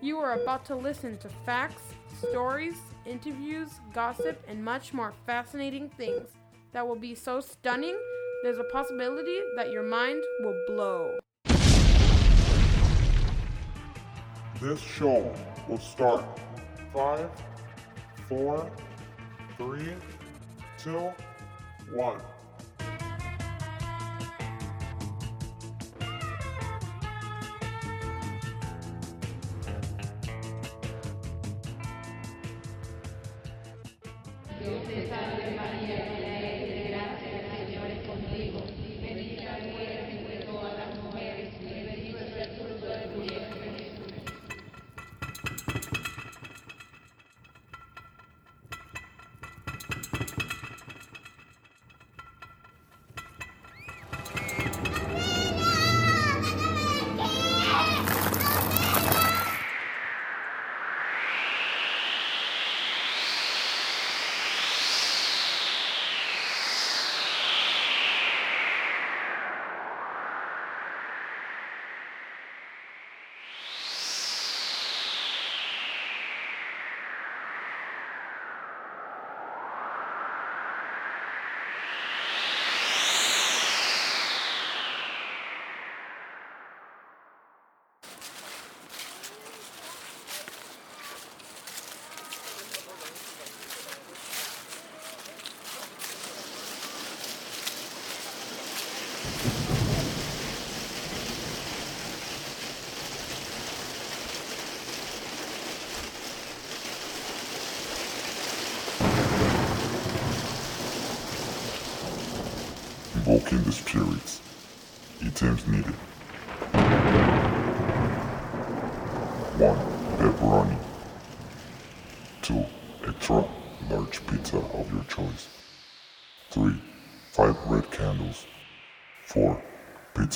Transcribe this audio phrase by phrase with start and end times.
[0.00, 1.82] You are about to listen to facts,
[2.16, 6.28] stories, interviews, gossip, and much more fascinating things
[6.70, 7.98] that will be so stunning,
[8.44, 11.18] there's a possibility that your mind will blow.
[14.60, 15.34] This show
[15.66, 16.24] will start
[16.94, 17.30] five,
[18.28, 18.70] four,
[19.56, 19.94] three,
[20.78, 21.10] two,
[21.90, 22.20] one.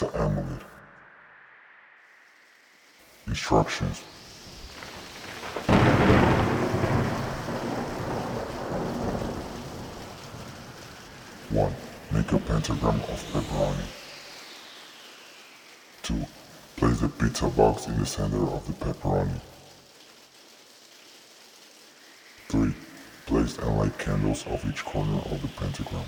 [0.02, 0.62] Pizza amulet.
[3.28, 4.02] Instructions.
[11.50, 11.74] One,
[12.10, 13.84] make a pentagram of pepperoni.
[16.02, 16.26] Two,
[16.76, 19.40] place the pizza box in the center of the pepperoni.
[22.48, 22.74] Three,
[23.26, 26.04] place and light candles of each corner of the pentagram.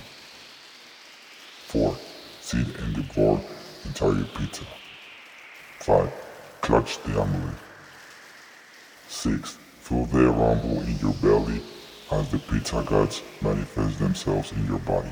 [1.68, 1.96] Four,
[2.40, 3.40] seed and devour
[3.86, 4.64] entire pizza.
[5.80, 6.12] Five,
[6.60, 7.54] clutch the amulet.
[9.08, 11.62] Six, feel their rumble in your belly
[12.10, 15.10] as the pizza gods manifest themselves in your body.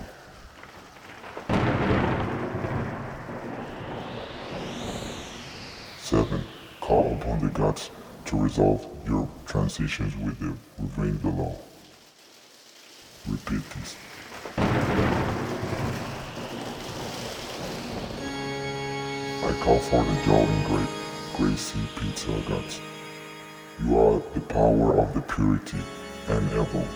[6.00, 6.42] Seven,
[6.80, 7.90] call upon the gods
[8.26, 11.56] to resolve your transitions with the ravine below.
[13.28, 15.11] Repeat this.
[19.44, 20.88] I call for the Jolly Great
[21.36, 22.80] Gracie Pizza gods.
[23.82, 25.78] You are the power of the purity
[26.28, 26.86] and evil.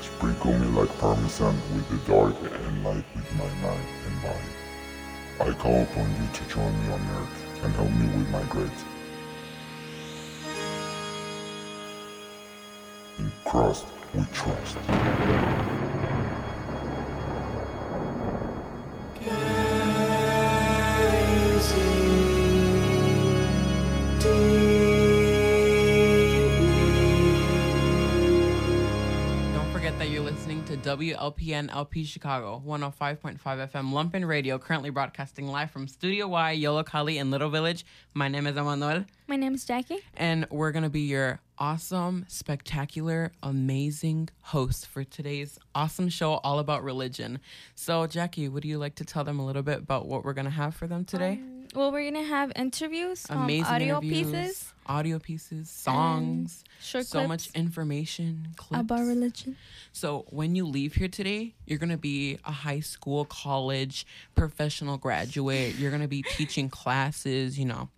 [0.00, 5.50] Sprinkle me like parmesan with the dark and light with my mind and body.
[5.50, 8.70] I call upon you to join me on earth and help me with my great.
[13.18, 15.67] In Christ we trust.
[30.82, 37.30] WLPN LP Chicago 105.5 FM Lumpen Radio, currently broadcasting live from Studio Y, Yollocalli in
[37.30, 37.84] Little Village.
[38.14, 39.98] My name is Emmanuel, My name is Jackie.
[40.16, 46.60] and we're going to be your awesome, spectacular, amazing host for today's awesome show all
[46.60, 47.40] about religion.
[47.74, 50.44] So, Jackie, would you like to tell them a little bit about what we're going
[50.44, 51.40] to have for them today?
[51.74, 55.70] Well, we're gonna have interviews, um, amazing audio interviews, pieces, audio pieces, mm.
[55.70, 58.80] songs, so clips much information, clips.
[58.80, 59.56] about religion.
[59.92, 65.76] So when you leave here today, you're gonna be a high school, college, professional graduate.
[65.76, 67.58] You're gonna be teaching classes.
[67.58, 67.88] You know,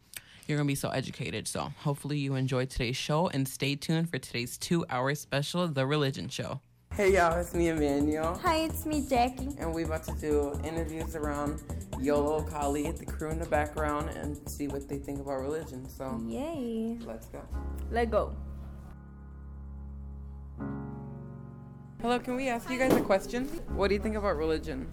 [0.47, 1.47] you're gonna be so educated.
[1.47, 6.29] So hopefully you enjoyed today's show and stay tuned for today's two-hour special, The Religion
[6.29, 6.61] Show.
[6.95, 9.55] Hey y'all, it's me Emmanuel, Hi, it's me, Jackie.
[9.59, 11.63] and we about to do interviews around
[12.01, 15.89] Yolo, Kali, the crew in the background, and see what they think about religion.
[15.89, 16.99] So Yay!
[17.07, 17.41] let's go.
[17.91, 18.35] Let go.
[22.03, 23.45] Hello, can we ask you guys a question?
[23.77, 24.89] What do you think about religion?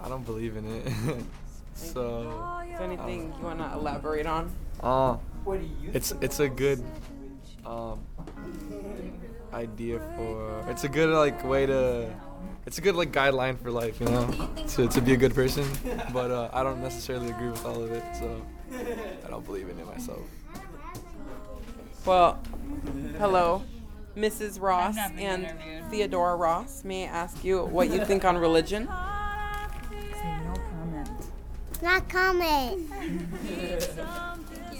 [0.00, 0.86] I don't believe in it.
[1.74, 4.50] so, Is there anything you want to elaborate on?
[4.82, 5.18] uh,
[5.92, 6.82] it's it's a good
[7.66, 8.00] um,
[9.52, 10.64] idea for.
[10.68, 12.10] It's a good like way to.
[12.66, 14.30] It's a good like guideline for life, you know,
[14.68, 15.66] to to be a good person.
[16.12, 18.42] But uh, I don't necessarily agree with all of it, so
[19.24, 20.20] I don't believe in it myself.
[22.06, 22.38] Well,
[23.18, 23.62] hello,
[24.16, 24.60] Mrs.
[24.60, 25.48] Ross and
[25.90, 26.84] Theodora Ross.
[26.84, 28.84] May I ask you what you think on religion?
[28.84, 31.10] No comment.
[31.82, 32.90] Not comment.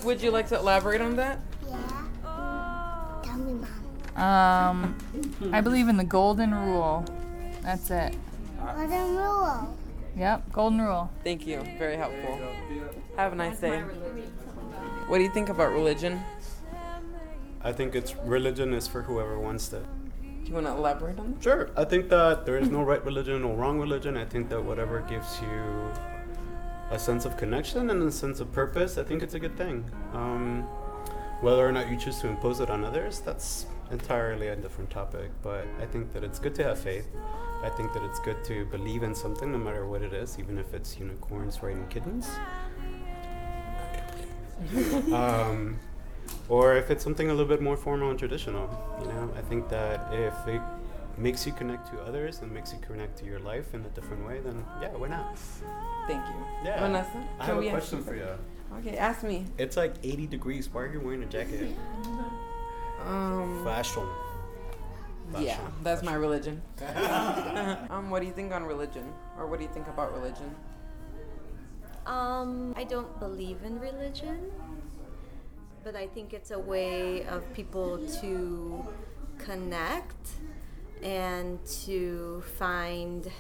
[0.05, 1.41] Would you like to elaborate on that?
[1.69, 2.07] Yeah.
[3.23, 3.69] Tell me, mom.
[4.21, 4.95] Um,
[5.51, 7.05] I believe in the golden rule.
[7.63, 8.15] That's it.
[8.61, 9.77] Golden rule.
[10.17, 11.11] Yep, golden rule.
[11.25, 11.63] Thank you.
[11.79, 12.39] Very helpful.
[13.17, 13.81] Have a nice day.
[15.07, 16.21] What do you think about religion?
[17.63, 19.85] I think it's religion is for whoever wants it.
[20.23, 21.43] Do you want to elaborate on that?
[21.43, 21.71] Sure.
[21.77, 24.17] I think that there is no right religion, no wrong religion.
[24.17, 25.91] I think that whatever gives you
[26.91, 29.85] a sense of connection and a sense of purpose, I think it's a good thing.
[30.13, 30.63] Um,
[31.41, 35.31] whether or not you choose to impose it on others, that's entirely a different topic.
[35.43, 37.07] But I think that it's good to have faith.
[37.63, 40.59] I think that it's good to believe in something, no matter what it is, even
[40.59, 42.31] if it's unicorns riding kittens.
[45.13, 45.79] um,
[46.49, 48.69] or if it's something a little bit more formal and traditional.
[49.01, 50.63] You know, I think that if it
[51.19, 54.27] makes you connect to others and makes you connect to your life in a different
[54.27, 55.39] way, then yeah, why not?
[56.07, 56.35] Thank you.
[56.65, 56.81] Yeah.
[56.81, 57.29] Vanessa?
[57.39, 58.27] I have a question for you.
[58.79, 59.45] Okay, ask me.
[59.59, 60.69] It's like 80 degrees.
[60.73, 61.77] Why are you wearing a jacket?
[63.71, 64.03] Fashion.
[65.39, 65.73] yeah, Fashion.
[65.85, 66.61] that's my religion.
[67.91, 69.13] um, what do you think on religion?
[69.39, 70.55] Or what do you think about religion?
[72.05, 74.51] Um, I don't believe in religion,
[75.85, 78.85] but I think it's a way of people to
[79.39, 80.27] connect
[81.03, 83.31] and to find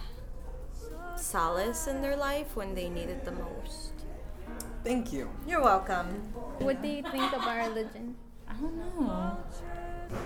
[1.16, 3.92] solace in their life when they need it the most.
[4.84, 5.28] Thank you.
[5.44, 6.06] You're welcome.
[6.60, 8.14] What do you think about religion?
[8.48, 9.36] I don't know.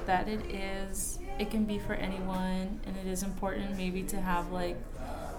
[0.07, 4.51] That it is, it can be for anyone, and it is important maybe to have
[4.53, 4.77] like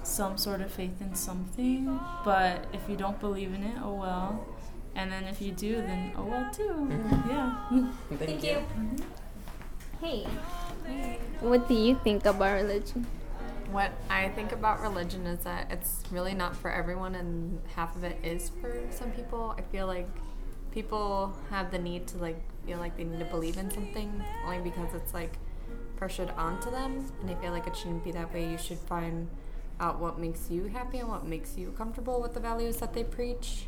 [0.04, 2.00] some sort of faith in something.
[2.24, 4.46] But if you don't believe in it, oh well.
[4.96, 6.64] And then if you do, then oh well too.
[6.64, 7.30] Mm-hmm.
[7.30, 8.18] Yeah.
[8.18, 8.56] Thank, you.
[8.56, 8.96] Mm-hmm.
[10.02, 10.28] Hey.
[11.42, 13.06] What do you think about religion?
[13.72, 18.04] What I think about religion is that it's really not for everyone, and half of
[18.04, 19.56] it is for some people.
[19.58, 20.08] I feel like
[20.72, 24.60] people have the need to like feel like they need to believe in something only
[24.60, 25.38] because it's like
[25.96, 28.50] pressured onto them, and I feel like it shouldn't be that way.
[28.50, 29.28] You should find
[29.80, 33.04] out what makes you happy and what makes you comfortable with the values that they
[33.04, 33.68] preach.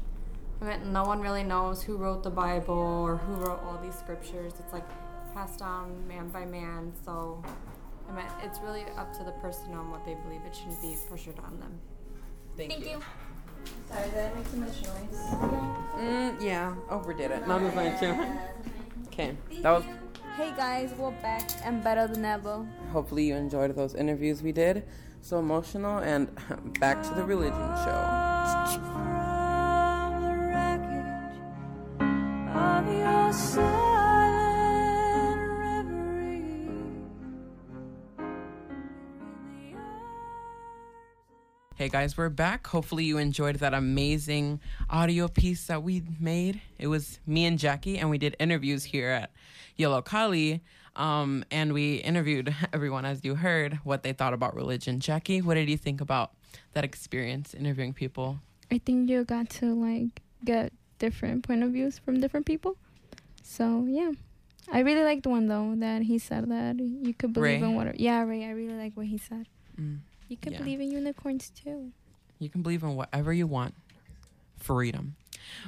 [0.62, 3.96] I mean, no one really knows who wrote the Bible or who wrote all these
[3.96, 4.54] scriptures.
[4.60, 4.88] It's like
[5.34, 6.94] passed down man by man.
[7.06, 7.44] So,
[8.10, 10.42] I mean, it's really up to the person on what they believe.
[10.46, 11.80] It shouldn't be pressured on them.
[12.56, 13.00] Thank, you.
[13.88, 15.20] Sorry, did I make too much noise?
[16.00, 17.48] Mm, yeah, overdid it.
[17.48, 18.16] Mama's going too.
[19.20, 19.84] Okay, that was.
[20.36, 22.64] Hey guys, we're back and better than ever.
[22.92, 24.84] Hopefully, you enjoyed those interviews we did.
[25.24, 26.30] So emotional, and
[26.80, 28.28] back to the religion show.
[41.78, 42.66] Hey guys, we're back.
[42.66, 46.60] Hopefully, you enjoyed that amazing audio piece that we made.
[46.80, 49.30] It was me and Jackie, and we did interviews here at
[49.78, 50.62] Yollocalli.
[50.96, 55.00] Um, and we interviewed everyone, as you heard, what they thought about religion.
[55.00, 56.32] Jackie, what did you think about
[56.74, 58.40] that experience interviewing people?
[58.72, 62.76] I think you got to like get different point of views from different people.
[63.44, 64.14] So yeah.
[64.72, 67.68] I really liked one though that he said that you could believe Ray?
[67.68, 67.98] in whatever.
[68.00, 68.46] Yeah, Ray.
[68.46, 69.48] I really like what he said.
[69.80, 70.00] Mm.
[70.28, 70.60] You can Yeah.
[70.60, 71.92] believe in unicorns too.
[72.40, 73.74] You can believe in whatever you want.
[74.58, 75.16] Freedom.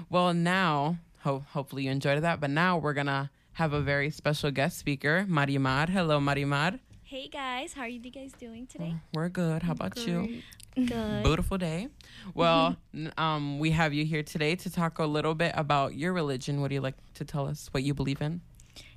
[0.10, 4.10] Well, now, ho- hopefully you enjoyed that, but now we're going to have a very
[4.10, 5.90] special guest speaker, Marimar.
[5.90, 6.80] Hello, Marimar.
[7.04, 8.94] Hey guys, how are you guys doing today?
[9.16, 9.64] We're good.
[9.64, 10.44] How about you?
[10.76, 11.24] Good.
[11.24, 11.88] Beautiful day.
[12.36, 12.78] Well,
[13.18, 16.62] um, we have you here today to talk a little bit about your religion.
[16.62, 17.68] What do you like to tell us?
[17.72, 18.42] What you believe in?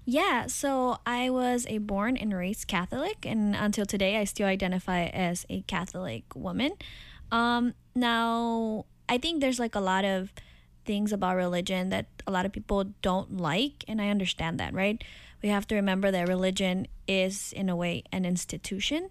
[0.04, 5.04] Yeah, so I was a born and raised Catholic, and until today, I still identify
[5.04, 6.72] as a Catholic woman.
[7.30, 10.32] Um, now, I think there's like a lot of
[10.84, 15.02] things about religion that a lot of people don't like, and I understand that, right?
[15.40, 19.10] We have to remember that religion is, in a way, an institution,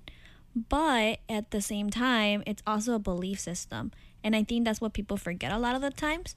[0.54, 3.92] but at the same time, it's also a belief system.
[4.26, 6.36] And I think that's what people forget a lot of the times.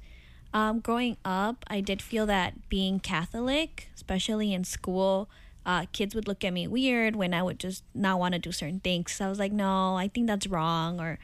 [0.55, 5.29] Um, growing up, I did feel that being Catholic, especially in school,
[5.67, 8.53] uh, kids would look at me weird when I would just not want to do
[8.53, 9.13] certain things.
[9.13, 11.19] So I was like, no, I think that's wrong, or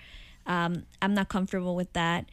[0.46, 2.26] Um, I'm not comfortable with that.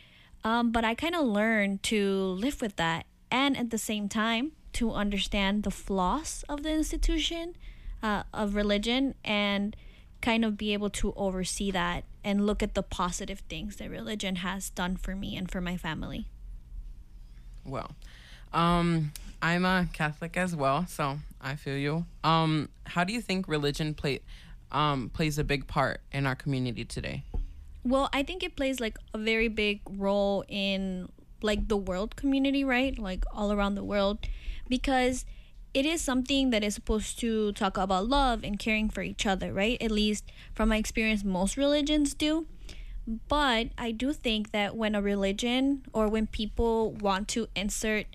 [0.43, 2.01] Um, but I kind of learned to
[2.39, 7.55] live with that and at the same time to understand the flaws of the institution
[8.01, 9.75] uh, of religion and
[10.21, 14.37] kind of be able to oversee that and look at the positive things that religion
[14.37, 16.27] has done for me and for my family.
[17.67, 17.91] Well,
[18.53, 22.05] um, I'm a Catholic as well, so I feel you.
[22.24, 24.21] Um, how do you think religion play,
[24.71, 27.24] um, plays a big part in our community today?
[27.83, 31.09] Well, I think it plays like a very big role in
[31.41, 32.97] like the world community, right?
[32.97, 34.19] Like all around the world
[34.67, 35.25] because
[35.74, 39.53] it is something that is supposed to talk about love and caring for each other,
[39.53, 39.79] right?
[39.81, 42.47] At least from my experience most religions do.
[43.07, 48.07] But I do think that when a religion or when people want to insert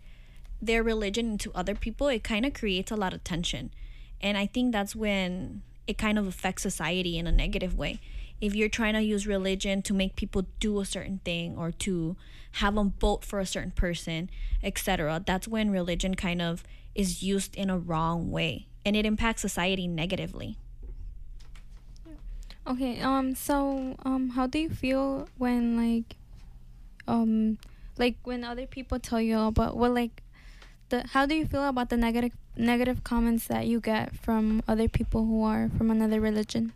[0.60, 3.72] their religion into other people, it kind of creates a lot of tension.
[4.20, 8.00] And I think that's when it kind of affects society in a negative way.
[8.40, 12.16] If you're trying to use religion to make people do a certain thing or to
[12.52, 14.28] have them vote for a certain person,
[14.62, 19.40] etc., that's when religion kind of is used in a wrong way and it impacts
[19.40, 20.58] society negatively.
[22.64, 26.14] Okay, um so um how do you feel when like
[27.08, 27.58] um
[27.98, 30.22] like when other people tell you about what like
[30.90, 34.88] the how do you feel about the negative negative comments that you get from other
[34.88, 36.72] people who are from another religion?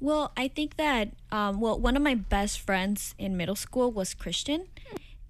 [0.00, 4.12] Well, I think that um, well, one of my best friends in middle school was
[4.12, 4.66] Christian,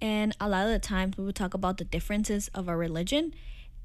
[0.01, 3.33] and a lot of the times we would talk about the differences of our religion.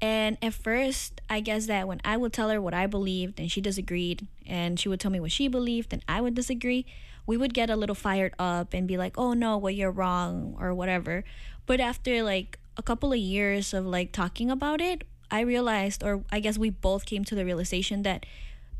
[0.01, 3.51] And at first, I guess that when I would tell her what I believed and
[3.51, 6.85] she disagreed, and she would tell me what she believed and I would disagree,
[7.25, 10.57] we would get a little fired up and be like, "Oh no, well you're wrong"
[10.59, 11.23] or whatever.
[11.65, 16.23] But after like a couple of years of like talking about it, I realized, or
[16.31, 18.25] I guess we both came to the realization that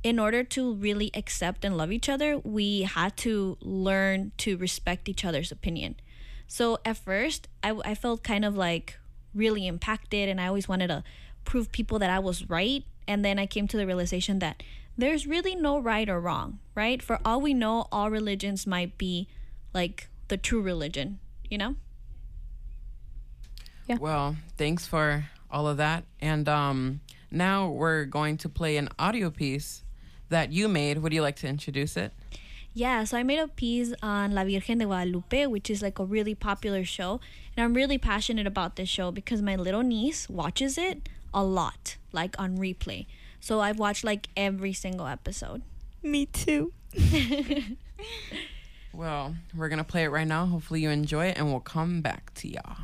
[0.03, 5.08] in order to really accept and love each other, we had to learn to respect
[5.08, 5.96] each other's opinion.
[6.46, 9.00] So at first, I, I felt kind of like
[9.34, 11.04] really impacted, and I always wanted to
[11.46, 12.84] prove people that I was right.
[13.08, 14.63] And then I came to the realization that
[14.98, 17.02] there's really no right or wrong, right?
[17.02, 19.28] For all we know, all religions might be
[19.74, 21.75] like the true religion, you know?
[23.88, 23.98] Yeah.
[24.00, 26.06] Well, thanks for all of that.
[26.22, 29.84] And um, now we're going to play an audio piece
[30.30, 31.00] that you made.
[31.00, 32.13] Would you like to introduce it?
[32.75, 36.06] Yeah, so I made a piece on La Virgen de Guadalupe, which is like a
[36.06, 37.20] really popular show.
[37.56, 41.98] And I'm really passionate about this show because my little niece watches it a lot,
[42.12, 43.06] like on replay.
[43.39, 45.62] So I've watched like every single episode.
[46.01, 46.74] Me too.
[48.94, 50.48] well, we're going to play it right now.
[50.48, 52.77] Hopefully you enjoy it, and we'll come back to y'all.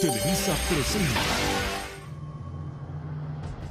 [0.00, 1.20] Televisa presenta.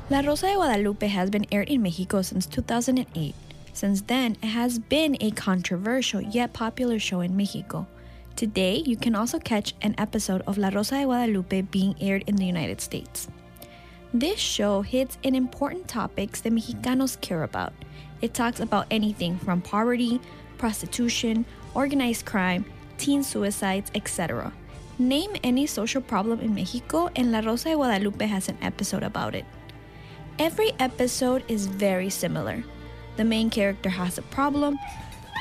[0.09, 3.35] La Rosa de Guadalupe has been aired in Mexico since 2008.
[3.73, 7.87] Since then, it has been a controversial yet popular show in Mexico.
[8.35, 12.35] Today, you can also catch an episode of La Rosa de Guadalupe being aired in
[12.35, 13.27] the United States.
[14.13, 17.73] This show hits in important topics that Mexicanos care about.
[18.21, 20.21] It talks about anything from poverty,
[20.57, 22.65] prostitution, organized crime,
[23.03, 24.53] teen suicides, etc.
[24.97, 29.35] Name any social problem in Mexico, and La Rosa de Guadalupe has an episode about
[29.35, 29.43] it.
[30.39, 32.63] Every episode is very similar.
[33.17, 34.79] The main character has a problem.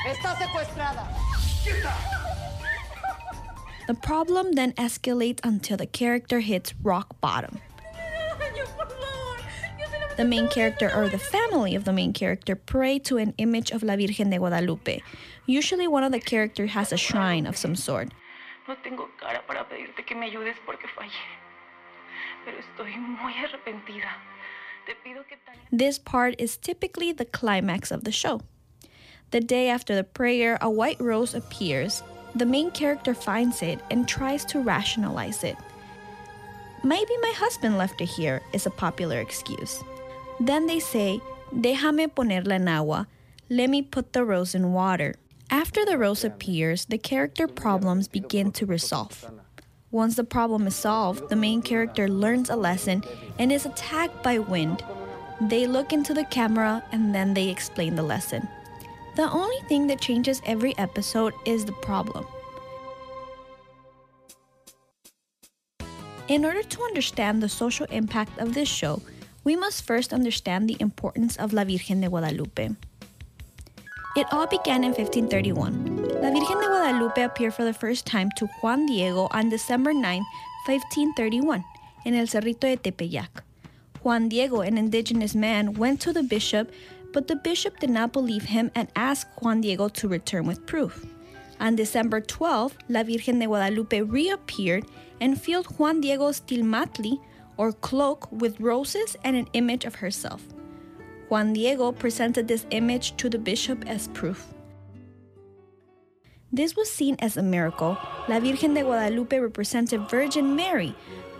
[0.05, 1.07] Está secuestrada.
[3.87, 7.59] The problem then escalates until the character hits rock bottom.
[10.17, 13.83] The main character or the family of the main character pray to an image of
[13.83, 15.01] La Virgen de Guadalupe.
[15.45, 18.13] Usually, one of the characters has a shrine of some sort.
[18.67, 21.11] No tengo cara para pedirte que me ayudes porque fallé.
[22.45, 24.09] Pero estoy muy arrepentida.
[24.85, 25.37] Te pido que
[25.71, 28.41] This part is typically the climax of the show.
[29.31, 32.03] The day after the prayer, a white rose appears.
[32.35, 35.57] The main character finds it and tries to rationalize it.
[36.83, 39.83] Maybe my husband left it here is a popular excuse.
[40.39, 41.21] Then they say,
[41.51, 43.07] Déjame ponerla en agua.
[43.49, 45.15] Let me put the rose in water.
[45.49, 49.29] After the rose appears, the character problems begin to resolve.
[49.91, 53.03] Once the problem is solved, the main character learns a lesson
[53.37, 54.83] and is attacked by wind.
[55.41, 58.47] They look into the camera and then they explain the lesson.
[59.15, 62.25] The only thing that changes every episode is the problem.
[66.27, 69.01] In order to understand the social impact of this show,
[69.43, 72.69] we must first understand the importance of La Virgen de Guadalupe.
[74.15, 76.21] It all began in 1531.
[76.21, 80.03] La Virgen de Guadalupe appeared for the first time to Juan Diego on December 9,
[80.67, 81.65] 1531,
[82.05, 83.41] in El Cerrito de Tepeyac.
[84.03, 86.71] Juan Diego, an indigenous man, went to the bishop,
[87.11, 91.07] but the bishop did not believe him and asked Juan Diego to return with proof.
[91.59, 94.85] On December 12, La Virgen de Guadalupe reappeared
[95.21, 97.19] and filled Juan Diego's tilmatli,
[97.57, 100.52] or cloak, with roses and an image of herself.
[101.33, 104.53] Juan Diego presented this image to the bishop as proof.
[106.51, 107.97] This was seen as a miracle.
[108.29, 110.93] La Virgen de Guadalupe represented Virgin Mary,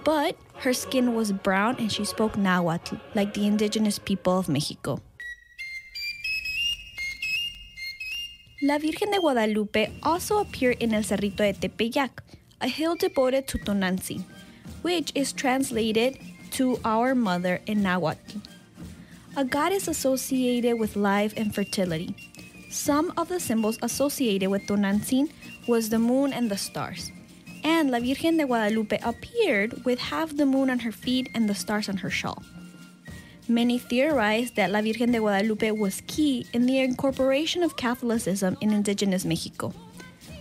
[0.03, 0.35] but
[0.65, 4.99] her skin was brown and she spoke Nahuatl, like the indigenous people of Mexico.
[8.63, 12.23] La Virgen de Guadalupe also appeared in El Cerrito de Tepeyac,
[12.61, 14.23] a hill devoted to Tonantzin,
[14.81, 16.17] which is translated
[16.49, 18.41] to Our Mother in Nahuatl.
[19.35, 22.15] A goddess associated with life and fertility.
[22.69, 25.31] Some of the symbols associated with Tonantzin
[25.65, 27.11] was the moon and the stars.
[27.63, 31.55] And La Virgen de Guadalupe appeared with half the moon on her feet and the
[31.55, 32.43] stars on her shawl.
[33.47, 38.71] Many theorize that La Virgen de Guadalupe was key in the incorporation of Catholicism in
[38.71, 39.73] indigenous Mexico.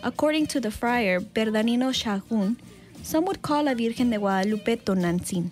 [0.03, 2.59] According to the friar Bernardino Sahagún,
[3.03, 5.51] some would call La Virgen de Guadalupe Tonantzin.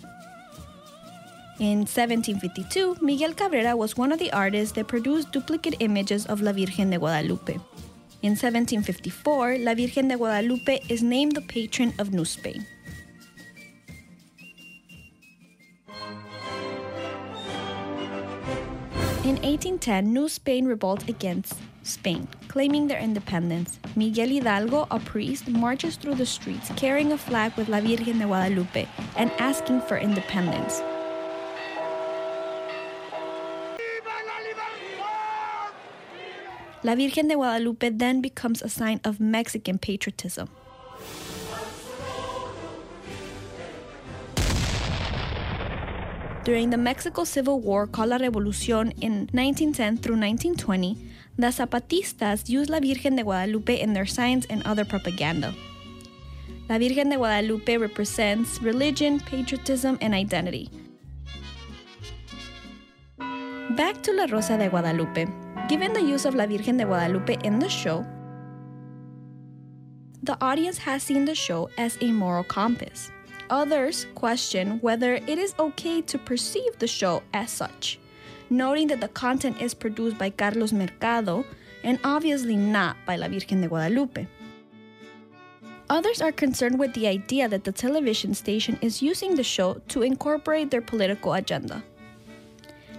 [1.60, 6.52] In 1752, Miguel Cabrera was one of the artists that produced duplicate images of La
[6.52, 7.52] Virgen de Guadalupe.
[8.22, 12.64] In 1754, La Virgen de Guadalupe is named the patron of New Spain.
[19.22, 23.78] In 1810, New Spain revolted against Spain, claiming their independence.
[23.96, 28.24] Miguel Hidalgo, a priest, marches through the streets carrying a flag with La Virgen de
[28.24, 30.80] Guadalupe and asking for independence.
[36.82, 40.48] La Virgen de Guadalupe then becomes a sign of Mexican patriotism.
[46.42, 50.96] During the Mexico Civil War called La Revolucion in 1910 through 1920,
[51.36, 55.54] the Zapatistas used La Virgen de Guadalupe in their signs and other propaganda.
[56.70, 60.70] La Virgen de Guadalupe represents religion, patriotism, and identity.
[63.76, 65.28] Back to La Rosa de Guadalupe.
[65.70, 68.04] Given the use of La Virgen de Guadalupe in the show,
[70.20, 73.12] the audience has seen the show as a moral compass.
[73.50, 78.00] Others question whether it is okay to perceive the show as such,
[78.50, 81.44] noting that the content is produced by Carlos Mercado
[81.84, 84.26] and obviously not by La Virgen de Guadalupe.
[85.88, 90.02] Others are concerned with the idea that the television station is using the show to
[90.02, 91.80] incorporate their political agenda.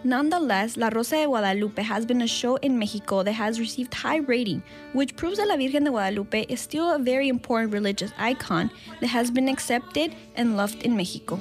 [0.04, 4.18] Nonetheless, La Rosa de Guadalupe has been a show in Mexico that has received high
[4.18, 8.72] rating, which proves that La Virgen de Guadalupe is still a very important religious icon
[9.00, 11.40] that has been accepted and loved in Mexico.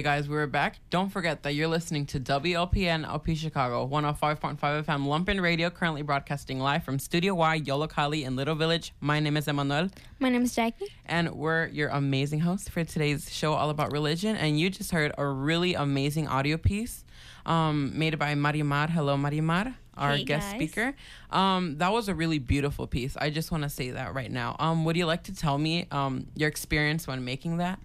[0.00, 0.78] Hey guys, we're back.
[0.88, 6.58] Don't forget that you're listening to WLPN LP Chicago 105.5 FM Lumpen Radio, currently broadcasting
[6.58, 8.94] live from Studio Y, Yollocalli in Little Village.
[9.02, 10.86] My name is Emmanuel, My name is Jackie.
[11.04, 14.36] and we're your amazing hosts for today's show all about religion.
[14.36, 17.04] And you just heard a really amazing audio piece
[17.44, 18.88] um, made by Marimar.
[18.88, 20.54] Hello, Marimar, our Hey, guest guys.
[20.56, 20.94] speaker.
[21.30, 23.18] Um, that was a really beautiful piece.
[23.18, 24.56] I just want to say that right now.
[24.60, 27.78] Um, would you like to tell me um, your experience when making that?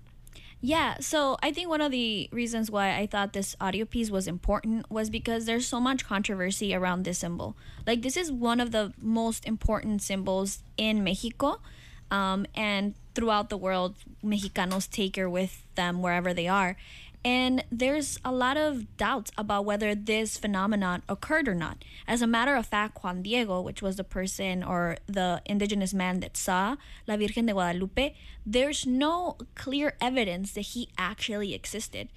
[0.66, 4.28] Yeah, so I think one of the reasons why I thought this audio piece was
[4.28, 7.56] important was because there's so much controversy around this symbol.
[7.86, 11.62] Like, this is one of the most important symbols in Mexico,
[12.10, 16.78] um, and throughout the world, Mexicanos take her with them wherever they are.
[17.26, 21.84] And there's a lot of doubts about whether this phenomenon occurred or not.
[22.08, 26.20] As a matter of fact, Juan Diego, which was the person or the indigenous man
[26.20, 26.76] that saw
[27.08, 28.14] La Virgen de Guadalupe,
[28.46, 32.10] there's no clear evidence that he actually existed.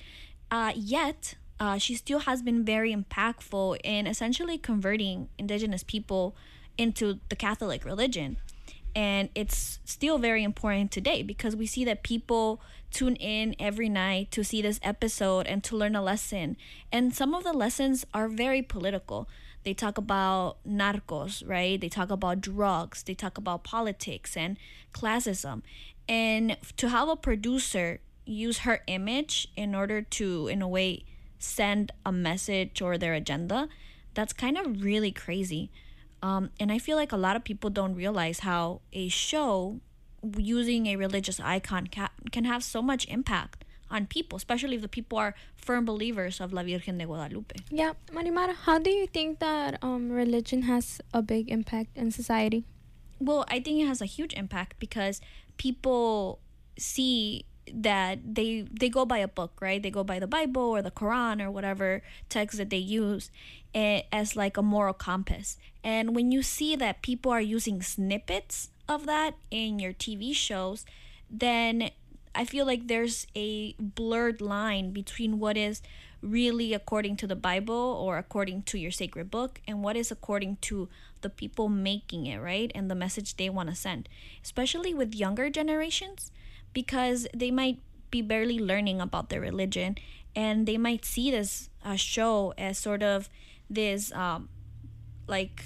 [0.51, 6.37] Uh, yet, uh, she still has been very impactful in essentially converting indigenous people
[6.77, 8.37] into the Catholic religion.
[8.95, 14.31] And it's still very important today because we see that people tune in every night
[14.33, 16.57] to see this episode and to learn a lesson.
[16.91, 19.29] And some of the lessons are very political.
[19.65, 21.81] They talk about narcos, right?
[21.81, 24.57] They talk about drugs, they talk about politics and
[24.95, 25.63] classism.
[26.09, 31.05] And to have a producer use her image in order to, in a way,
[31.39, 33.69] send a message or their agenda,
[34.15, 35.71] that's kind of really crazy.
[36.23, 39.81] Um, and I feel like a lot of people don't realize how a show
[40.37, 44.89] using a religious icon ca- can have so much impact on people, especially if the
[44.89, 47.57] people are firm believers of La Virgen de Guadalupe.
[47.71, 52.65] Yeah, Marimar, how do you think that um, religion has a big impact in society?
[53.21, 55.21] Well, I think it has a huge impact because
[55.57, 56.41] people
[56.79, 59.83] see that they they go by a book, right?
[59.83, 63.31] They go by the Bible or the Quran or whatever text that they use
[63.75, 65.57] eh, as like a moral compass.
[65.85, 70.85] And when you see that people are using snippets of that in your TV shows,
[71.31, 71.91] then
[72.35, 75.83] I feel like there's a blurred line between what is
[76.21, 80.59] really according to the Bible or according to your sacred book and what is according
[80.63, 80.89] to
[81.21, 82.71] the people making it, right?
[82.75, 84.09] And the message they want to send,
[84.43, 86.31] especially with younger generations,
[86.79, 89.99] because they might be barely learning about their religion
[90.37, 93.29] and they might see this uh, show as sort of
[93.69, 94.49] this, um,
[95.27, 95.65] like,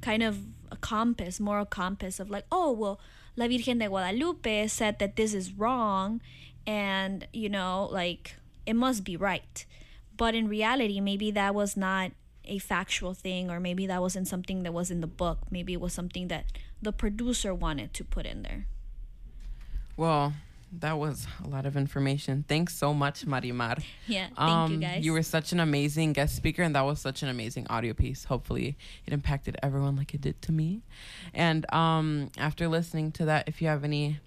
[0.00, 0.34] kind of
[0.72, 2.98] a compass, moral compass of like, oh, well,
[3.36, 6.20] La Virgen de Guadalupe said that this is wrong
[6.66, 8.34] and, you know, like
[8.66, 9.64] it must be right.
[10.16, 12.10] But in reality, maybe that was not
[12.44, 15.38] a factual thing or maybe that wasn't something that was in the book.
[15.52, 16.46] Maybe it was something that
[16.82, 18.66] the producer wanted to put in there.
[19.96, 20.34] Well,
[20.72, 22.44] that was a lot of information.
[22.46, 23.82] Thanks so much, Marimar.
[24.06, 25.04] Yeah, thank you Um, guys.
[25.04, 28.24] You were such an amazing guest speaker, and that was such an amazing audio piece.
[28.24, 28.76] Hopefully,
[29.06, 30.82] it impacted everyone like it did to me.
[31.34, 34.20] And um, after listening to that, if you have any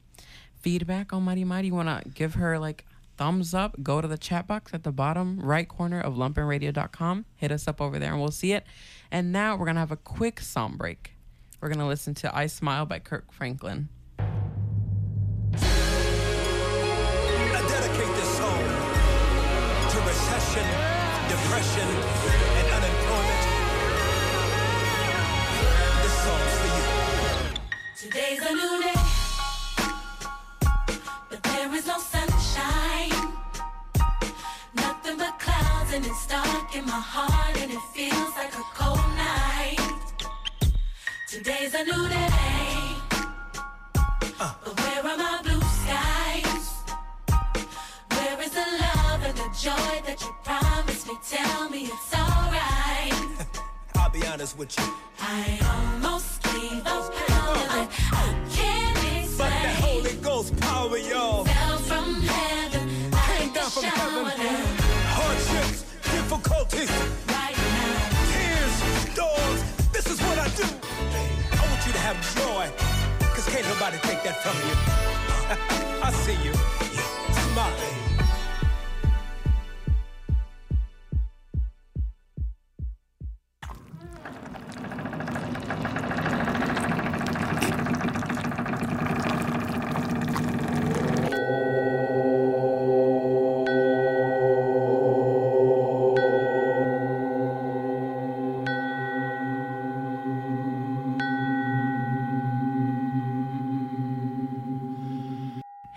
[0.62, 2.86] feedback on Marimar, you want to give her like
[3.18, 7.26] thumbs up, go to the chat box at the bottom right corner of lumpenradio.com.
[7.36, 8.66] Hit us up over there, and we'll see it.
[9.12, 11.14] And now we're gonna have a quick song break.
[11.60, 13.90] We're gonna listen to "I Smile" by Kirk Franklin.
[21.62, 21.90] Depression,
[22.58, 23.44] and unemployment.
[26.02, 26.86] This song's for you.
[28.02, 29.02] Today's a new day,
[31.30, 33.34] but there is no sunshine.
[34.74, 38.98] Nothing but clouds, and it's dark in my heart, and it feels like a cold
[39.16, 39.80] night.
[41.30, 42.71] Today's a new day,
[49.62, 51.14] joy that you promised me?
[51.30, 53.14] Tell me it's alright.
[53.96, 54.86] I'll be honest with you.
[55.20, 61.46] I almost gave up power that I can't But that Holy Ghost power, y'all.
[61.46, 62.90] Fell from heaven
[63.38, 64.66] Came down from heaven.
[65.18, 66.90] Hardships, difficulties.
[67.30, 68.10] Right now.
[68.34, 69.62] Tears, dogs.
[69.94, 70.66] This is what I do.
[71.54, 72.66] I want you to have joy.
[73.36, 75.11] Cause can't nobody take that from you.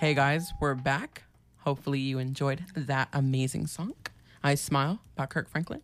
[0.04, 1.22] Hey guys, we're back.
[1.60, 3.94] Hopefully you enjoyed that amazing song.
[4.42, 5.80] I Smile by Kirk Franklin.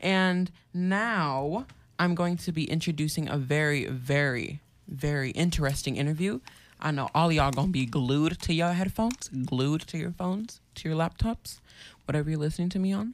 [0.00, 1.66] And now
[1.98, 6.40] I'm going to be introducing a very, very, very interesting interview.
[6.80, 10.88] I know all y'all gonna be glued to your headphones, glued to your phones, to
[10.88, 11.60] your laptops,
[12.06, 13.12] whatever you're listening to me on,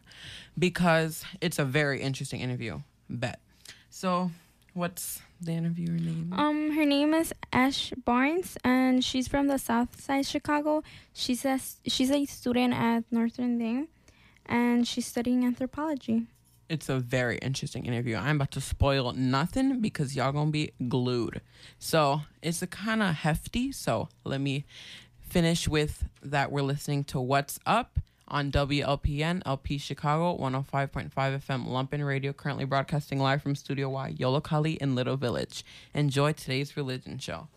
[0.57, 2.79] because it's a very interesting interview.
[3.11, 3.41] Bet.
[3.91, 4.31] So,
[4.73, 6.33] what's the interviewer name?
[6.33, 10.83] Um, her name is Asha Barnes, and she's from the South Side Chicago.
[11.13, 13.89] She's a she's a student at Notre Dame,
[14.47, 16.27] and she's studying anthropology.
[16.69, 18.17] It's a very interesting interview.
[18.17, 21.43] I'm about to spoil nothing because y'all gonna be glued.
[21.79, 23.71] So it's a kind of hefty.
[23.73, 24.65] So let me
[25.21, 26.51] finish with that.
[26.51, 33.19] We're listening to What's Up on WLPN LP Chicago 105.5 FM Lumpen Radio, currently broadcasting
[33.19, 35.65] live from Studio Y, Yollocalli in Little Village.
[35.95, 37.49] Enjoy today's religion show.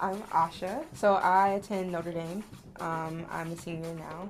[0.00, 0.84] I'm Asha.
[0.94, 2.42] So I attend Notre Dame.
[2.80, 4.28] Um, I'm a senior now,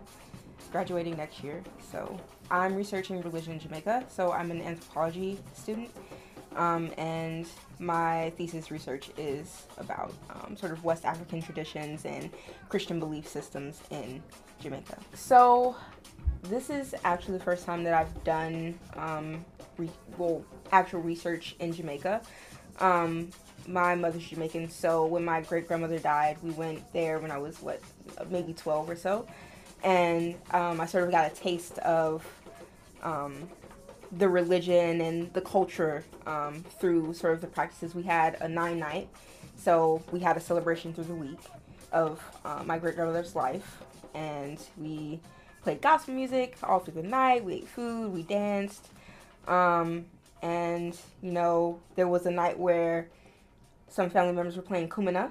[0.70, 1.62] graduating next year.
[1.90, 5.90] So I'm researching religion in Jamaica, so I'm an anthropology student,
[6.56, 7.46] um, and
[7.78, 12.30] my thesis research is about um, sort of West African traditions and
[12.68, 14.22] Christian belief systems in
[14.60, 14.98] Jamaica.
[15.14, 15.76] So,
[16.44, 19.44] this is actually the first time that I've done um,
[19.76, 22.22] re- well actual research in Jamaica.
[22.80, 23.30] Um,
[23.66, 27.60] my mother's Jamaican, so when my great grandmother died, we went there when I was
[27.62, 27.80] what
[28.28, 29.26] maybe 12 or so,
[29.84, 32.26] and um, I sort of got a taste of
[33.02, 33.48] um,
[34.12, 37.94] the religion and the culture um, through sort of the practices.
[37.94, 39.08] We had a nine night,
[39.56, 41.40] so we had a celebration through the week
[41.92, 43.78] of uh, my great grandmother's life,
[44.14, 45.20] and we
[45.62, 47.44] played gospel music all through the night.
[47.44, 48.88] We ate food, we danced,
[49.48, 50.04] um,
[50.42, 53.08] and you know there was a night where
[53.88, 55.30] some family members were playing kumina.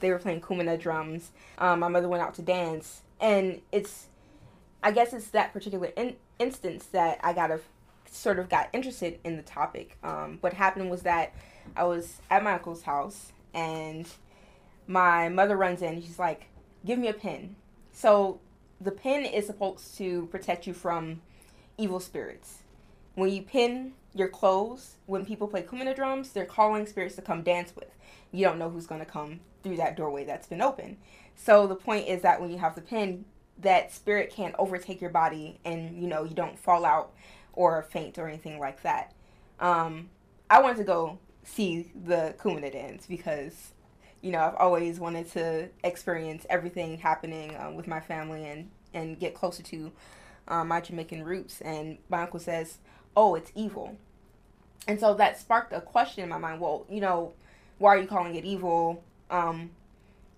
[0.00, 1.30] They were playing kumina drums.
[1.58, 4.06] Um, my mother went out to dance, and it's,
[4.82, 7.60] I guess it's that particular in- instance that I got a
[8.14, 9.96] sort of got interested in the topic.
[10.02, 11.34] Um, what happened was that
[11.76, 14.06] I was at my uncle's house, and
[14.86, 16.00] my mother runs in.
[16.02, 16.46] She's like,
[16.84, 17.56] "Give me a pin."
[17.92, 18.40] So
[18.80, 21.22] the pin is supposed to protect you from
[21.78, 22.58] evil spirits.
[23.14, 27.42] When you pin your clothes, when people play kumina drums, they're calling spirits to come
[27.42, 27.94] dance with.
[28.30, 30.96] You don't know who's going to come through that doorway that's been open.
[31.36, 33.24] So the point is that when you have the pin,
[33.58, 37.12] that spirit can't overtake your body and you know you don't fall out
[37.52, 39.12] or faint or anything like that.
[39.60, 40.08] Um,
[40.50, 43.72] I wanted to go see the Kumina dance because
[44.20, 49.18] you know I've always wanted to experience everything happening um, with my family and and
[49.18, 49.92] get closer to
[50.48, 51.60] um, my Jamaican roots.
[51.60, 52.78] And my uncle says,
[53.16, 53.96] "Oh, it's evil,"
[54.86, 56.60] and so that sparked a question in my mind.
[56.60, 57.32] Well, you know,
[57.78, 59.02] why are you calling it evil?
[59.30, 59.70] Um,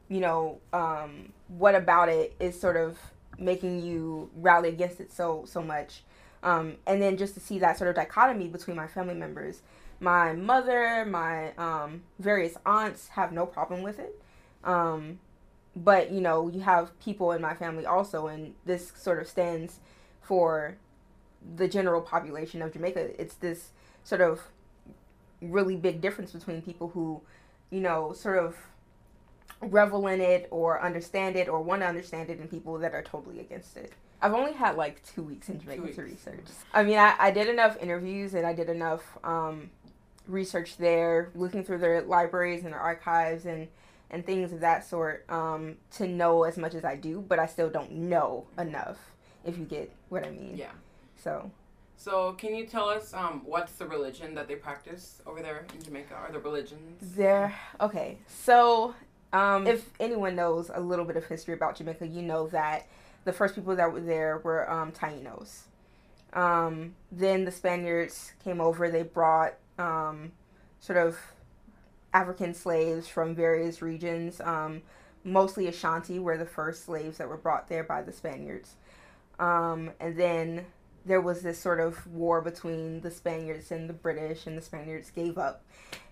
[0.09, 2.99] you know, um, what about it is sort of
[3.39, 6.03] making you rally against it so so much?
[6.45, 9.63] Um, and then just to see that sort of dichotomy between my family members,
[9.99, 14.21] my mother, my um, various aunts have no problem with it.
[14.63, 15.19] Um,
[15.75, 19.81] but you know, you have people in my family also, and this sort of stands
[20.21, 20.77] for
[21.57, 23.21] the general population of Jamaica.
[23.21, 23.71] It's this
[24.05, 24.43] sort of
[25.41, 27.23] really big difference between people who,
[27.71, 28.57] you know, sort of
[29.61, 33.03] revel in it or understand it or want to understand it and people that are
[33.03, 33.93] totally against it.
[34.25, 36.47] I've only had like two weeks in Jamaica to research.
[36.73, 39.69] I mean, I, I did enough interviews and I did enough um,
[40.27, 43.69] research there, looking through their libraries and their archives and,
[44.11, 47.45] and things of that sort um, to know as much as I do, but I
[47.45, 48.97] still don't know enough,
[49.45, 50.57] if you get what I mean.
[50.57, 50.73] Yeah.
[51.23, 51.51] So.
[51.99, 55.85] So, can you tell us um, what's the religion that they practice over there in
[55.85, 56.15] Jamaica?
[56.15, 57.15] Are the religions?
[57.15, 57.55] There.
[57.79, 58.17] Okay.
[58.27, 58.95] So,
[59.35, 62.87] um, if anyone knows a little bit of history about Jamaica, you know that
[63.25, 65.63] the first people that were there were um, Tainos.
[66.33, 68.91] Um, then the Spaniards came over.
[68.91, 70.33] They brought um,
[70.81, 71.17] sort of
[72.13, 74.41] African slaves from various regions.
[74.41, 74.83] Um,
[75.23, 78.75] mostly Ashanti were the first slaves that were brought there by the Spaniards.
[79.39, 80.67] Um, and then
[81.05, 85.11] there was this sort of war between the Spaniards and the British, and the Spaniards
[85.11, 85.65] gave up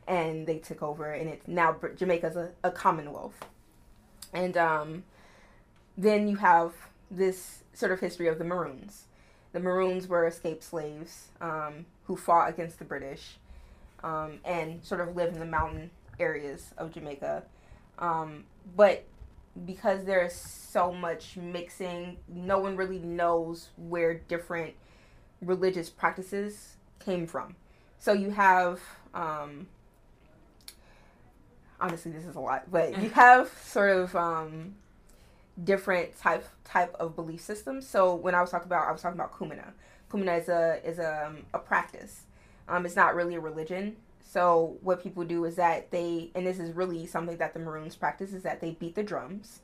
[0.08, 3.38] and they took over, and it's now Jamaica's a, a commonwealth.
[4.32, 5.04] And um,
[5.96, 6.72] then you have
[7.12, 9.04] this sort of history of the Maroons.
[9.52, 13.36] The Maroons were escaped slaves um, who fought against the British
[14.02, 17.44] um, and sort of lived in the mountain areas of Jamaica.
[17.98, 18.44] Um,
[18.74, 19.04] but
[19.66, 24.74] because there's so much mixing, no one really knows where different
[25.42, 27.54] religious practices came from.
[27.98, 28.80] So you have,
[29.14, 29.66] um,
[31.80, 34.74] honestly, this is a lot, but you have sort of um,
[35.62, 37.86] different type type of belief systems.
[37.86, 39.72] So when I was talking about, I was talking about kumina.
[40.10, 42.22] Kumina is a is a, um, a practice.
[42.68, 43.96] Um, it's not really a religion.
[44.20, 47.96] So what people do is that they, and this is really something that the Maroons
[47.96, 49.60] practice, is that they beat the drums,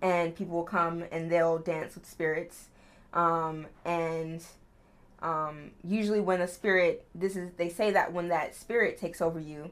[0.00, 2.68] and people will come and they'll dance with spirits,
[3.12, 4.44] um, and
[5.20, 9.40] um, usually when a spirit, this is they say that when that spirit takes over
[9.40, 9.70] you,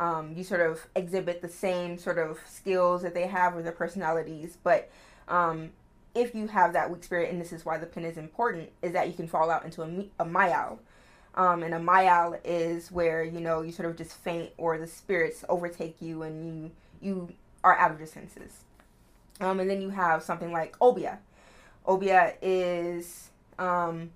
[0.00, 3.70] um, you sort of exhibit the same sort of skills that they have or their
[3.70, 4.90] personalities, but
[5.28, 5.70] um,
[6.14, 8.92] if you have that weak spirit, and this is why the pin is important, is
[8.94, 10.78] that you can fall out into a, a myal.
[11.34, 14.86] Um, and a myal is where you know you sort of just faint or the
[14.88, 17.28] spirits overtake you and you you
[17.62, 18.64] are out of your senses.
[19.40, 21.18] Um, and then you have something like obia.
[21.86, 24.10] Obia is, um,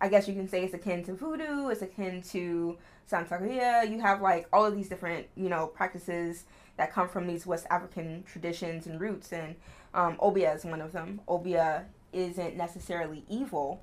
[0.00, 1.68] I guess you can say it's akin to voodoo.
[1.68, 2.76] It's akin to
[3.10, 3.88] Santeria.
[3.90, 6.44] You have like all of these different you know practices
[6.76, 9.56] that come from these West African traditions and roots, and
[9.94, 11.20] um, obia is one of them.
[11.28, 13.82] Obia isn't necessarily evil.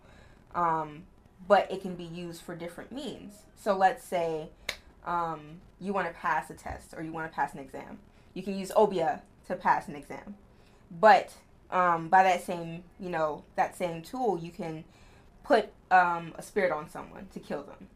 [0.55, 1.03] Um,
[1.47, 3.43] but it can be used for different means.
[3.55, 4.49] So let's say
[5.05, 7.99] um, you want to pass a test or you want to pass an exam.
[8.33, 10.35] You can use obia to pass an exam,
[10.99, 11.33] but
[11.69, 14.83] um, by that same you know that same tool, you can
[15.43, 17.87] put um, a spirit on someone to kill them,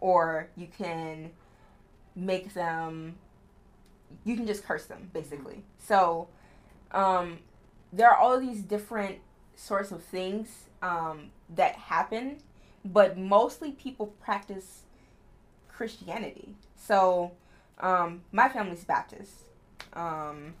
[0.00, 1.30] or you can
[2.16, 3.16] make them.
[4.24, 5.62] You can just curse them basically.
[5.78, 6.28] So
[6.90, 7.38] um,
[7.92, 9.18] there are all these different
[9.54, 12.38] sorts of things um, that happen,
[12.84, 14.82] but mostly people practice
[15.68, 16.54] Christianity.
[16.76, 17.32] So
[17.78, 19.32] um, my family's Baptist,
[19.92, 20.54] um,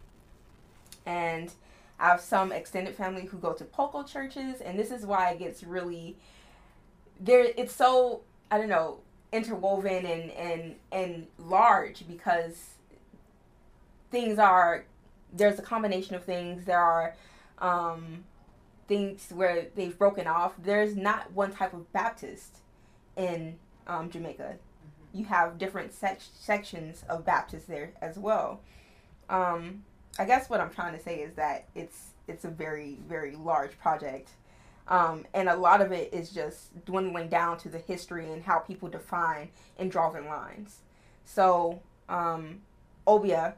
[1.06, 1.52] and
[1.98, 5.38] I have some extended family who go to Poco churches, and this is why it
[5.38, 6.16] gets really
[7.18, 7.46] there.
[7.56, 9.00] It's so I don't know
[9.32, 12.74] interwoven and and and large because
[14.10, 14.84] things are
[15.32, 16.64] there's a combination of things.
[16.64, 17.14] There are
[17.58, 18.24] um,
[18.88, 20.54] things where they've broken off.
[20.58, 22.58] There's not one type of Baptist
[23.16, 24.56] in um, Jamaica.
[25.12, 28.60] You have different sec- sections of Baptists there as well.
[29.28, 29.84] Um,
[30.18, 33.78] I guess what I'm trying to say is that it's it's a very very large
[33.78, 34.30] project,
[34.90, 38.58] um, and a lot of it is just dwindling down to the history and how
[38.58, 39.48] people define
[39.78, 40.80] and draw their lines.
[41.24, 42.62] So um,
[43.06, 43.54] obia,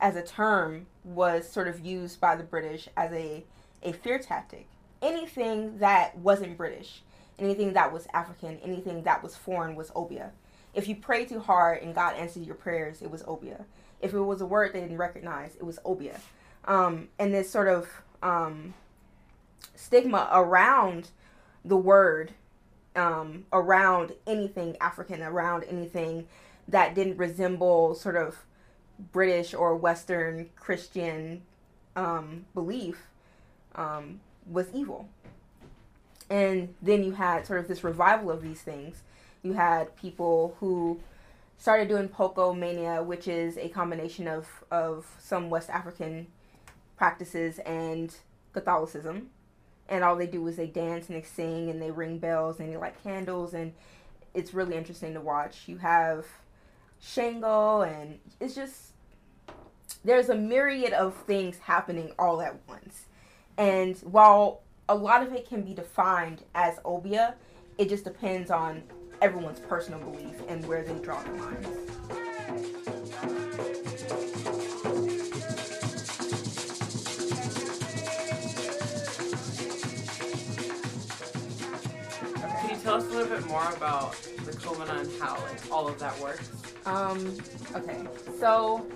[0.00, 3.44] as a term, was sort of used by the British as a
[3.82, 4.68] a fear tactic.
[5.02, 7.02] Anything that wasn't British,
[7.40, 10.30] anything that was African, anything that was foreign was obia.
[10.74, 13.64] If you prayed too hard and God answered your prayers, it was obia.
[14.00, 16.20] If it was a word they didn't recognize, it was obia.
[16.66, 17.88] Um, and this sort of
[18.22, 18.74] um,
[19.74, 21.10] stigma around
[21.64, 22.32] the word,
[22.96, 26.26] um, around anything African, around anything
[26.68, 28.44] that didn't resemble sort of
[29.12, 31.42] British or Western Christian
[31.96, 33.06] um, belief
[33.74, 35.08] um, was evil.
[36.30, 39.02] And then you had sort of this revival of these things.
[39.42, 41.00] You had people who
[41.58, 46.26] started doing Poco Mania, which is a combination of, of some West African
[46.96, 48.14] practices and
[48.52, 49.30] Catholicism.
[49.92, 52.72] And all they do is they dance and they sing and they ring bells and
[52.72, 53.74] they light candles and
[54.32, 55.64] it's really interesting to watch.
[55.66, 56.24] You have
[56.98, 58.92] Shango and it's just
[60.02, 63.04] there's a myriad of things happening all at once.
[63.58, 67.34] And while a lot of it can be defined as obia,
[67.76, 68.82] it just depends on
[69.20, 72.21] everyone's personal belief and where they draw the lines.
[82.92, 84.12] Tell us a little bit more about
[84.44, 86.50] the Kumina and how like all of that works?
[86.84, 87.38] Um,
[87.74, 88.04] okay.
[88.38, 88.86] So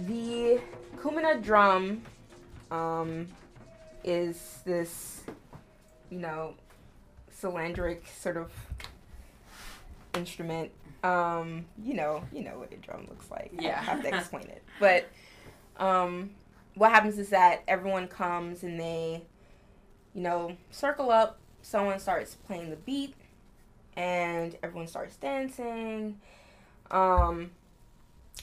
[0.00, 0.60] the
[0.96, 2.02] Kumina drum
[2.70, 3.26] um
[4.04, 5.22] is this
[6.10, 6.54] you know
[7.40, 8.52] cylindric sort of
[10.14, 10.70] instrument.
[11.02, 13.52] Um, you know, you know what a drum looks like.
[13.58, 13.76] Yeah.
[13.76, 14.62] don't have to explain it.
[14.78, 15.08] But
[15.78, 16.30] um
[16.74, 19.22] what happens is that everyone comes and they
[20.14, 23.14] you know, circle up, someone starts playing the beat
[23.96, 26.20] and everyone starts dancing.
[26.90, 27.50] Um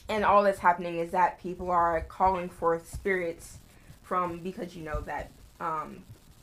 [0.08, 3.58] and all that's happening is that people are calling forth spirits
[4.02, 6.02] from because you know that um,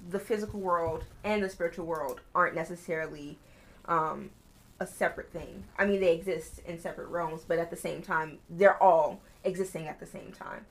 [0.10, 3.38] the physical world and the spiritual world aren't necessarily
[3.86, 4.30] um,
[4.80, 5.64] a separate thing.
[5.80, 9.88] I mean, they exist in separate realms, but at the same time, they're all existing
[9.88, 10.66] at the same time.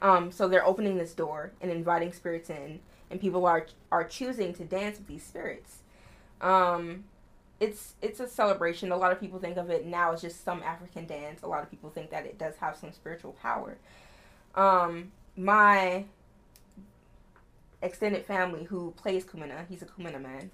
[0.00, 4.52] Um, so they're opening this door and inviting spirits in, and people are are choosing
[4.54, 5.78] to dance with these spirits.
[6.40, 7.04] Um,
[7.60, 8.92] it's it's a celebration.
[8.92, 11.42] A lot of people think of it now as just some African dance.
[11.42, 13.78] A lot of people think that it does have some spiritual power.
[14.54, 16.04] Um, my
[17.82, 20.50] extended family who plays Kumina, he's a Kumina man,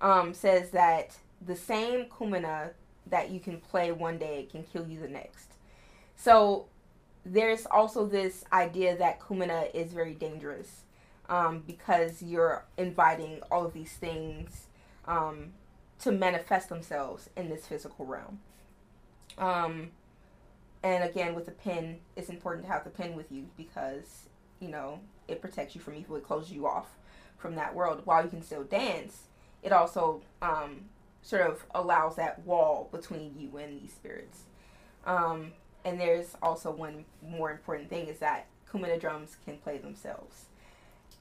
[0.00, 2.70] um, says that the same Kumina
[3.06, 5.52] that you can play one day can kill you the next.
[6.16, 6.66] So
[7.24, 10.82] there's also this idea that Kumina is very dangerous
[11.28, 14.66] um, because you're inviting all of these things
[15.06, 15.52] um,
[16.00, 18.40] to manifest themselves in this physical realm.
[19.36, 19.90] Um,
[20.82, 24.28] and again, with the pin, it's important to have the pin with you because,
[24.60, 26.16] you know, it protects you from evil.
[26.16, 26.86] It closes you off
[27.36, 28.02] from that world.
[28.04, 29.24] While you can still dance,
[29.62, 30.82] it also um,
[31.22, 34.42] sort of allows that wall between you and these spirits.
[35.04, 35.52] Um,
[35.84, 40.44] and there's also one more important thing is that Kumina drums can play themselves.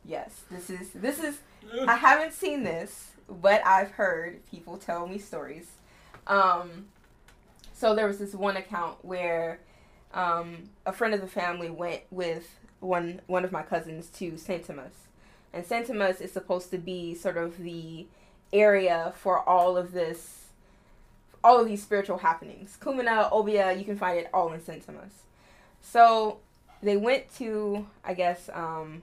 [0.08, 1.38] Yes, this is this is.
[1.86, 5.68] I haven't seen this, but I've heard people tell me stories.
[6.28, 6.86] Um,
[7.74, 9.60] so there was this one account where
[10.14, 12.48] um, a friend of the family went with
[12.80, 14.94] one one of my cousins to Saint Thomas,
[15.54, 18.08] and Saint Thomas is supposed to be sort of the
[18.54, 20.46] area for all of this,
[21.44, 22.78] all of these spiritual happenings.
[22.82, 24.86] Kumina, Obia, you can find it all in St.
[24.86, 25.12] Thomas.
[25.82, 26.40] So
[26.82, 29.02] they went to, I guess, um,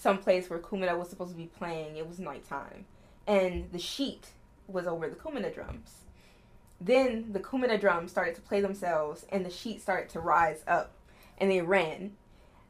[0.00, 1.96] some place where Kumina was supposed to be playing.
[1.96, 2.86] It was nighttime,
[3.26, 4.28] and the sheet
[4.66, 6.04] was over the Kumina drums.
[6.80, 10.92] Then the Kumina drums started to play themselves, and the sheet started to rise up,
[11.36, 12.12] and they ran.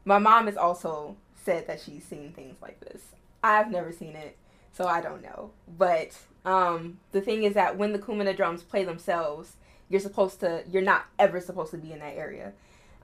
[0.03, 3.01] My mom has also said that she's seen things like this.
[3.41, 4.37] I've never seen it,
[4.73, 5.51] so I don't know.
[5.77, 9.55] But um, the thing is that when the Kumina drums play themselves,
[9.87, 12.51] you're supposed to, you're not ever supposed to be in that area.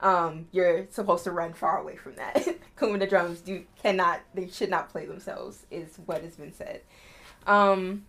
[0.00, 2.46] Um, you're supposed to run far away from that.
[2.76, 6.82] Kumina drums do cannot, they should not play themselves, is what has been said.
[7.46, 8.04] Um,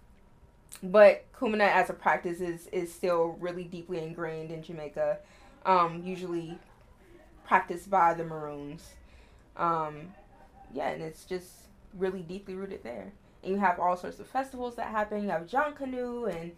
[0.83, 5.17] but Kumina as a practice is is still really deeply ingrained in Jamaica.
[5.65, 6.57] Um, usually
[7.45, 8.87] practiced by the Maroons.
[9.57, 10.13] Um,
[10.73, 11.47] yeah, and it's just
[11.97, 13.11] really deeply rooted there.
[13.43, 15.23] And you have all sorts of festivals that happen.
[15.23, 16.51] You have John Canoe and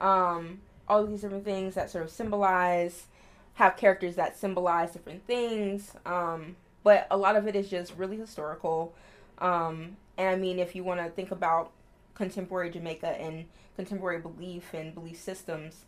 [0.00, 3.06] um, all these different things that sort of symbolize,
[3.54, 5.92] have characters that symbolize different things.
[6.04, 8.94] Um, but a lot of it is just really historical.
[9.38, 11.72] Um, and I mean, if you want to think about
[12.14, 13.46] contemporary Jamaica and
[13.76, 15.84] contemporary belief and belief systems,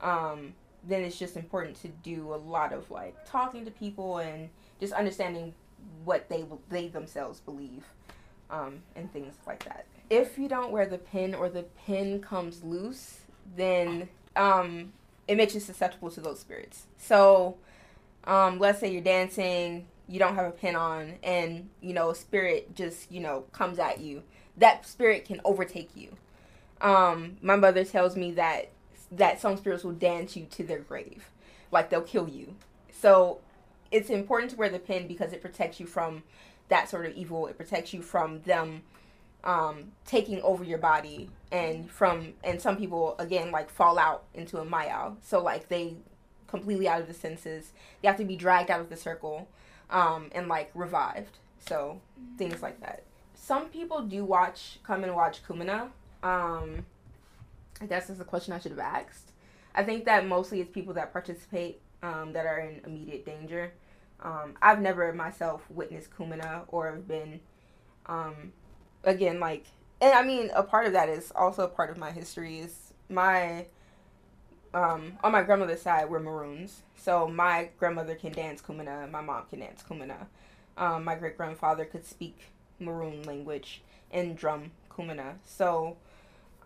[0.00, 0.54] um,
[0.86, 4.48] then it's just important to do a lot of like talking to people and
[4.80, 5.54] just understanding
[6.04, 7.84] what they they themselves believe
[8.50, 9.86] um, and things like that.
[10.08, 13.20] If you don't wear the pin or the pin comes loose,
[13.56, 14.92] then um,
[15.28, 16.86] it makes you susceptible to those spirits.
[16.98, 17.56] So
[18.24, 22.14] um, let's say you're dancing, you don't have a pin on, and you know a
[22.14, 24.22] spirit just you know comes at you.
[24.56, 26.16] That spirit can overtake you.
[26.80, 28.70] Um, my mother tells me that
[29.12, 31.30] that some spirits will dance you to their grave,
[31.70, 32.54] like they'll kill you.
[32.90, 33.40] So
[33.90, 36.22] it's important to wear the pin because it protects you from
[36.68, 37.46] that sort of evil.
[37.46, 38.82] It protects you from them
[39.46, 44.58] um, taking over your body and from and some people again like fall out into
[44.58, 45.12] a maya.
[45.22, 45.94] So like they
[46.48, 47.72] completely out of the senses.
[48.02, 49.48] They have to be dragged out of the circle
[49.88, 51.38] um, and like revived.
[51.66, 52.00] So
[52.36, 53.04] things like that.
[53.34, 55.90] Some people do watch come and watch Kumina.
[56.22, 56.84] Um,
[57.80, 59.30] I guess that's a question I should have asked.
[59.74, 63.72] I think that mostly it's people that participate um, that are in immediate danger.
[64.20, 67.40] Um, I've never myself witnessed Kumina or have been,
[68.06, 68.52] um,
[69.06, 69.64] again, like,
[70.00, 72.92] and I mean, a part of that is also a part of my history is
[73.08, 73.66] my,
[74.74, 76.82] um, on my grandmother's side, we're Maroons.
[76.96, 80.26] So my grandmother can dance Kumina, my mom can dance Kumina.
[80.76, 85.36] Um, my great grandfather could speak Maroon language and drum Kumina.
[85.44, 85.96] So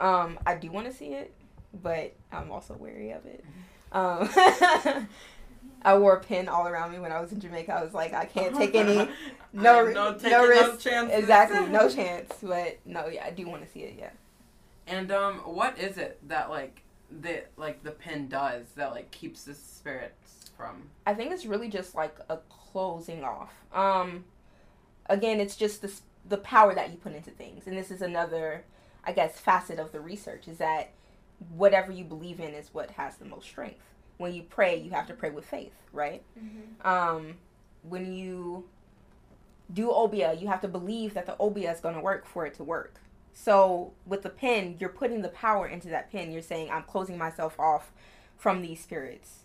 [0.00, 1.32] um, I do want to see it,
[1.82, 3.44] but I'm also wary of it.
[3.92, 5.08] Um,
[5.82, 7.72] I wore a pin all around me when I was in Jamaica.
[7.72, 8.96] I was like, I can't take any,
[9.52, 10.86] no, I no, no taking no risk.
[10.86, 12.34] exactly, no chance.
[12.42, 13.94] But no, yeah, I do want to see it.
[13.98, 14.10] Yeah.
[14.86, 19.44] And um, what is it that like the like the pin does that like keeps
[19.44, 20.90] the spirits from?
[21.06, 23.52] I think it's really just like a closing off.
[23.72, 24.24] Um,
[25.06, 25.92] again, it's just the
[26.28, 28.64] the power that you put into things, and this is another,
[29.04, 30.90] I guess, facet of the research is that
[31.56, 33.80] whatever you believe in is what has the most strength.
[34.20, 36.22] When you pray, you have to pray with faith, right?
[36.84, 37.38] Um,
[37.82, 38.66] when you
[39.72, 42.52] do obia, you have to believe that the obia is going to work for it
[42.56, 43.00] to work.
[43.32, 46.32] So with the pin, you're putting the power into that pin.
[46.32, 47.92] You're saying, I'm closing myself off
[48.36, 49.44] from these spirits.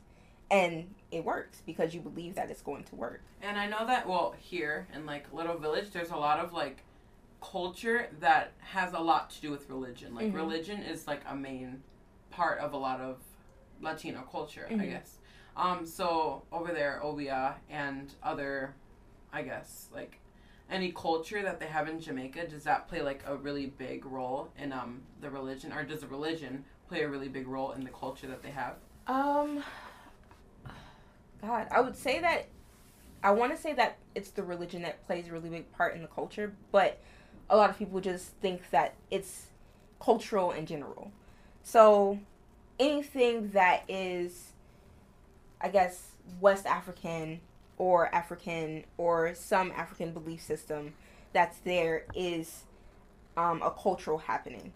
[0.51, 3.21] And it works because you believe that it's going to work.
[3.41, 6.83] And I know that well here in like Little Village, there's a lot of like
[7.41, 10.13] culture that has a lot to do with religion.
[10.13, 10.35] Like Mhm.
[10.35, 11.81] religion is like a main
[12.29, 13.19] part of a lot of
[13.81, 14.91] Latino culture, I Mhm.
[14.91, 15.17] guess.
[15.57, 18.75] Um, so over there, Obia and other,
[19.31, 20.19] I guess like
[20.69, 24.49] any culture that they have in Jamaica, does that play like a really big role
[24.57, 27.89] in um the religion, or does the religion play a really big role in the
[27.91, 28.75] culture that they have?
[29.07, 29.63] Um,
[31.41, 32.47] God, I would say that
[33.23, 36.01] I want to say that it's the religion that plays a really big part in
[36.01, 36.99] the culture, but
[37.49, 39.47] a lot of people just think that it's
[39.99, 41.11] cultural in general.
[41.63, 42.19] So
[42.79, 44.53] anything that is,
[45.61, 47.39] I guess, West African
[47.77, 50.93] or African or some African belief system
[51.33, 52.63] that's there is
[53.35, 54.71] um, a cultural happening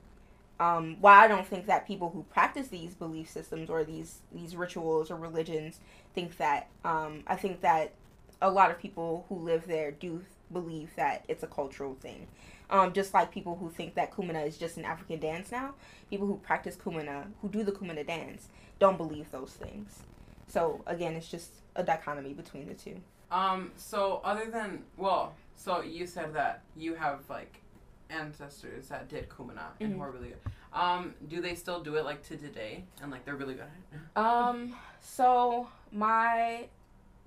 [0.59, 4.55] um, while I don't think that people who practice these belief systems or these these
[4.55, 5.79] rituals or religions
[6.13, 7.93] think that, um, I think that
[8.41, 12.27] a lot of people who live there do believe that it's a cultural thing.
[12.71, 15.73] Um, just like people who think that Kumina is just an African dance now,
[16.09, 18.47] people who practice Kumina, who do the Kumina dance,
[18.77, 20.03] don't believe those things.
[20.47, 22.97] So again, it's just a dichotomy between the two.
[23.31, 27.61] Um, so other than well, so you said that you have like
[28.09, 30.39] ancestors that did kumina and who are really good.
[30.73, 33.99] Um, do they still do it like to today and like they're really good at
[33.99, 34.17] it?
[34.17, 36.67] Um, so my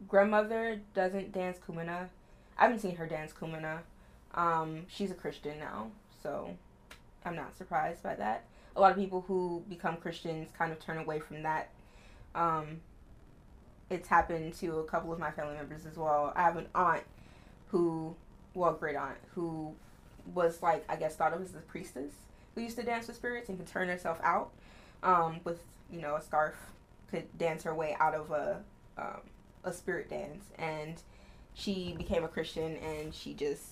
[0.08, 2.08] grandmother doesn't dance kumina.
[2.58, 3.80] I haven't seen her dance kumina.
[4.34, 5.90] Um, she's a Christian now,
[6.22, 6.56] so
[7.24, 8.44] I'm not surprised by that.
[8.74, 11.70] A lot of people who become Christians kind of turn away from that.
[12.34, 12.80] Um,
[13.90, 16.32] it's happened to a couple of my family members as well.
[16.34, 17.02] I have an aunt
[17.68, 18.14] who,
[18.54, 19.74] well, great aunt who
[20.34, 22.12] was like I guess thought of as a priestess
[22.54, 24.52] who used to dance with spirits and could turn herself out
[25.02, 25.60] um, with
[25.90, 26.54] you know a scarf,
[27.10, 28.60] could dance her way out of a
[28.96, 29.20] um,
[29.64, 31.02] a spirit dance, and
[31.54, 33.62] she became a Christian and she just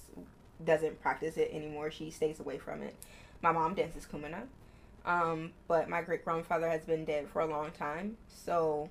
[0.65, 1.91] doesn't practice it anymore.
[1.91, 2.95] She stays away from it.
[3.43, 4.43] My mom dances kumina,
[5.05, 8.91] um, but my great grandfather has been dead for a long time, so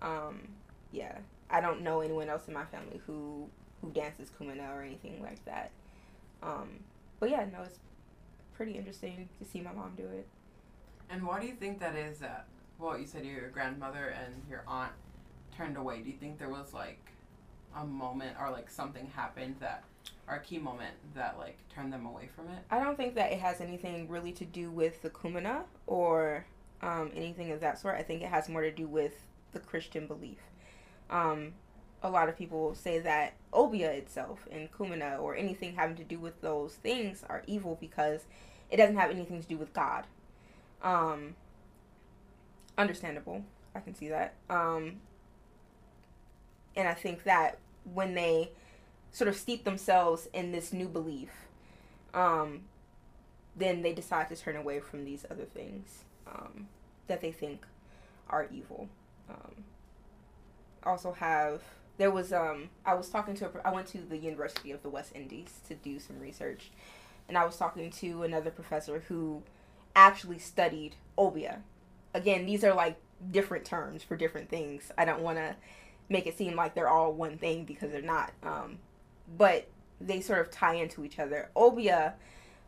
[0.00, 0.48] um,
[0.92, 1.18] yeah,
[1.50, 3.48] I don't know anyone else in my family who
[3.80, 5.70] who dances kumina or anything like that.
[6.42, 6.80] Um,
[7.20, 7.78] but yeah, no, it's
[8.54, 10.26] pretty interesting to see my mom do it.
[11.10, 12.46] And why do you think that is that?
[12.78, 14.92] Well, you said your grandmother and your aunt
[15.56, 16.00] turned away.
[16.00, 16.98] Do you think there was like
[17.76, 19.84] a moment or like something happened that,
[20.28, 22.58] a key moment that like turned them away from it?
[22.70, 26.46] I don't think that it has anything really to do with the kumina or
[26.82, 27.96] um, anything of that sort.
[27.96, 29.14] I think it has more to do with
[29.52, 30.38] the Christian belief.
[31.10, 31.52] Um,
[32.02, 36.18] a lot of people say that obia itself and kumina or anything having to do
[36.18, 38.24] with those things are evil because
[38.70, 40.06] it doesn't have anything to do with God.
[40.82, 41.34] Um,
[42.76, 43.44] understandable.
[43.74, 44.34] I can see that.
[44.50, 44.96] Um,
[46.76, 47.58] and I think that
[47.92, 48.50] when they
[49.14, 51.30] sort of steep themselves in this new belief,
[52.12, 52.62] um,
[53.56, 56.66] then they decide to turn away from these other things um,
[57.06, 57.64] that they think
[58.28, 58.88] are evil.
[59.30, 59.64] Um,
[60.84, 61.62] also have
[61.96, 64.90] there was um I was talking to a, I went to the University of the
[64.90, 66.72] West Indies to do some research,
[67.28, 69.42] and I was talking to another professor who
[69.94, 71.58] actually studied obia.
[72.12, 72.96] Again, these are like
[73.30, 74.90] different terms for different things.
[74.98, 75.54] I don't want to
[76.08, 78.32] make it seem like they're all one thing because they're not.
[78.42, 78.78] Um,
[79.36, 79.68] but
[80.00, 81.50] they sort of tie into each other.
[81.56, 82.14] Obia,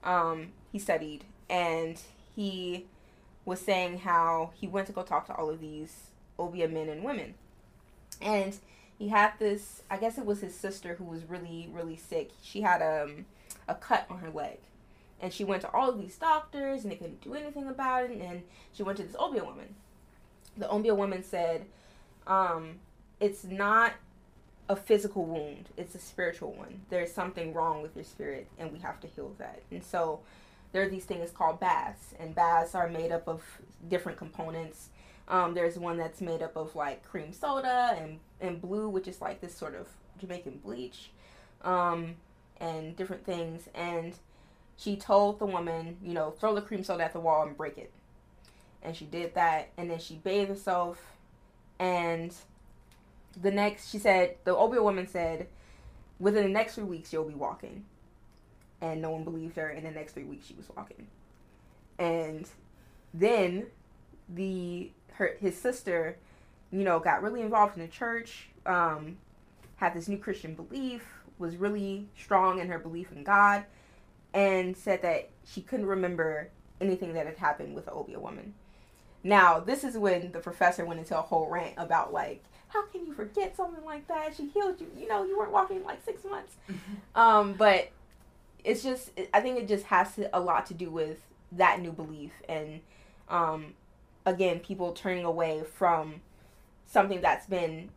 [0.05, 2.01] um, he studied, and
[2.35, 2.87] he
[3.45, 7.03] was saying how he went to go talk to all of these Obia men and
[7.05, 7.35] women,
[8.21, 8.57] and
[8.99, 9.83] he had this.
[9.91, 12.31] I guess it was his sister who was really, really sick.
[12.43, 13.27] She had um,
[13.69, 14.59] a cut on her leg,
[15.21, 18.21] and she went to all of these doctors, and they couldn't do anything about it.
[18.21, 18.43] And
[18.73, 19.75] she went to this Obia woman.
[20.57, 21.67] The Obia woman said,
[22.27, 22.81] um,
[23.21, 23.93] "It's not
[24.69, 26.83] a physical wound; it's a spiritual one.
[26.89, 30.21] There's something wrong with your spirit, and we have to heal that." And so,
[30.73, 33.43] there are these things called baths, and baths are made up of
[33.89, 34.91] different components.
[35.29, 39.21] Um, there's one that's made up of like cream soda and, and blue, which is
[39.21, 39.89] like this sort of
[40.19, 41.11] Jamaican bleach,
[41.63, 42.17] um,
[42.61, 43.69] and different things.
[43.75, 44.15] And
[44.77, 47.79] she told the woman, you know, throw the cream soda at the wall and break
[47.79, 47.91] it.
[48.83, 51.01] And she did that, and then she bathed herself.
[51.79, 52.33] And
[53.41, 55.49] the next, she said, the Obia woman said,
[56.19, 57.85] within the next three weeks, you'll be walking.
[58.81, 59.71] And no one believed her.
[59.71, 61.07] In the next three weeks, she was walking.
[61.99, 62.49] And
[63.15, 63.67] then
[64.29, 66.19] the her his sister,
[66.71, 69.17] you know, got really involved in the church, um,
[69.77, 71.07] had this new Christian belief,
[71.39, 73.65] was really strong in her belief in God,
[74.35, 78.53] and said that she couldn't remember anything that had happened with the Obia woman.
[79.23, 82.45] Now, this is when the professor went into a whole rant about like,
[82.77, 84.37] how can you forget something like that?
[84.37, 84.89] She healed you.
[84.99, 86.57] You know, you weren't walking like six months.
[87.15, 87.91] um, but
[88.65, 91.19] it's just, I think it just has to, a lot to do with
[91.53, 92.81] that new belief and,
[93.29, 93.75] um,
[94.27, 96.21] again, people turning away from
[96.85, 97.89] something that's been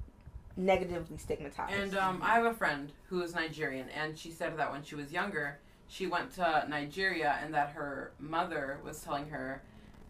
[0.55, 1.73] negatively stigmatized.
[1.73, 4.95] And um, I have a friend who is Nigerian, and she said that when she
[4.95, 9.61] was younger, she went to Nigeria, and that her mother was telling her,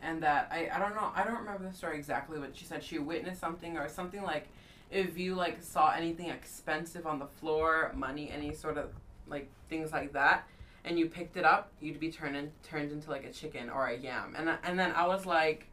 [0.02, 2.84] and that I, I don't know, I don't remember the story exactly, but she said
[2.84, 4.48] she witnessed something or something like
[4.92, 8.92] if you like saw anything expensive on the floor, money, any sort of
[9.28, 10.48] like things like that,
[10.84, 13.88] and you picked it up, you'd be turned in, turned into like a chicken or
[13.88, 15.66] a yam, and and then I was like.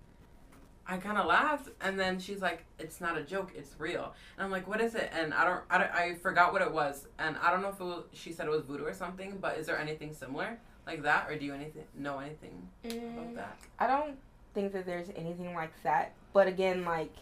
[0.89, 4.45] I kind of laughed, and then she's like, "It's not a joke; it's real." And
[4.45, 7.09] I'm like, "What is it?" And I don't, I, don't, I forgot what it was,
[7.19, 8.05] and I don't know if it was.
[8.12, 11.37] She said it was voodoo or something, but is there anything similar like that, or
[11.37, 13.35] do you anything know anything about mm.
[13.35, 13.59] that?
[13.81, 14.17] I don't
[14.55, 16.12] think that there's anything like that.
[16.33, 17.14] But again, like,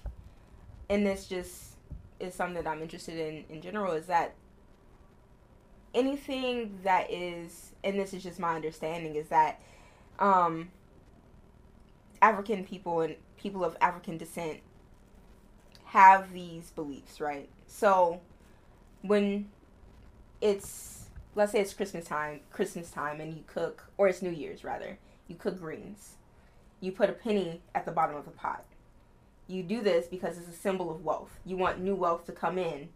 [0.91, 1.74] and this just
[2.21, 4.35] is something that I'm interested in in general is that
[5.95, 9.61] anything that is, and this is just my understanding, is that
[10.19, 10.71] um,
[12.21, 14.61] African people and people of African descent
[15.85, 17.49] have these beliefs, right?
[17.67, 18.21] So
[19.03, 19.51] when
[20.41, 20.95] it's
[21.35, 24.99] let's say it's Christmas time, Christmas time, and you cook, or it's New Year's rather,
[25.29, 26.15] you cook greens.
[26.81, 28.65] You put a penny at the bottom of the pot.
[29.47, 31.39] You do this because it's a symbol of wealth.
[31.45, 32.89] You want new wealth to come in,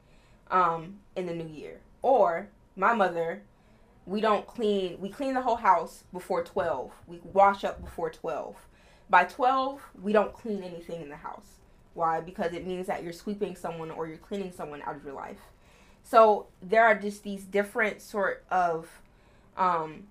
[0.50, 1.80] um, in the new year.
[2.00, 3.42] Or my mother,
[4.06, 4.98] we don't clean.
[5.00, 6.92] We clean the whole house before twelve.
[7.06, 8.56] We wash up before twelve.
[9.10, 11.56] By twelve, we don't clean anything in the house.
[11.94, 12.20] Why?
[12.20, 15.40] Because it means that you're sweeping someone or you're cleaning someone out of your life.
[16.02, 18.88] So there are just these different sort of,
[19.56, 20.04] um,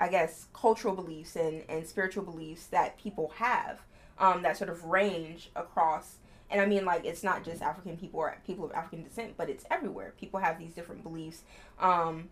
[0.00, 3.80] I guess, cultural beliefs and, and spiritual beliefs that people have
[4.18, 6.16] um, that sort of range across.
[6.50, 9.48] And I mean, like, it's not just African people or people of African descent, but
[9.48, 10.14] it's everywhere.
[10.18, 11.42] People have these different beliefs,
[11.78, 12.28] um,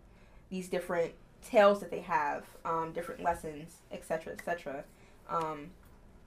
[0.50, 1.12] these different
[1.42, 4.84] tales that they have, um, different lessons, etc., etc.
[5.28, 5.70] Um,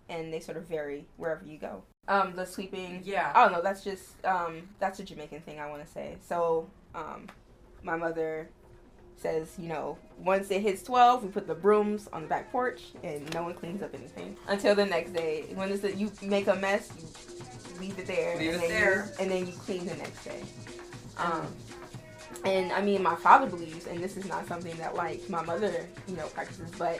[0.07, 1.83] and they sort of vary wherever you go.
[2.07, 3.01] Um, the sweeping.
[3.03, 3.31] Yeah.
[3.35, 6.17] Oh no, that's just um, that's a Jamaican thing I want to say.
[6.21, 7.27] So, um,
[7.83, 8.49] my mother
[9.21, 12.81] says, you know, once it hits twelve, we put the brooms on the back porch,
[13.03, 15.45] and no one cleans up anything until the next day.
[15.53, 18.69] When it's the, you make a mess, you leave it there, Leave and it then
[18.69, 19.05] there.
[19.05, 20.43] You, and then you clean the next day.
[21.17, 21.47] Um,
[22.45, 25.87] and I mean, my father believes, and this is not something that like my mother,
[26.07, 26.99] you know, practices, but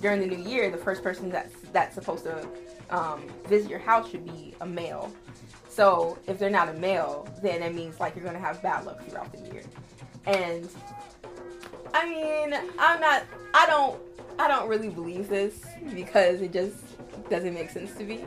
[0.00, 2.48] during the new year, the first person that's that's supposed to
[2.90, 5.12] um, visit your house should be a male.
[5.68, 9.06] So if they're not a male, then it means like you're gonna have bad luck
[9.06, 9.62] throughout the year.
[10.26, 10.68] And
[11.94, 13.24] I mean, I'm not.
[13.54, 14.00] I don't.
[14.38, 15.64] I don't really believe this
[15.94, 16.76] because it just
[17.28, 18.24] doesn't make sense to me.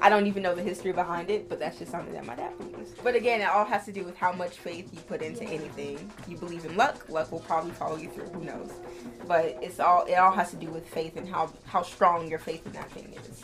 [0.00, 2.56] I don't even know the history behind it, but that's just something that my dad
[2.58, 2.92] believes.
[3.02, 6.10] But again, it all has to do with how much faith you put into anything.
[6.28, 8.26] You believe in luck, luck will probably follow you through.
[8.26, 8.70] Who knows?
[9.26, 10.04] But it's all.
[10.04, 12.90] It all has to do with faith and how how strong your faith in that
[12.90, 13.42] thing is.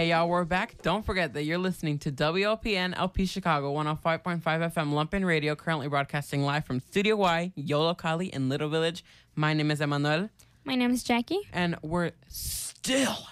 [0.00, 0.80] Hey y'all, we're back.
[0.80, 6.42] Don't forget that you're listening to WLPN LP Chicago 105.5 FM Lumpen Radio, currently broadcasting
[6.42, 9.04] live from Studio Y, Yollocalli in Little Village.
[9.34, 10.30] My name is Emmanuel,
[10.64, 11.40] My name is Jackie.
[11.52, 13.28] and we're still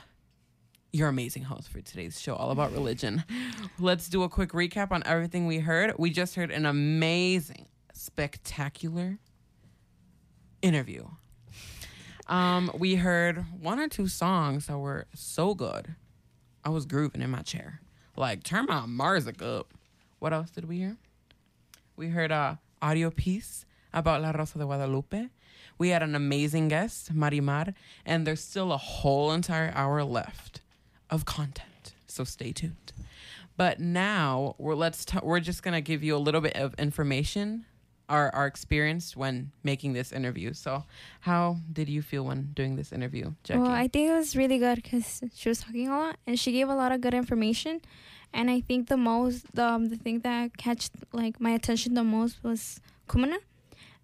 [0.92, 3.24] your amazing host for today's show, all about religion.
[3.78, 5.94] Let's do a quick recap on everything we heard.
[5.98, 7.64] We just heard an amazing,
[7.94, 9.16] spectacular
[10.60, 11.06] interview.
[12.26, 15.94] Um, we heard one or two songs that were so good.
[16.68, 17.80] I was grooving in my chair.
[18.14, 19.72] Like, turn my Marzik up.
[20.18, 20.98] What else did we hear?
[21.96, 23.64] We heard a audio piece
[23.94, 25.28] about La Rosa de Guadalupe.
[25.78, 27.72] We had an amazing guest, Marimar,
[28.04, 30.60] and there's still a whole entire hour left
[31.08, 31.94] of content.
[32.06, 32.92] So stay tuned.
[33.56, 37.64] But now we're let's t- we're just gonna give you a little bit of information,
[38.08, 40.52] our our experience when making this interview.
[40.54, 40.84] So,
[41.20, 43.60] how did you feel when doing this interview, Jackie?
[43.60, 46.52] Well, I think it was really good because she was talking a lot and she
[46.52, 47.80] gave a lot of good information.
[48.32, 52.04] And I think the most, the, um, the thing that catch like my attention the
[52.04, 53.38] most was Kumana,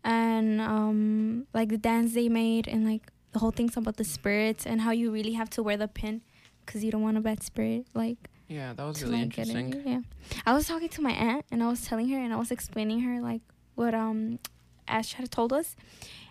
[0.02, 4.64] and um, like the dance they made and like the whole things about the spirits
[4.64, 6.22] and how you really have to wear the pin
[6.64, 7.86] because you don't want a bad spirit.
[7.92, 9.82] Like yeah, that was really like, interesting.
[9.84, 10.00] Yeah,
[10.46, 13.00] I was talking to my aunt and I was telling her and I was explaining
[13.00, 13.42] her like
[13.74, 14.38] what um
[14.86, 15.76] Ash had told us,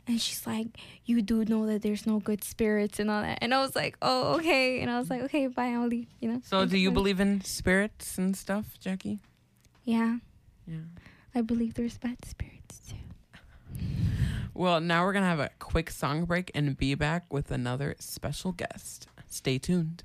[0.08, 0.68] and she's like,
[1.06, 3.98] "You do know that there's no good spirits and all that." And I was like,
[4.02, 6.42] "Oh, okay." And I was like, "Okay, bye, I'll leave." You know.
[6.46, 9.20] So, do you believe in spirits and stuff, Jackie?
[9.84, 10.18] Yeah.
[10.68, 10.78] Yeah.
[11.36, 12.96] I believe there's bad spirits too.
[14.56, 18.52] Well, now we're gonna have a quick song break and be back with another special
[18.52, 19.08] guest.
[19.28, 20.04] Stay tuned.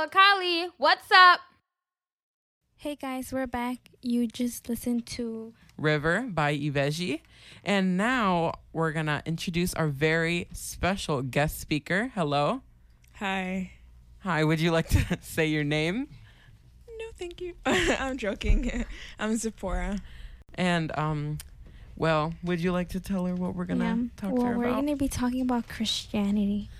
[0.00, 0.70] Hello, Yollocalli.
[0.78, 1.40] What's up?
[2.78, 3.90] Hey guys, we're back.
[4.00, 7.20] You just listened to River by Ibeyi.
[7.64, 12.12] And now we're going to introduce our very special guest speaker.
[12.14, 12.62] Hello.
[13.16, 13.72] Hi.
[14.20, 16.08] Hi, would you like to say your name?
[16.88, 17.52] No, thank you.
[17.66, 18.86] I'm joking.
[19.18, 19.98] I'm Zipporah.
[20.54, 21.36] And, um,
[21.96, 23.96] well, would you like to tell her what we're going to yeah.
[24.16, 24.76] talk well, to her we're about?
[24.76, 26.70] gonna be talking about Christianity.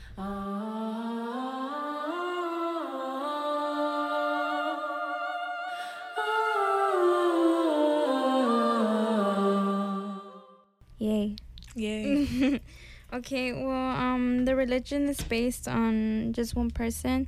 [11.00, 11.34] Yay.
[11.74, 12.60] Yay.
[13.12, 17.26] okay, well, um, the religion is based on just one person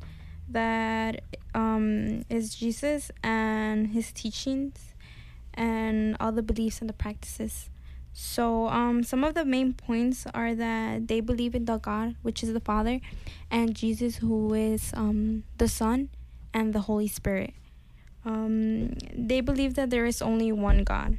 [0.50, 1.22] that
[1.54, 4.94] um, is Jesus and his teachings
[5.54, 7.70] and all the beliefs and the practices.
[8.12, 12.42] So, um, some of the main points are that they believe in the God, which
[12.42, 13.00] is the Father,
[13.50, 16.10] and Jesus, who is um, the Son,
[16.52, 17.54] and the Holy Spirit.
[18.26, 21.16] Um, they believe that there is only one God.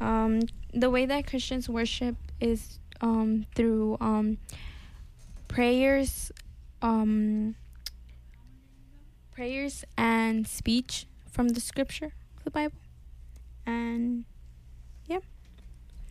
[0.00, 0.40] Um,
[0.74, 4.38] the way that Christians worship is um, through um,
[5.48, 6.32] prayers,
[6.82, 7.54] um,
[9.30, 12.12] prayers and speech from the Scripture,
[12.42, 12.76] the Bible,
[13.64, 14.24] and
[15.06, 15.20] yeah.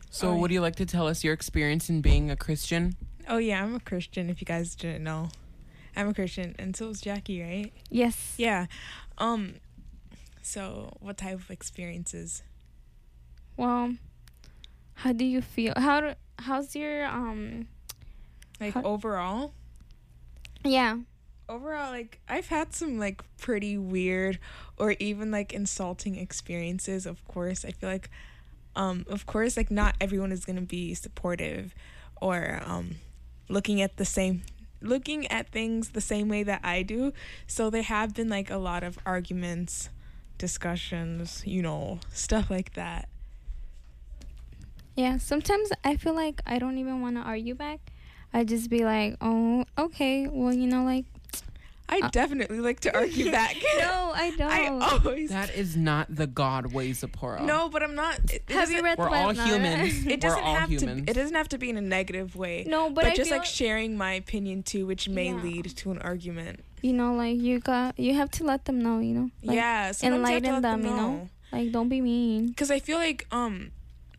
[0.10, 2.96] So, would you like to tell us your experience in being a Christian?
[3.28, 4.30] Oh yeah, I'm a Christian.
[4.30, 5.30] If you guys didn't know,
[5.96, 7.74] I'm a Christian, and so is Jackie, right?
[7.90, 8.36] Yes.
[8.38, 8.68] Yeah.
[9.18, 9.56] Um.
[10.42, 12.44] So, what type of experiences?
[13.56, 13.96] Well,
[14.96, 15.74] how do you feel?
[15.76, 17.68] How do, how's your um?
[18.60, 19.54] Like How- overall?
[20.64, 20.98] Yeah.
[21.50, 24.40] Overall, like I've had some like pretty weird
[24.78, 27.06] or even like insulting experiences.
[27.06, 28.10] Of course, I feel like,
[28.76, 31.76] um, of course, like not everyone is gonna be supportive,
[32.22, 32.96] or um,
[33.50, 34.44] looking at the same,
[34.82, 37.12] looking at things the same way that I do.
[37.46, 39.90] So there have been like a lot of arguments,
[40.38, 43.10] discussions, you know, stuff like that.
[44.96, 47.80] Yeah, sometimes I feel like I don't even want to argue back.
[48.34, 50.28] I just be like, "Oh, okay.
[50.28, 51.06] Well, you know, like
[51.90, 53.56] I definitely like to argue back.
[53.80, 54.52] no, I don't.
[54.52, 57.44] I always That is not the God way, Zipporah.
[57.44, 58.20] No, but I'm not.
[58.32, 59.44] It Have you read the We're all Bible?
[59.46, 60.06] humans.
[60.06, 61.06] It We're doesn't all have humans.
[61.06, 61.12] to.
[61.12, 62.64] It doesn't have to be in a negative way.
[62.68, 65.42] No, but I just feel like like- sharing my opinion too, which may Yeah.
[65.42, 66.64] lead to an argument.
[66.82, 69.00] You know, like you got you have to let them know.
[69.00, 69.30] You know.
[69.44, 70.82] Like, yeah, sometimes you have to enlighten let them.
[70.82, 71.30] them You know, know.
[71.52, 72.48] like don't be mean.
[72.48, 73.72] Because I feel like um,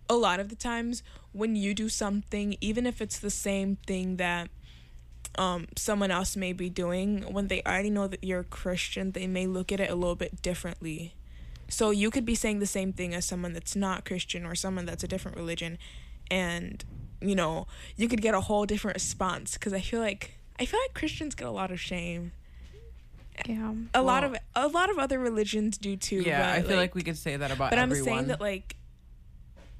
[0.08, 1.02] a lot of the times
[1.32, 4.48] when you do something, even if it's the same thing that
[5.36, 9.26] um someone else may be doing, when they already know that you're a Christian, they
[9.26, 11.14] may look at it a little bit differently.
[11.68, 14.84] So you could be saying the same thing as someone that's not Christian or someone
[14.86, 15.78] that's a different religion,
[16.30, 16.84] and
[17.20, 19.54] you know you could get a whole different response.
[19.54, 22.32] Because I feel like I feel like Christians get a lot of shame.
[23.48, 23.72] Yeah.
[23.92, 26.22] A lot of a lot of other religions do too.
[26.24, 28.08] Yeah, but, I feel like, we could say that about but everyone.
[28.08, 28.76] I'm saying that like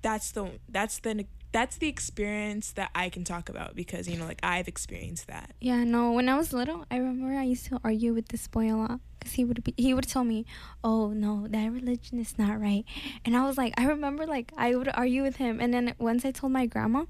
[0.05, 4.27] that's the that's the that's the experience that I can talk about because you know
[4.27, 5.53] like I've experienced that.
[5.61, 6.13] Yeah, no.
[6.13, 8.99] When I was little, I remember I used to argue with this boy a lot
[9.19, 10.45] because he would be he would tell me,
[10.83, 12.85] "Oh no, that religion is not right,"
[13.25, 16.25] and I was like, I remember like I would argue with him, and then once
[16.27, 17.05] I told my grandma,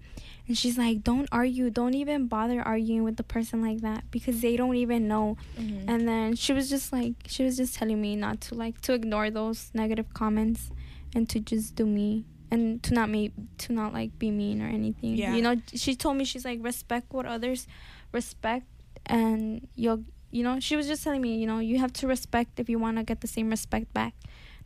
[0.46, 4.40] and she's like, "Don't argue, don't even bother arguing with the person like that because
[4.40, 5.88] they don't even know." Mhm.
[5.88, 8.92] And then she was just like, she was just telling me not to like to
[8.92, 10.70] ignore those negative comments
[11.16, 14.66] and to just do me and to not make to not like be mean or
[14.66, 15.16] anything.
[15.16, 15.34] Yeah.
[15.34, 17.66] You know, she told me she's like respect what others
[18.12, 18.66] respect
[19.06, 22.58] and you'll you know, she was just telling me, you know, you have to respect
[22.58, 24.14] if you want to get the same respect back.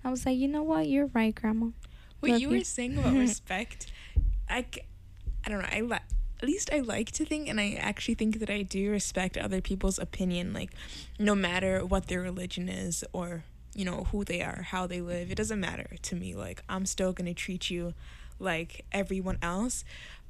[0.03, 0.89] I was like, "You know what?
[0.89, 1.67] You're right, grandma."
[2.21, 3.93] What Love you were saying about respect,
[4.49, 4.65] I,
[5.45, 5.69] I don't know.
[5.71, 6.07] I li-
[6.41, 9.61] at least I like to think, and I actually think that I do respect other
[9.61, 10.55] people's opinion.
[10.55, 10.71] Like,
[11.19, 13.45] no matter what their religion is, or
[13.79, 16.35] you know who they are, how they live, it doesn't matter to me.
[16.35, 17.95] Like, I'm still gonna treat you
[18.41, 19.85] like everyone else.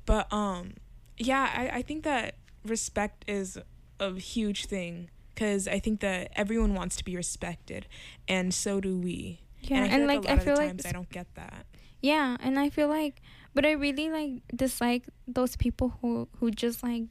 [0.04, 0.74] But um,
[1.16, 2.34] yeah, I I think that
[2.64, 3.58] respect is
[3.98, 7.86] a huge thing because I think that everyone wants to be respected,
[8.28, 9.40] and so do we.
[9.62, 11.64] Yeah, and I feel and, like, like, I feel like I don't get that.
[12.02, 13.22] Yeah, and I feel like,
[13.54, 17.04] but I really like dislike those people who who just like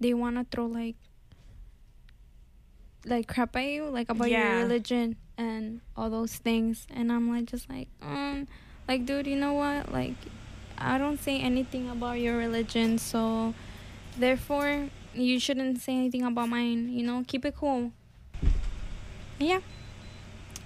[0.00, 0.96] they want to throw like
[3.04, 4.54] like crap at you like about Yeah.
[4.56, 8.46] your religion and all those things, and I'm like just like um
[8.88, 9.92] like dude, you know what?
[9.92, 10.14] Like
[10.78, 13.54] I don't say anything about your religion, so
[14.16, 16.88] therefore you shouldn't say anything about mine.
[16.88, 17.92] You know, keep it cool.
[19.38, 19.60] Yeah.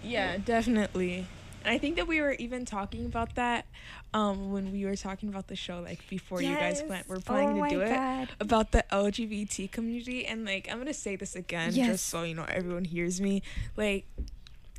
[0.03, 1.27] Yeah, definitely.
[1.65, 3.67] And I think that we were even talking about that
[4.17, 7.61] um, when we were talking about the show, like before you guys went we're planning
[7.61, 10.25] Oh to do my it about the LGBT community.
[10.25, 11.87] And like, I'm gonna say this again, Yes.
[11.89, 13.43] just so you know everyone hears me.
[13.77, 14.07] Like,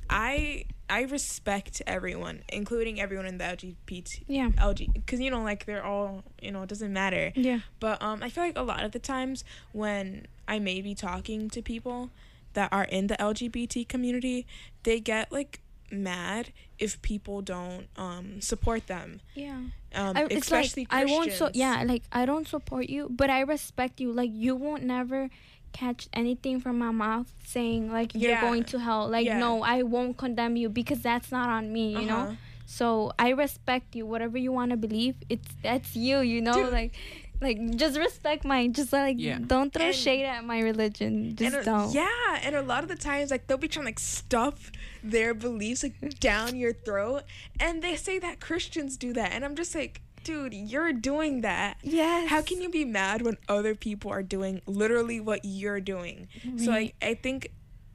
[0.10, 4.24] I I respect everyone, including everyone in the LGBT.
[4.28, 4.50] Yeah.
[4.58, 7.32] LG, because you know, like they're all you know, it doesn't matter.
[7.36, 7.60] Yeah.
[7.80, 11.50] But um, I feel like a lot of the times when I may be talking
[11.52, 12.10] to people
[12.54, 14.48] that are in the LGBT community,
[14.82, 15.60] they get like
[15.92, 19.22] mad if people don't um support them.
[19.36, 19.62] Yeah.
[19.96, 23.30] Um, I, it's like especially I won't so yeah like I don't support you, but
[23.30, 24.12] I respect you.
[24.12, 25.30] Like you won't never
[25.74, 28.42] catch anything from my mouth saying like you're Yeah.
[28.42, 29.08] going to hell.
[29.08, 29.38] Like Yeah.
[29.40, 31.92] no, I won't condemn you because that's not on me.
[31.92, 32.08] You Uh-huh.
[32.32, 32.38] know.
[32.66, 34.06] So I respect you.
[34.06, 36.20] Whatever you want to believe, it's that's you.
[36.20, 36.74] You know, Dude.
[36.74, 36.94] like.
[37.40, 39.38] Like just respect my Just like Yeah.
[39.46, 41.36] don't throw And- shade at my religion.
[41.36, 41.94] Just and, uh, don't.
[41.94, 44.72] Yeah, and a lot of the times, like they'll be trying to like stuff
[45.04, 47.24] their beliefs like down your throat,
[47.60, 51.78] and they say that Christians do that, and I'm just like, dude, you're doing that.
[51.84, 52.30] Yes.
[52.30, 56.28] How can you be mad when other people are doing literally what you're doing?
[56.58, 57.50] So like, I think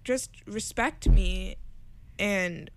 [0.05, 1.57] just respect me,
[2.19, 2.71] and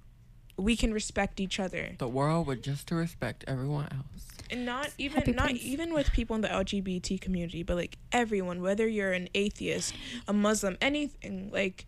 [0.57, 1.95] we can respect each other.
[1.97, 4.27] The world would just to respect everyone else.
[4.49, 5.63] and not even Happy not Prince.
[5.63, 9.93] even with people in the LGBT community, but like everyone, whether you're an atheist,
[10.27, 11.85] a Muslim, anything, like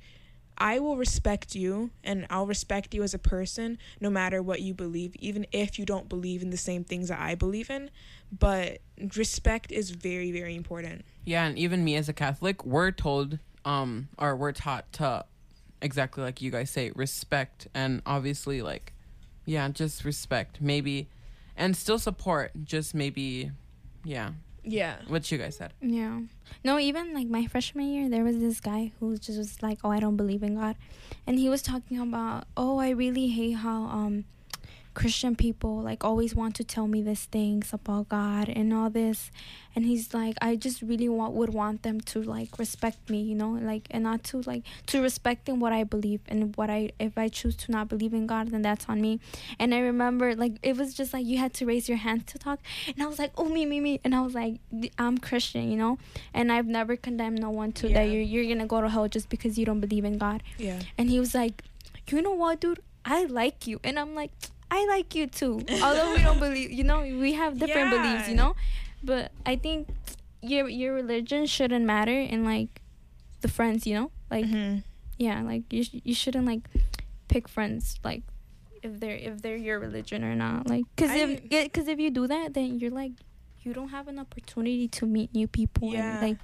[0.58, 4.74] I will respect you and I'll respect you as a person no matter what you
[4.74, 7.92] believe, even if you don't believe in the same things that I believe in.
[8.38, 8.80] But
[9.16, 11.06] respect is very, very important.
[11.26, 15.26] Yeah, and even me as a Catholic, we're told, um, or we're taught to,
[15.82, 18.94] exactly like you guys say, respect, and obviously, like,
[19.46, 21.08] yeah, just respect, maybe,
[21.56, 23.52] and still support, just maybe,
[24.04, 24.32] yeah,
[24.64, 24.98] Yeah.
[25.08, 25.74] what you guys said.
[25.82, 26.22] Yeah.
[26.64, 29.92] No, even like my freshman year, there was this guy who just was like, "Oh,
[29.92, 30.76] I don't believe in God,"
[31.26, 34.26] and he was talking about, "Oh, I really hate how um
[35.00, 39.20] Christian people like always want to tell me these things about God and all this,"
[39.76, 43.36] and he's like, "I just really want would want them to like respect me, you
[43.42, 47.14] know, like and not to like to respecting what I believe and what I if
[47.18, 49.14] I choose to not believe in God, then that's on me."
[49.60, 52.38] And I remember like it was just like you had to raise your hand to
[52.48, 54.56] talk, and I was like, "Oh me me me," and I was like,
[54.98, 55.94] "I'm Christian, you know."
[56.34, 57.96] and I've never condemned no one to Yeah.
[57.98, 60.40] that you're you're gonna go to hell just because you don't believe in God.
[60.58, 60.80] Yeah.
[60.98, 61.64] And he was like,
[62.12, 62.82] you know what, dude?
[63.06, 64.32] I like you, and I'm like,
[64.70, 65.62] I like you too.
[65.82, 68.56] Although we don't believe, you know, we have different beliefs, you know.
[69.04, 69.88] But I think
[70.42, 72.82] your your religion shouldn't matter in like
[73.42, 74.80] the friends, you know, like Mm-hmm.
[75.18, 76.62] yeah, like you sh- you shouldn't like
[77.28, 78.24] pick friends like
[78.84, 81.18] if they're if they're your religion or not, like because I-
[81.50, 83.14] if because if you do that, then you're like
[83.64, 86.20] you don't have an opportunity to meet new people Yeah.
[86.20, 86.38] and like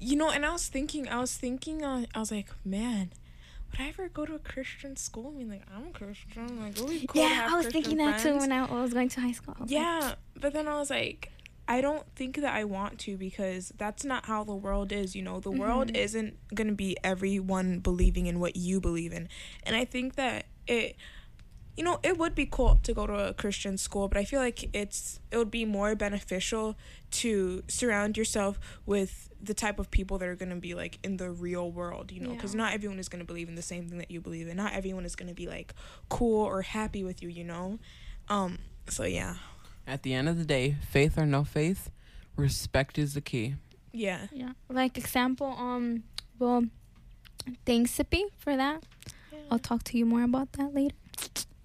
[0.00, 3.12] You know, and I was thinking, I was thinking, uh, I was like, man,
[3.70, 5.32] would I ever go to a Christian school?
[5.34, 6.60] I mean, like, I'm a Christian.
[6.60, 9.08] Like, be cool to yeah, I was Christian thinking that too when I was going
[9.10, 9.54] to high school.
[9.58, 11.30] Was like, Yeah, but then I was like,
[11.68, 15.14] I don't think that I want to because that's not how the world is.
[15.14, 15.96] You know, the world Mhm.
[15.96, 19.28] isn't gonna be everyone believing in what you believe in,
[19.62, 20.96] and I think that it.
[21.76, 24.40] You know, it would be cool to go to a Christian school, but I feel
[24.40, 26.76] like it's it would be more beneficial
[27.12, 31.16] to surround yourself with the type of people that are going to be like in
[31.16, 32.58] the real world, you know, because Yeah.
[32.62, 34.56] not everyone is going to believe in the same thing that you believe in.
[34.58, 35.72] Not everyone is going to be like
[36.10, 37.78] cool or happy with you, you know.
[38.28, 38.58] Um,
[38.88, 39.36] so yeah.
[39.86, 41.90] At the end of the day, faith or no faith,
[42.36, 43.54] respect is the key.
[43.92, 44.26] Yeah.
[44.32, 44.52] Yeah.
[44.68, 46.02] Like example, um,
[46.38, 46.64] well,
[47.64, 48.82] thanks Sippy for that.
[49.50, 50.94] I'll talk to you more about that later.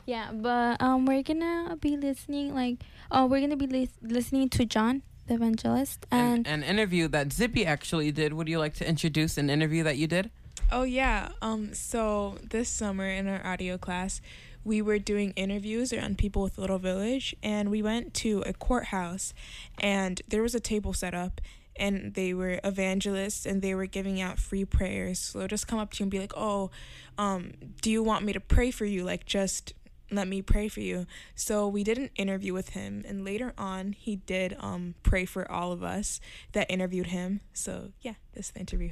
[0.05, 4.65] Yeah, but um, we're gonna be listening like, oh, we're gonna be lis- listening to
[4.65, 8.33] John the Evangelist, and An interview that Zippy actually did.
[8.33, 10.29] Would you like to introduce an interview that you did?
[10.71, 11.29] Oh yeah.
[11.41, 14.21] Um so this summer in our audio class,
[14.63, 19.33] we were doing interviews around people with Little Village and we went to a courthouse
[19.79, 21.41] and there was a table set up
[21.75, 25.19] and they were evangelists and they were giving out free prayers.
[25.19, 26.71] So they'll just come up to you and be like, "Oh,
[27.17, 29.03] um do you want me to pray for you?
[29.03, 29.73] Like just
[30.11, 33.93] let me pray for you." So we did an interview with him and later on
[33.93, 36.19] he did um pray for all of us
[36.53, 37.41] that interviewed him.
[37.53, 38.91] So, yeah, this is the interview.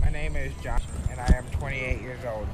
[0.00, 2.46] My name is Josh, and I am 28 years old.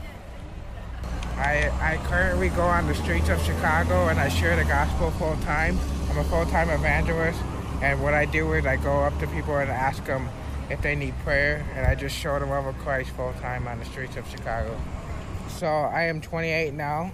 [1.36, 5.36] I, I currently go on the streets of Chicago and I share the gospel full
[5.36, 5.78] time.
[6.10, 7.40] I'm a full time evangelist,
[7.80, 10.28] and what I do is I go up to people and ask them
[10.68, 13.78] if they need prayer, and I just show the love of Christ full time on
[13.78, 14.78] the streets of Chicago.
[15.48, 17.12] So I am 28 now.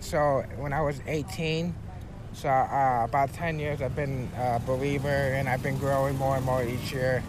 [0.00, 1.74] So when I was 18,
[2.32, 6.44] so uh, about 10 years, I've been a believer, and I've been growing more and
[6.44, 7.22] more each year.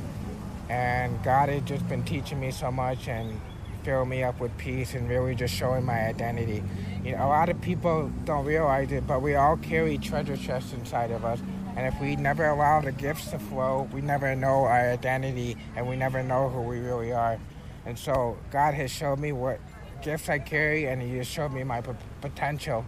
[0.69, 3.39] And God has just been teaching me so much and
[3.83, 6.61] filling me up with peace and really just showing my identity.
[7.05, 10.73] You know, a lot of people don't realize it, but we all carry treasure chests
[10.73, 11.39] inside of us.
[11.77, 15.87] And if we never allow the gifts to flow, we never know our identity and
[15.87, 17.39] we never know who we really are.
[17.85, 19.61] And so God has showed me what
[20.01, 21.91] gifts I carry and He just showed me my p-
[22.21, 22.85] potential.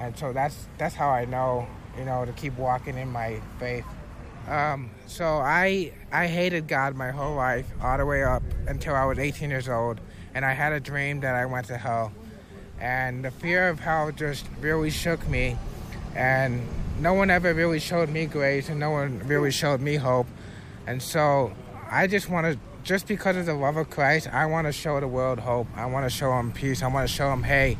[0.00, 1.66] And so that's that's how I know,
[1.98, 3.84] you know, to keep walking in my faith.
[4.48, 9.04] Um, so I I hated God my whole life, all the way up until I
[9.04, 10.00] was 18 years old,
[10.34, 12.12] and I had a dream that I went to hell,
[12.80, 15.56] and the fear of hell just really shook me,
[16.14, 16.62] and
[17.00, 20.28] no one ever really showed me grace, and no one really showed me hope,
[20.86, 21.52] and so
[21.90, 22.58] I just want to.
[22.86, 25.66] Just because of the love of Christ, I want to show the world hope.
[25.74, 26.84] I want to show them peace.
[26.84, 27.78] I want to show them, hey,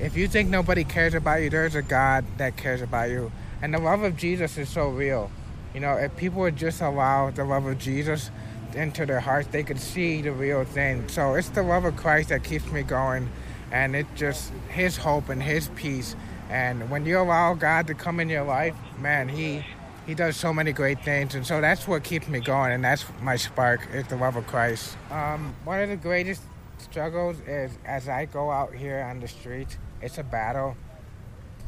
[0.00, 3.30] if you think nobody cares about you, there's a God that cares about you.
[3.60, 5.30] And the love of Jesus is so real.
[5.74, 8.30] You know, if people would just allow the love of Jesus
[8.74, 11.06] into their hearts, they could see the real thing.
[11.10, 13.28] So it's the love of Christ that keeps me going,
[13.70, 16.16] and it's just His hope and His peace.
[16.48, 19.66] And when you allow God to come in your life, man, He
[20.10, 23.04] He does so many great things, and so that's what keeps me going, and that's
[23.22, 24.96] my spark is the love of Christ.
[25.08, 26.42] Um, one of the greatest
[26.78, 30.76] struggles is as I go out here on the streets, it's a battle.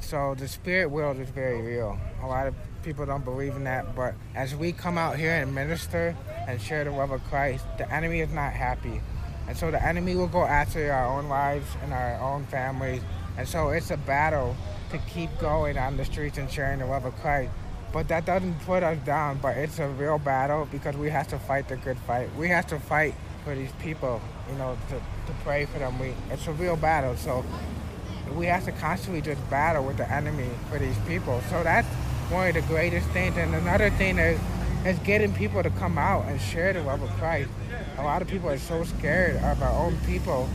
[0.01, 1.97] So the spirit world is very real.
[2.21, 5.55] A lot of people don't believe in that, but as we come out here and
[5.55, 6.17] minister
[6.49, 9.01] and share the love of Christ, the enemy is not happy.
[9.47, 13.03] And so the enemy will go after our own lives and our own families.
[13.39, 14.57] And so it's a battle
[14.91, 17.53] to keep going on the streets and sharing the love of Christ.
[17.93, 21.39] But that doesn't put us down, but it's a real battle because we have to
[21.39, 22.35] fight the good fight.
[22.37, 23.15] We have to fight
[23.45, 24.21] for these people,
[24.51, 25.99] you know, to, to pray for them.
[25.99, 27.17] We, it's a real battle.
[27.17, 27.45] So
[28.35, 31.43] we have to constantly just battle with the enemy for these people.
[31.51, 31.89] So that's
[32.31, 33.37] one of the greatest things.
[33.37, 34.41] And another thing is,
[34.87, 37.51] is getting people to come out and share the love of Christ.
[37.99, 40.49] A lot of people are so scared of our own people,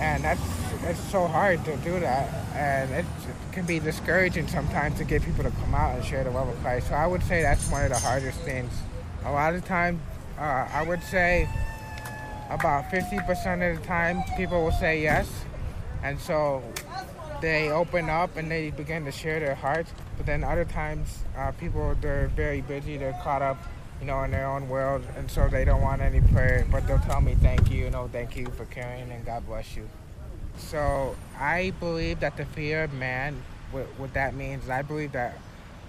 [0.00, 0.40] and that's
[0.84, 2.32] it's so hard to do that.
[2.54, 3.06] And it
[3.52, 6.58] can be discouraging sometimes to get people to come out and share the love of
[6.60, 6.88] Christ.
[6.88, 8.72] So I would say that's one of the hardest things.
[9.24, 10.00] A lot of times,
[10.38, 11.48] uh, I would say
[12.50, 15.28] about 50% of the time, people will say yes.
[16.02, 16.62] And so
[17.40, 19.90] they open up and they begin to share their hearts.
[20.16, 22.96] But then other times, uh, people they're very busy.
[22.96, 23.58] They're caught up,
[24.00, 26.66] you know, in their own world, and so they don't want any prayer.
[26.70, 29.76] But they'll tell me, "Thank you, you know, thank you for caring, and God bless
[29.76, 29.88] you."
[30.56, 35.12] So I believe that the fear of man, what, what that means, is I believe
[35.12, 35.38] that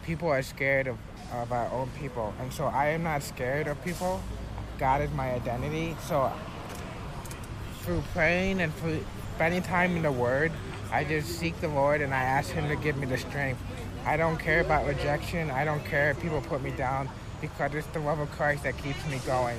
[0.04, 0.98] people are scared of,
[1.34, 4.22] of our own people, and so I am not scared of people.
[4.78, 5.96] God is my identity.
[6.08, 6.32] So
[7.82, 9.04] through praying and through
[9.36, 10.52] spending time in the Word,
[10.92, 13.62] I just seek the Lord and I ask Him to give me the strength.
[14.06, 15.52] I don't care about rejection.
[15.52, 17.10] I don't care if people put me down
[17.42, 19.58] because it's the love of Christ that keeps me going.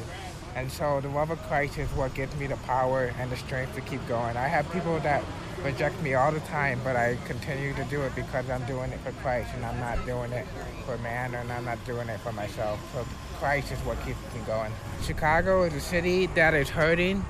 [0.56, 3.74] And so the love of Christ is what gives me the power and the strength
[3.76, 4.36] to keep going.
[4.36, 5.22] I have people that
[5.62, 8.98] reject me all the time, but I continue to do it because I'm doing it
[9.00, 10.46] for Christ and I'm not doing it
[10.86, 12.80] for man and I'm not doing it for myself.
[12.94, 13.06] So
[13.38, 14.72] Christ is what keeps me going.
[15.02, 17.24] Chicago is a city that is hurting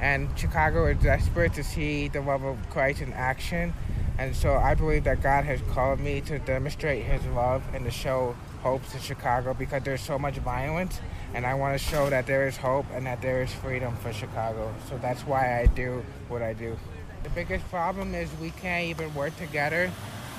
[0.00, 3.74] and Chicago is desperate to see the love of Christ in action.
[4.18, 7.90] And so I believe that God has called me to demonstrate His love and to
[7.90, 10.98] show hope to Chicago because there's so much violence.
[11.34, 14.10] And I want to show that there is hope and that there is freedom for
[14.10, 14.74] Chicago.
[14.88, 16.74] So that's why I do what I do.
[17.24, 19.92] The biggest problem is we can't even work together.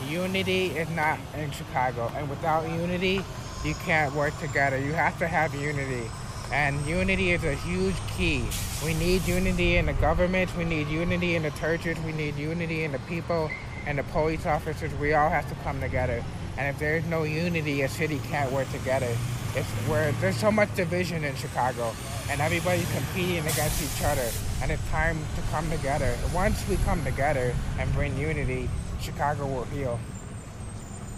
[0.10, 2.12] Unity is not in Chicago.
[2.16, 3.22] And without unity,
[3.64, 4.80] you can't work together.
[4.80, 6.10] You have to have unity.
[6.52, 8.44] And unity is a huge key.
[8.84, 12.84] We need unity in the government, we need unity in the churches, we need unity
[12.84, 13.50] in the people
[13.86, 14.94] and the police officers.
[14.96, 16.24] We all have to come together.
[16.58, 19.16] And if there's no unity, a city can't work together.
[19.56, 21.94] It's where there's so much division in Chicago
[22.30, 24.28] and everybody's competing against each other.
[24.62, 26.16] And it's time to come together.
[26.34, 28.70] Once we come together and bring unity,
[29.02, 30.00] Chicago will heal.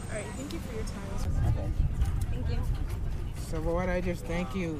[0.09, 1.73] All right, thank you for your time.
[2.31, 2.57] Thank you.
[3.49, 4.79] So Lord, I just thank you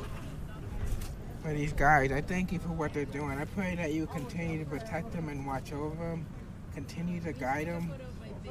[1.42, 2.12] for these guys.
[2.12, 3.38] I thank you for what they're doing.
[3.38, 6.26] I pray that you continue to protect them and watch over them,
[6.74, 7.92] continue to guide them.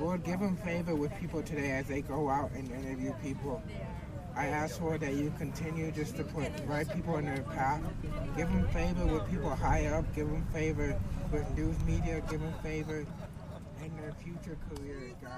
[0.01, 3.63] Lord, give them favor with people today as they go out and interview people.
[4.35, 7.81] I ask for that you continue just to put right people in their path.
[8.37, 10.05] Give them favor with people high up.
[10.15, 11.01] Give them favor
[11.33, 12.23] with news media.
[12.29, 13.07] Give them favor
[13.83, 15.31] in their future careers, God.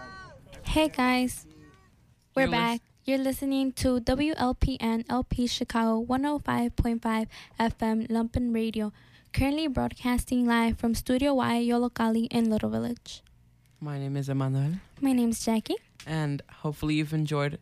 [0.64, 1.46] Hey guys,
[2.34, 2.80] we're You're back.
[3.04, 7.26] You're listening to WLPN LP Chicago 105.5
[7.58, 8.92] FM Lumpen Radio,
[9.32, 13.22] currently broadcasting live from Studio Y Yollocalli in Little Village.
[13.80, 15.76] My name is Emmanuel, My name is Jackie.
[16.06, 17.58] and hopefully you've enjoyed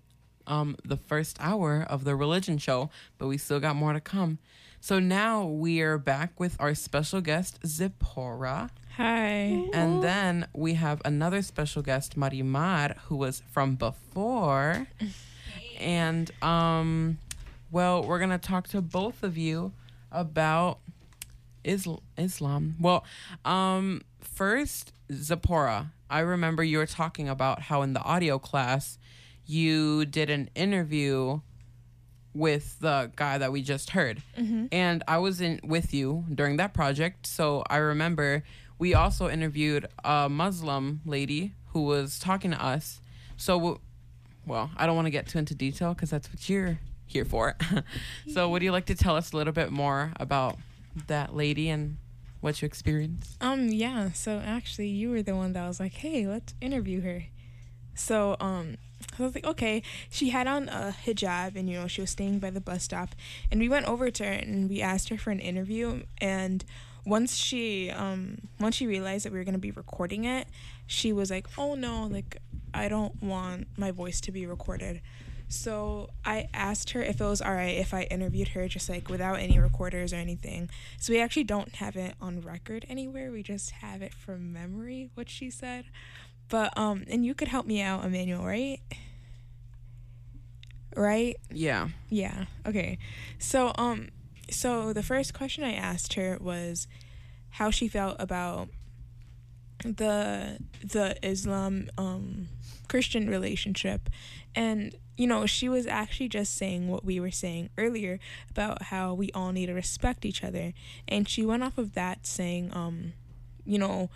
[0.47, 2.89] um, the first hour of the religion show,
[3.19, 4.39] but we still got more to come.
[4.81, 8.71] So now we are back with our special guest, Zipporah.
[8.97, 9.69] Hi.
[9.75, 14.87] And then we have another special guest, Marimar, who was from before.
[15.79, 17.19] And um
[17.73, 19.73] well, we're going to talk to both of you
[20.13, 20.79] about
[21.65, 22.77] Isl- Islam.
[22.81, 23.05] Well,
[23.45, 28.99] um first Zipporah, I remember you were talking about how in the audio class
[29.45, 31.41] you did an interview
[32.35, 34.23] with the guy that we just heard.
[34.39, 34.69] Mhm.
[34.71, 38.45] And I was in with you during that project, so I remember
[38.79, 43.01] we also interviewed a Muslim lady who was talking to us.
[43.39, 43.81] So,
[44.47, 47.57] well, I don't want to get too into detail because that's what you're here for.
[48.33, 50.59] so, would you like to tell us a little bit more about
[51.07, 51.97] that lady and
[52.41, 53.37] what you experienced?
[53.41, 54.13] Um, yeah.
[54.13, 57.25] So actually, you were the one that was like, "Hey, let's interview her."
[57.95, 58.77] So, um,
[59.19, 62.39] I was like, "Okay." She had on a hijab, and you know, she was staying
[62.39, 63.15] by the bus stop,
[63.51, 66.03] and we went over to her and we asked her for an interview.
[66.19, 66.65] And
[67.05, 70.49] once she, um, once she realized that we were gonna be recording it,
[70.87, 72.39] she was like, "Oh no, like
[72.75, 75.01] I don't want my voice to be recorded."
[75.49, 79.39] So I asked her if it was alright if I interviewed her just like without
[79.39, 80.71] any recorders or anything.
[80.99, 83.31] So we actually don't have it on record anywhere.
[83.31, 85.85] We just have it from memory, what she said.
[86.49, 88.81] But um and you could help me out, Emmanuel, right?
[90.97, 91.37] Right?
[91.53, 91.89] Yeah.
[92.09, 92.47] Yeah.
[92.67, 92.99] Okay.
[93.39, 94.09] So um
[94.51, 96.89] so the first question I asked her was
[97.51, 98.69] how she felt about
[99.85, 102.49] the the Islam um
[102.89, 104.09] Christian relationship
[104.55, 108.19] and you know she was actually just saying what we were saying earlier
[108.51, 110.73] about how we all need to respect each other.
[111.09, 113.13] And she went off of that saying um
[113.65, 114.11] you know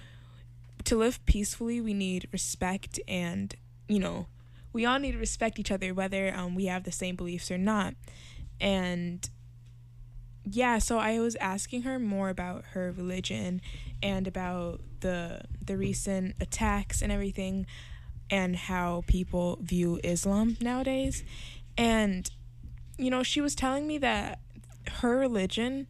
[0.84, 3.54] to live peacefully we need respect and
[3.88, 4.26] you know
[4.72, 7.58] we all need to respect each other whether um we have the same beliefs or
[7.58, 7.94] not.
[8.60, 9.28] And
[10.44, 13.60] yeah so i was asking her more about her religion
[14.02, 17.66] and about the the recent attacks and everything
[18.30, 21.24] and how people view islam nowadays.
[21.76, 22.30] And
[22.98, 24.40] you know she was telling me that
[25.00, 25.86] her religion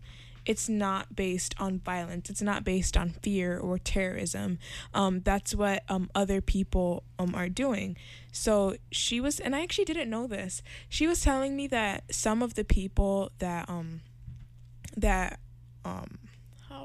[0.47, 2.30] it's not based on violence.
[2.30, 4.59] It's not based on fear or terrorism.
[4.95, 7.97] Um, that's what um, other people um, are doing.
[8.32, 10.62] So she was and i actually didn't know this.
[10.88, 14.01] She was telling me that some of the people that um
[14.97, 15.41] that
[15.84, 16.18] um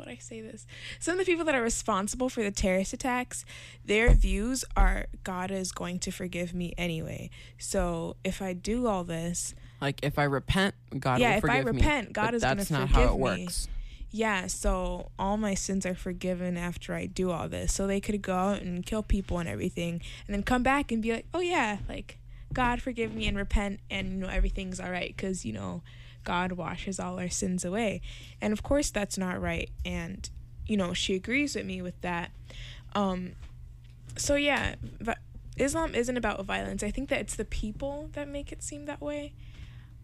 [0.06, 0.66] would I say this?
[1.00, 3.44] Some of the people that are responsible for the terrorist attacks,
[3.84, 7.30] their views are God is going to forgive me anyway.
[7.58, 11.48] So if I do all this, Like if I repent, God yeah, will if I
[11.62, 11.82] forgive me.
[11.82, 12.86] repent, God is going to forgive me.
[12.86, 13.22] that's not how it me.
[13.44, 13.68] works.
[14.12, 17.74] Yeah, so all my sins are forgiven after I do all this.
[17.74, 21.02] So they could go out and kill people and everything, and then come back and
[21.02, 22.18] be like, "Oh yeah, like
[22.54, 25.82] God forgive me and repent, and you know everything's all right because you know
[26.26, 28.02] God washes all our sins away."
[28.42, 29.70] And of course, that's not right.
[29.86, 30.30] And
[30.68, 32.32] you know she agrees with me with that.
[32.94, 33.32] Um,
[34.18, 35.20] so yeah, but
[35.58, 36.84] Islam isn't about violence.
[36.84, 39.34] I think that it's the people that make it seem that way.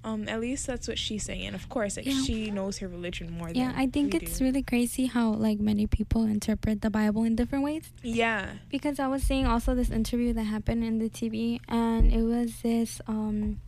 [0.03, 1.45] Um, at least that's what she's saying.
[1.45, 2.23] And of course, like Yeah.
[2.23, 4.45] she knows her religion more Yeah, than I think it's do.
[4.45, 7.91] really crazy how like many people interpret the Bible in different ways.
[8.01, 8.53] Yeah.
[8.69, 12.61] Because I was seeing also this interview that happened in the TV, and it was
[12.63, 13.59] this um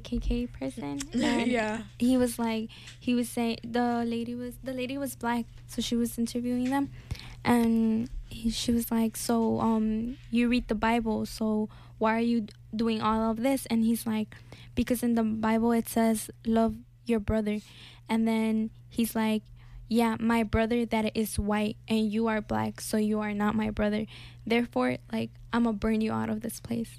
[0.00, 1.00] KKK person.
[1.12, 1.82] and Yeah.
[1.98, 5.96] He was like, he was saying the lady was the lady was black, so she
[5.96, 6.90] was interviewing them,
[7.44, 12.46] and he, she was like, so um you read the Bible, so why are you
[12.74, 13.66] doing all of this?
[13.66, 14.34] And he's like,
[14.74, 17.60] because in the Bible it says love your brother,
[18.08, 19.42] and then he's like.
[19.92, 23.68] Yeah, my brother that is white and you are black, so you are not my
[23.68, 24.06] brother.
[24.46, 26.96] Therefore, like I'm gonna burn you out of this place.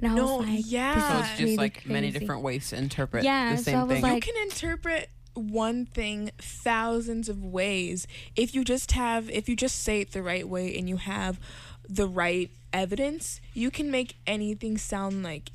[0.00, 0.94] And I No, was like, yeah.
[1.12, 3.82] So it's just really like many different ways to interpret Yeah, the so same I
[3.84, 4.02] was thing.
[4.02, 8.06] like- you can interpret one thing thousands of ways
[8.36, 11.38] if you just have if you just say it the right way and you have
[11.86, 15.50] the right evidence you can make anything sound like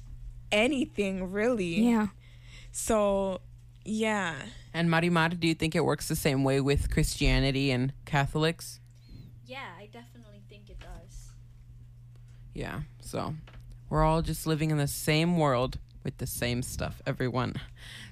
[0.52, 2.08] anything really Yeah.
[2.72, 3.42] so
[3.84, 4.36] yeah
[4.72, 8.80] And Marimar, do you think it works the same way with Christianity and Catholics?
[9.48, 11.32] Yeah, I definitely think it does.
[12.54, 12.82] Yeah.
[13.02, 13.34] So
[13.92, 17.54] we're all just living in the same world, with the same stuff, everyone.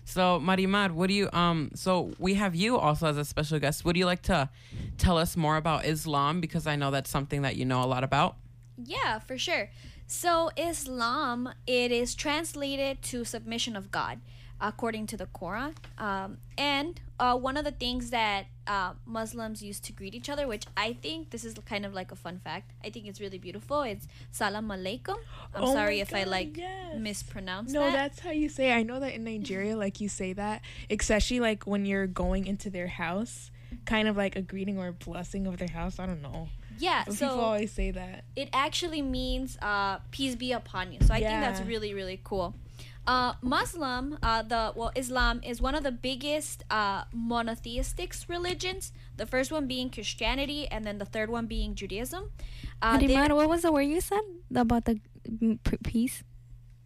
[0.04, 3.86] So, Marimar, what do you um so we have you also as a special guest.
[3.86, 4.50] Would you like to
[4.98, 8.04] tell us more about Islam because I know that's something that you know a lot
[8.04, 8.36] about?
[8.78, 9.70] Yeah, for sure.
[10.06, 14.20] So Islam, it is translated to submission of God,
[14.62, 15.74] according to the Quran.
[15.98, 20.48] Um, and uh, one of the things that uh, Muslims use to greet each other,
[20.48, 22.72] which I think this is kind of like a fun fact.
[22.84, 23.82] I think it's really beautiful.
[23.82, 25.18] It's Salam Alaikum.
[25.56, 26.96] I'm Oh sorry if I like yes.
[26.98, 27.94] mispronounce No, that.
[27.94, 28.72] that's how you say.
[28.72, 28.76] it.
[28.76, 32.70] I know that in Nigeria, like you say that, especially like when you're going into
[32.70, 33.52] their house,
[33.86, 36.00] kind of like a greeting or a blessing of their house.
[36.00, 36.50] I don't know.
[36.78, 38.24] Yeah, But so people always say that.
[38.38, 41.00] it actually means uh, peace be upon you.
[41.02, 42.56] So I think that's really really cool.
[43.08, 48.92] Uh, Muslim, uh, the well, Islam is one of the biggest uh, monotheistic religions.
[49.18, 52.32] The first one being Christianity, and then the third one being Judaism.
[52.82, 54.22] Uh, what was the word you said
[54.54, 56.24] about the mm, peace?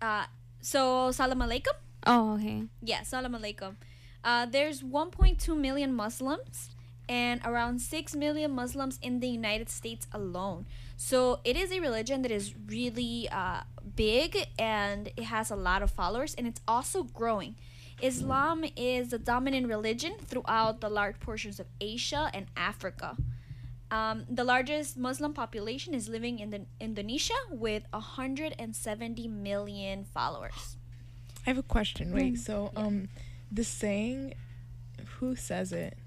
[0.03, 0.25] uh,
[0.61, 1.75] so salam alaikum.
[2.05, 2.63] Oh, okay.
[2.81, 3.75] Yeah, salam alaikum.
[4.23, 6.75] Uh, there's 1.2 million Muslims
[7.09, 10.65] and around 6 million Muslims in the United States alone.
[10.95, 13.63] So it is a religion that is really uh,
[13.95, 17.55] big and it has a lot of followers and it's also growing.
[18.01, 23.15] Islam is the dominant religion throughout the large portions of Asia and Africa.
[23.91, 30.77] Um, the largest Muslim population is living in the Indonesia with 170 million followers.
[31.45, 32.11] I have a question.
[32.13, 32.37] Wait, Mm.
[32.39, 33.09] so um,
[33.51, 34.33] the saying,
[35.19, 35.97] who says it?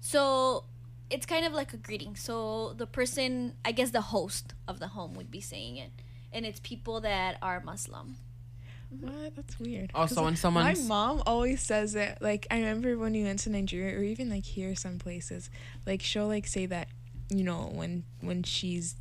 [0.00, 0.64] So
[1.10, 2.16] it's kind of like a greeting.
[2.16, 5.92] So the person, I guess the host of the home would be saying it.
[6.32, 8.16] And it's people that are Muslim.
[9.00, 9.34] What?
[9.36, 9.90] That's weird.
[9.94, 12.18] Oh, so 'Cause when someone's- my mom always says it.
[12.20, 15.50] Like I remember when we went to Nigeria, or even like here, some places,
[15.86, 16.88] like she'll like say that,
[17.30, 18.96] you know, when when she's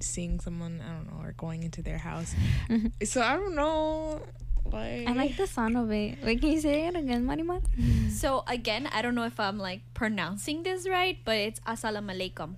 [0.00, 2.34] seeing someone, I don't know, or going into their house.
[3.04, 4.20] so I don't know.
[4.64, 6.18] Like I like the sound of it.
[6.24, 7.62] Wait, can you say it again, Marimar?
[7.78, 8.10] Mm.
[8.10, 12.56] So again, I don't know if I'm like pronouncing this right, but it's assalamu alaikum.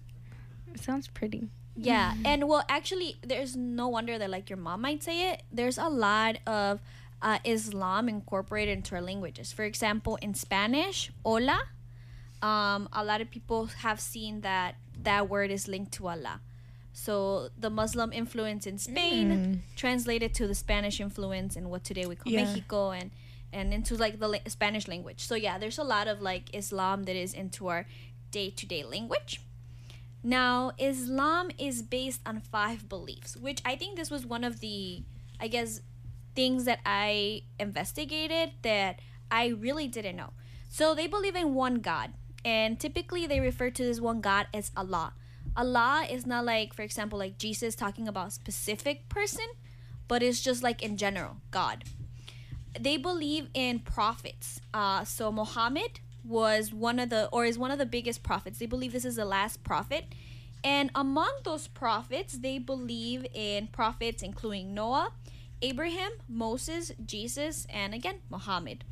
[0.72, 1.48] It sounds pretty.
[1.76, 5.42] Yeah, and well, actually, there's no wonder that like your mom might say it.
[5.52, 6.80] There's a lot of
[7.22, 9.52] uh, Islam incorporated into our languages.
[9.52, 11.60] For example, in Spanish, hola,
[12.42, 16.40] um, a lot of people have seen that that word is linked to Allah.
[16.92, 19.58] So the Muslim influence in Spain Mm.
[19.76, 22.44] translated to the Spanish influence in what today we call Yeah.
[22.44, 23.10] Mexico and
[23.52, 25.20] and into like the la- Spanish language.
[25.20, 27.86] So yeah, there's a lot of like Islam that is into our
[28.30, 29.40] day-to-day language.
[30.26, 35.04] Now, Islam is based on five beliefs, which I think this was one of the,
[35.38, 35.82] I guess,
[36.34, 38.98] things that I investigated that
[39.30, 40.32] I really didn't know.
[40.68, 42.12] So they believe in one God,
[42.44, 45.12] and typically they refer to this one God as Allah.
[45.56, 49.46] Allah is not like, for example, like Jesus talking about a specific person,
[50.08, 51.84] but it's just like in general, God.
[52.76, 54.60] They believe in prophets.
[54.74, 58.58] Uh, so Muhammad was one of the, or is one of the biggest prophets.
[58.58, 60.06] They believe this is the last prophet.
[60.64, 65.12] And among those prophets, they believe in prophets including Noah,
[65.62, 68.84] Abraham, Moses, Jesus, and again, Muhammad.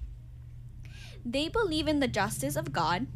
[1.25, 3.07] They believe in the justice of God,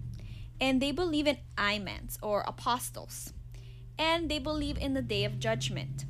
[0.61, 3.33] and they believe in imams or apostles,
[3.99, 6.05] and they believe in the day of judgment.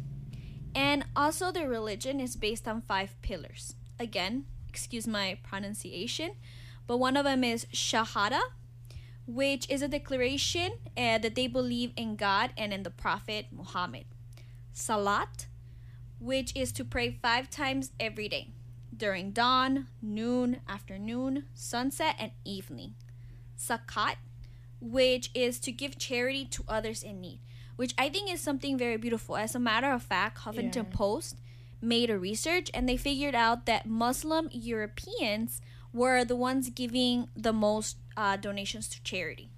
[0.75, 3.75] And also, their religion is based on five pillars.
[3.99, 6.33] Again, excuse my pronunciation,
[6.89, 8.41] but one of them is Shahada,
[9.27, 14.07] which is a declaration uh, that they believe in God and in the Prophet Muhammad.
[14.73, 15.47] Salat,
[16.19, 18.49] which is to pray five times every day
[18.97, 22.95] during dawn, noon, afternoon, sunset, and evening.
[23.59, 24.17] Zakat,
[24.81, 27.41] which is to give charity to others in need,
[27.77, 29.37] which I think is something very beautiful.
[29.37, 30.97] As a matter of fact, Huffington Yeah.
[30.97, 31.37] Post
[31.81, 35.61] made a research and they figured out that Muslim Europeans
[35.93, 39.51] were the ones giving the most uh, donations to charity.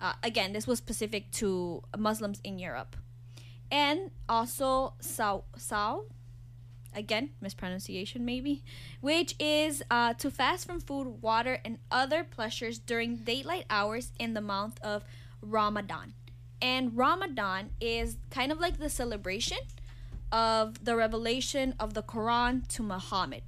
[0.00, 2.96] Uh, again, this was specific to Muslims in Europe.
[3.70, 6.04] And also Sao, Sao
[6.94, 8.62] again, mispronunciation maybe,
[9.00, 14.34] which is uh, to fast from food, water, and other pleasures during daylight hours in
[14.34, 15.04] the month of
[15.42, 16.14] Ramadan.
[16.62, 19.58] And Ramadan is kind of like the celebration
[20.32, 23.42] of the revelation of the Quran to Muhammad.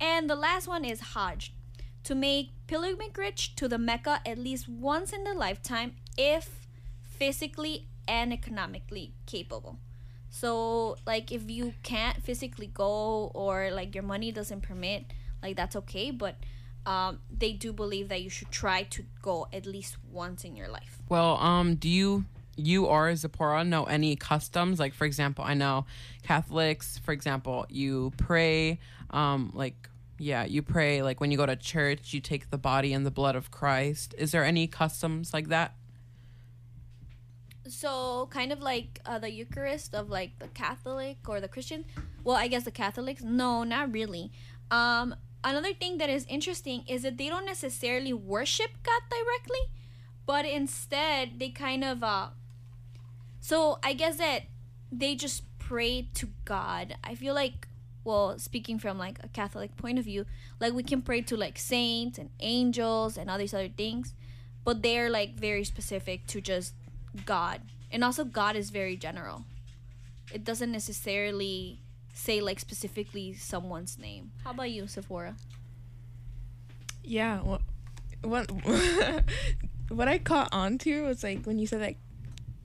[0.00, 1.52] And the last one is Hajj,
[2.04, 6.66] to make pilgrimage to the Mecca at least once in the lifetime if
[7.02, 9.78] physically and economically capable.
[10.30, 15.04] So, like, if you can't physically go or like your money doesn't permit,
[15.42, 16.10] like that's okay.
[16.10, 16.36] But
[16.86, 20.68] um, they do believe that you should try to go at least once in your
[20.68, 20.98] life.
[21.08, 22.24] Well, um, do you
[22.56, 24.78] you or Zipporah know any customs?
[24.78, 25.84] Like, for example, I know
[26.22, 28.78] Catholics, for example, you pray,
[29.10, 29.89] um, like,
[30.20, 33.10] yeah, you pray, like, when you go to church, you take the body and the
[33.10, 34.14] blood of Christ.
[34.18, 35.74] Is there any customs like that?
[37.70, 41.84] so kind of like uh, the Eucharist of like the Catholic or the Christian.
[42.24, 43.22] Well, I guess the Catholics.
[43.22, 44.32] No, not really.
[44.70, 45.14] Um,
[45.44, 49.60] another thing that is interesting is that they don't necessarily worship God directly,
[50.26, 52.28] but instead they kind of uh.
[53.40, 54.42] So I guess that
[54.92, 56.96] they just pray to God.
[57.02, 57.68] I feel like,
[58.04, 60.24] well, speaking from like a Catholic point of view,
[60.58, 64.14] like we can pray to like saints and angels and all these other things,
[64.64, 66.74] but they're like very specific to just
[67.26, 67.60] God.
[67.90, 69.44] And also God is very general.
[70.32, 71.80] It doesn't necessarily
[72.14, 74.32] say like specifically someone's name.
[74.44, 75.36] How about you, Zipporah?
[77.02, 77.62] Yeah, what
[78.22, 78.50] what
[79.88, 81.98] what I caught on to was like when you said like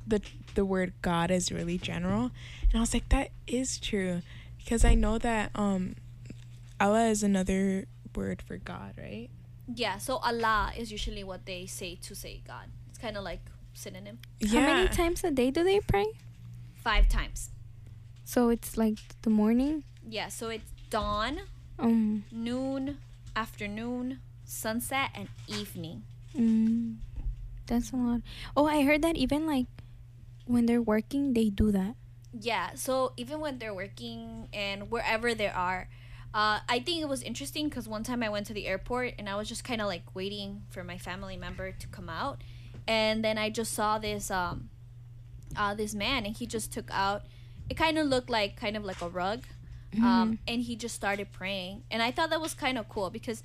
[0.08, 0.22] the
[0.54, 2.32] the word God is really general,
[2.70, 4.22] and I was like that is true
[4.66, 5.96] because I know that um
[6.82, 7.86] Allah is another
[8.16, 9.30] word for God, right?
[9.74, 12.68] Yeah, so Allah is usually what they say to say God.
[12.90, 13.42] It's kind of like
[13.74, 14.20] synonym.
[14.40, 14.60] Yeah.
[14.62, 16.06] How many times a day do they pray?
[16.76, 17.50] Five times.
[18.26, 19.84] So it's like the morning.
[20.08, 21.42] Yeah, so it's dawn,
[21.80, 22.26] Um.
[22.32, 22.98] noon,
[23.36, 26.04] afternoon, sunset, and evening.
[26.36, 26.98] Mm,
[27.66, 28.22] that's a lot.
[28.56, 29.66] Oh, I heard that even like
[30.46, 31.96] when they're working, they do that.
[32.40, 35.88] Yeah, so even when they're working and wherever they are,
[36.34, 39.30] uh, I think it was interesting because one time I went to the airport and
[39.30, 42.42] I was just kind of like waiting for my family member to come out,
[42.88, 44.70] and then I just saw this um,
[45.56, 47.24] uh, this man and he just took out.
[47.70, 49.46] It kind of looked like kind of like a rug,
[50.04, 50.38] um, Mhm.
[50.48, 53.42] and he just started praying, and I thought that was kind of cool because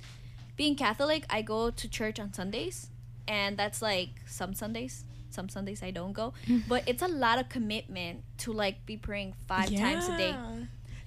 [0.57, 2.89] being Catholic, I go to church on Sundays,
[3.25, 5.05] and that's like some Sundays.
[5.33, 6.33] Some Sundays I don't go,
[6.67, 10.35] but it's a lot of commitment to like be praying five times a day.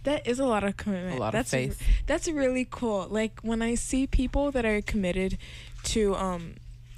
[0.05, 1.17] That is a lot of commitment.
[1.17, 1.83] A lot of that's faith.
[2.07, 3.07] that's really cool.
[3.09, 5.39] Like when I see people that are committed
[5.85, 6.55] to um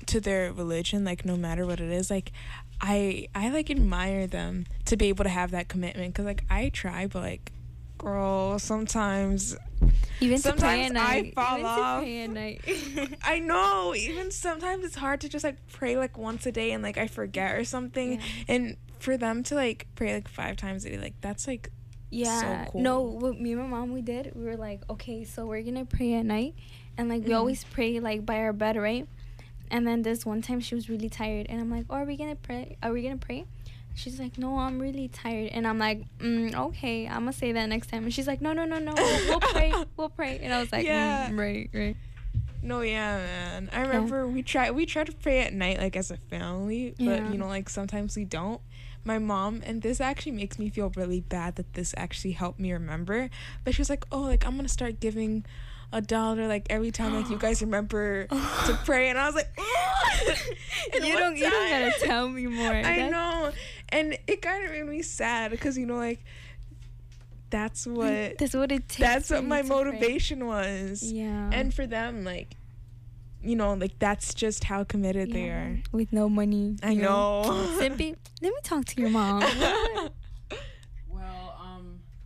[0.07, 2.33] to their religion, like no matter what it is, like
[2.81, 6.69] I I like admire them to be able to have that commitment because like I
[6.69, 7.53] try, but like
[7.99, 9.57] girl, sometimes
[10.21, 11.35] Even to sometimes pray I night.
[11.35, 12.05] fall to off.
[13.25, 13.95] I know.
[13.95, 17.07] Even sometimes it's hard to just like pray like once a day and like I
[17.07, 18.21] forget or something.
[18.49, 21.71] And for them to like pray like five times a day, like that's like
[22.11, 22.65] Yeah.
[22.65, 22.81] so cool.
[22.81, 25.85] No, what me and my mom we did, we were like, okay, so we're gonna
[25.85, 26.55] pray at night,
[26.97, 27.37] and like we Mhm.
[27.39, 29.07] always pray like by our bed, right?
[29.71, 32.17] And then this one time she was really tired, and I'm like, oh, are we
[32.17, 32.77] gonna pray?
[32.83, 33.45] Are we gonna pray?
[33.97, 37.67] She's like, no, I'm really tired, and I'm like, mm, okay, I'm gonna say that
[37.69, 38.05] next time.
[38.05, 40.39] And she's like, no, no, no, no, we'll, pray, we'll pray.
[40.43, 41.31] And I was like, Yeah.
[41.31, 41.97] mm, right, right.
[42.63, 43.71] No, yeah, man.
[43.73, 47.05] I remember we try we try to pray at night like as a family, but
[47.05, 47.31] Yeah.
[47.33, 48.61] you know, like sometimes we don't.
[49.05, 52.73] My mom and this actually makes me feel really bad that this actually helped me
[52.73, 53.31] remember.
[53.65, 55.45] But she was like, "Oh, like I'm gonna start giving
[55.93, 59.49] a dollar like every time like you guys remember to pray," and I was like,
[60.95, 62.73] And You don't- you don't gotta tell me more.
[62.73, 63.53] I know,
[63.91, 66.23] and it kind of made me sad because you know, like
[67.51, 68.97] that's what That's what it takes.
[69.01, 69.77] that's what my to pray.
[69.77, 71.03] motivation was.
[71.05, 71.49] Yeah.
[71.53, 72.57] And for them, like,
[73.43, 75.79] you know, like that's just how committed they are.
[75.93, 76.77] with no money.
[76.83, 77.43] I you know.
[77.79, 79.43] Simpy, let me talk to your mom.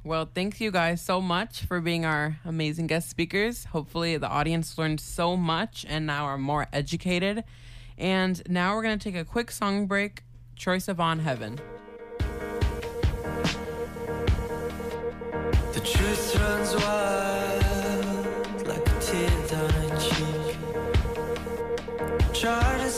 [0.02, 3.66] Well, thank you guys so much for being our amazing guest speakers.
[3.66, 7.44] Hopefully, the audience learned so much and now are more educated.
[7.98, 10.22] And now we're going to take a quick song break.
[10.56, 11.60] Choice of On Heaven.
[15.74, 20.56] The truth runs wild like a tear down cheek.
[22.32, 22.88] Try to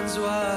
[0.00, 0.49] runs wild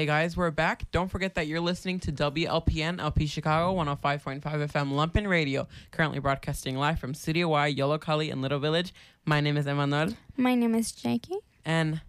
[0.00, 0.90] Hey guys, we're back.
[0.92, 6.74] Don't forget that you're listening to WLPN LP Chicago 105.5 FM Lumpen Radio, currently broadcasting
[6.78, 8.94] live from Studio Y, Yollocalli, and Little Village.
[9.26, 11.36] My name is Emmanuel, My name is Jackie.
[11.66, 12.00] and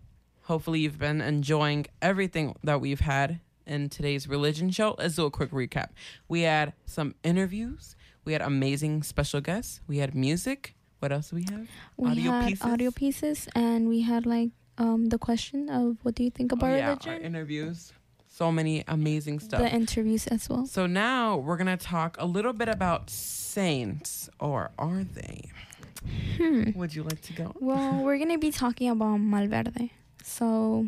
[0.43, 4.95] hopefully you've been enjoying everything that we've had in today's religion show.
[4.97, 5.89] Let's do a quick recap.
[6.30, 10.76] We had some interviews, we had amazing special guests, we had music.
[10.99, 11.68] What else do we have?
[11.97, 14.51] We had audio pieces, and we had like
[14.82, 17.22] um the question of what do you think about Oh, yeah, our religion?
[17.30, 17.94] interviews.
[18.28, 19.60] So many amazing stuff.
[19.62, 20.66] The interviews as well.
[20.66, 25.49] So now we're gonna talk a little bit about saints, or are they?
[26.38, 26.72] Hmm.
[26.80, 27.45] Would you like to go?
[27.60, 29.91] Well, we're gonna be talking about Malverde.
[30.24, 30.88] So,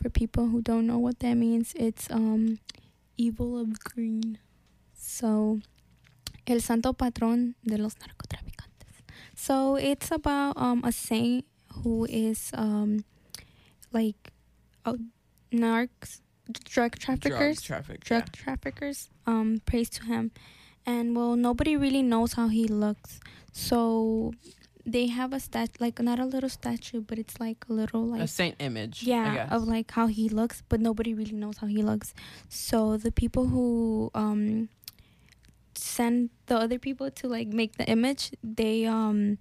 [0.00, 2.58] for people who don't know what that means, it's um,
[3.16, 4.38] evil of green.
[4.96, 5.60] So,
[6.46, 8.94] el santo patrón de los narcotraficantes.
[9.36, 11.44] So it's about um a saint
[11.82, 13.04] who is um
[13.92, 14.32] like
[14.84, 14.94] uh,
[15.52, 16.20] narcs,
[16.64, 19.10] drug traffickers, traffic, drug traffickers.
[19.26, 20.30] Um, praise to him,
[20.84, 23.20] and well, nobody really knows how he looks.
[23.52, 24.32] So
[24.86, 28.20] they have a stat like not a little statue, but it's like a little like
[28.20, 29.02] a saint image.
[29.02, 32.14] Yeah of like how he looks but nobody really knows how he looks
[32.48, 34.68] so the people who um
[35.74, 39.38] send the other people to like make the image they um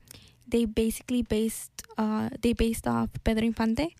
[0.47, 3.95] they basically based uh they based off pedro infante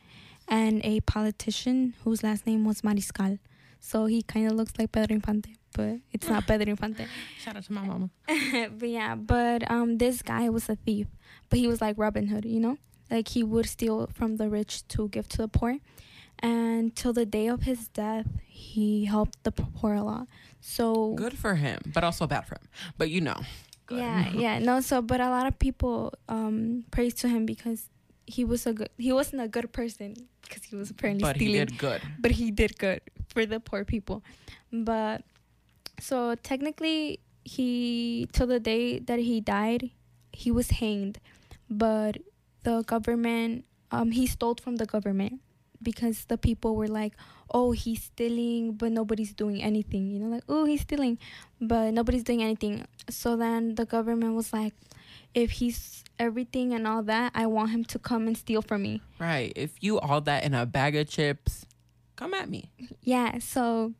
[0.47, 3.39] and a politician whose last name was mariscal
[3.79, 7.05] so he kind of looks like pedro infante but it's not pedro infante
[7.39, 8.09] Shout out to my mama.
[8.77, 11.07] but yeah, but um, this guy was a thief,
[11.49, 12.77] but he was like Robin Hood, you know,
[13.09, 15.79] like he would steal from the rich to give to the poor,
[16.39, 20.27] and till the day of his death, he helped the poor a lot.
[20.61, 22.67] So Good for him, but also bad for him.
[22.97, 23.41] But you know.
[23.89, 24.79] Yeah, yeah, no.
[24.81, 27.89] So, but a lot of people um praise to him because
[28.25, 28.89] he was a good.
[28.97, 31.67] He wasn't a good person because he was apparently But he stealing.
[31.67, 32.01] did good.
[32.19, 34.23] But he did good for the poor people.
[34.71, 35.23] But
[35.99, 39.91] so technically, he till the day that he died,
[40.31, 41.19] he was hanged.
[41.69, 42.17] But
[42.63, 45.41] the government, um, he stole from the government
[45.81, 47.13] because the people were like,
[47.53, 50.09] "Oh, he's stealing," but nobody's doing anything.
[50.09, 51.17] You know, like, "Oh, he's stealing,"
[51.61, 52.85] but nobody's doing anything.
[53.09, 54.73] So then the government was like,
[55.33, 59.01] "If he's everything and all that, I want him to come and steal from me."
[59.19, 59.53] Right.
[59.55, 61.65] If you all that in a bag of chips,
[62.15, 62.71] come at me.
[63.01, 63.93] Yeah, so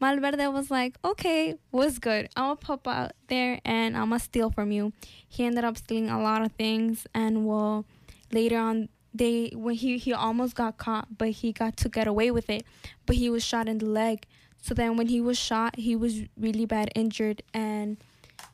[0.00, 2.28] Malverde was like, okay, was good?
[2.36, 4.92] I'm gonna pop out there and I'm gonna steal from you.
[5.28, 7.86] He ended up stealing a lot of things, and well,
[8.32, 12.30] later on, they when he he almost got caught, but he got to get away
[12.30, 12.64] with it.
[13.06, 14.26] But he was shot in the leg.
[14.60, 17.96] So then when he was shot, he was really bad injured, and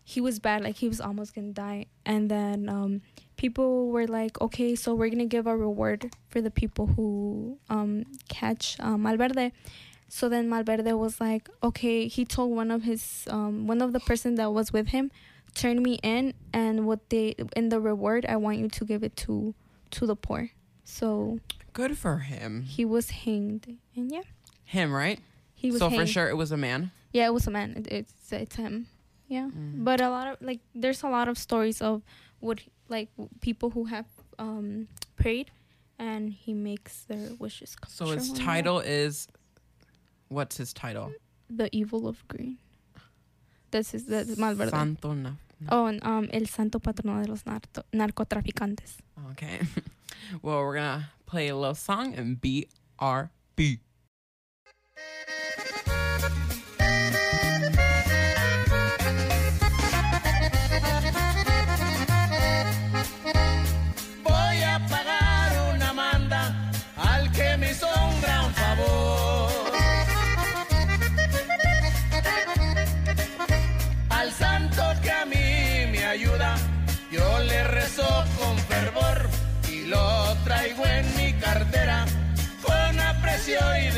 [0.05, 1.87] he was bad, like he was almost gonna die.
[2.07, 3.03] And then um,
[3.37, 8.05] people were like, okay, so we're gonna give a reward for the people who um,
[8.29, 9.53] catch um, Malverde.
[10.09, 14.01] So then Malverde was like, okay, he told one of his um, one of the
[14.01, 15.11] person that was with him,
[15.55, 19.15] turn me in, and what they in the reward, I want you to give it
[19.29, 19.55] to
[19.93, 20.51] to the poor.
[20.85, 21.39] So
[21.73, 22.63] Good for him.
[22.63, 24.23] he was hanged, and yeah,
[24.65, 25.21] Him, right?
[25.55, 26.91] He was So for sure it was a man.
[27.13, 27.75] yeah, it was a man.
[27.77, 28.87] It, it's it's him.
[29.29, 32.03] Yeah, but a lot of like there's a lot of stories of
[32.41, 33.09] what like
[33.41, 34.07] people who have
[34.39, 35.51] um prayed,
[35.99, 39.29] and he makes their wishes come So his title is
[40.29, 41.13] what's his title?
[41.51, 42.59] the evil of green.
[43.71, 44.71] That's his that's Malverde.
[44.71, 45.13] Santo
[45.71, 48.99] Oh, um, el santo patrono de los narco- narcotraficantes.
[49.33, 49.61] Okay.
[50.43, 53.81] well, we're gonna play a little song and BRB.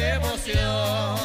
[0.01, 1.19] devoción.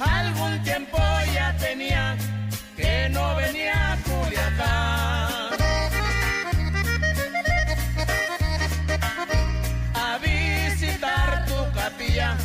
[0.00, 0.98] Algún tiempo
[1.32, 2.16] ya tenía
[2.76, 5.54] que no venía a Culiacán.
[10.06, 12.36] A visitar tu capilla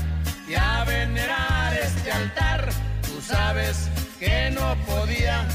[0.47, 2.69] y a venerar este altar.
[3.07, 3.89] Tú sabes
[4.19, 5.47] que no podía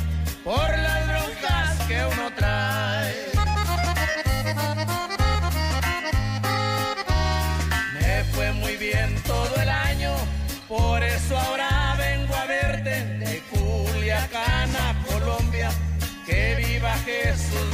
[0.42, 3.03] por las broncas que uno trae.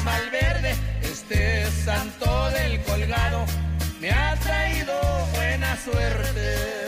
[0.05, 3.45] Malverde, este santo del colgado,
[4.01, 4.95] me ha traído
[5.35, 6.81] buena suerte.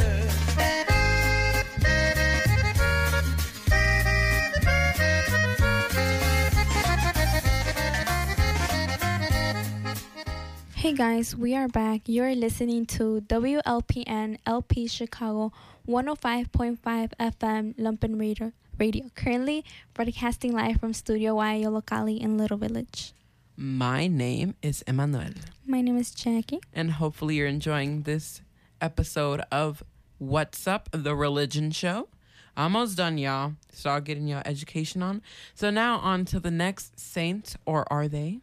[10.74, 12.02] Hey guys, we are back.
[12.06, 15.52] You're listening to WLPN LP Chicago
[15.88, 16.78] 105.5
[17.18, 19.10] FM Lumpen Radio, Radio.
[19.16, 19.64] Currently
[19.94, 23.12] broadcasting live from Studio Y Yollocalli in Little Village.
[23.56, 25.32] My name is Emmanuel,
[25.66, 26.60] My name is Jackie.
[26.72, 28.40] and hopefully you're enjoying this
[28.80, 29.82] episode of
[30.18, 32.09] What's Up, the Religion Show.
[32.56, 33.54] Almost done, y'all.
[33.72, 35.20] Start getting your education on.
[35.54, 38.40] So now on to the next saint, or are they?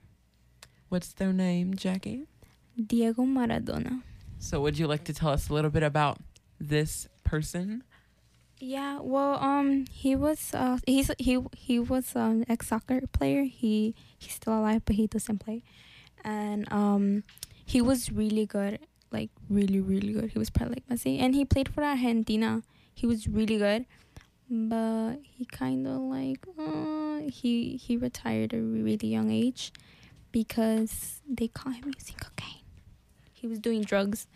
[0.89, 2.23] What's their name, Jackie?
[2.85, 4.01] Diego Maradona.
[4.39, 6.17] So would you like to tell us a little bit about
[6.59, 7.83] this person?
[8.59, 13.43] Yeah, well, um, he was uh, he's he he was an ex soccer player.
[13.43, 15.63] He he's still alive, but he doesn't play,
[16.25, 17.23] and um,
[17.65, 18.79] he was really good,
[19.11, 20.31] like really really good.
[20.31, 22.63] He was probably like Messi, and he played for Argentina.
[22.93, 23.85] He was really good,
[24.49, 29.71] but he kind of like uh, he he retired at a really young age
[30.33, 32.63] because they caught him using cocaine.
[33.31, 34.27] He was doing drugs,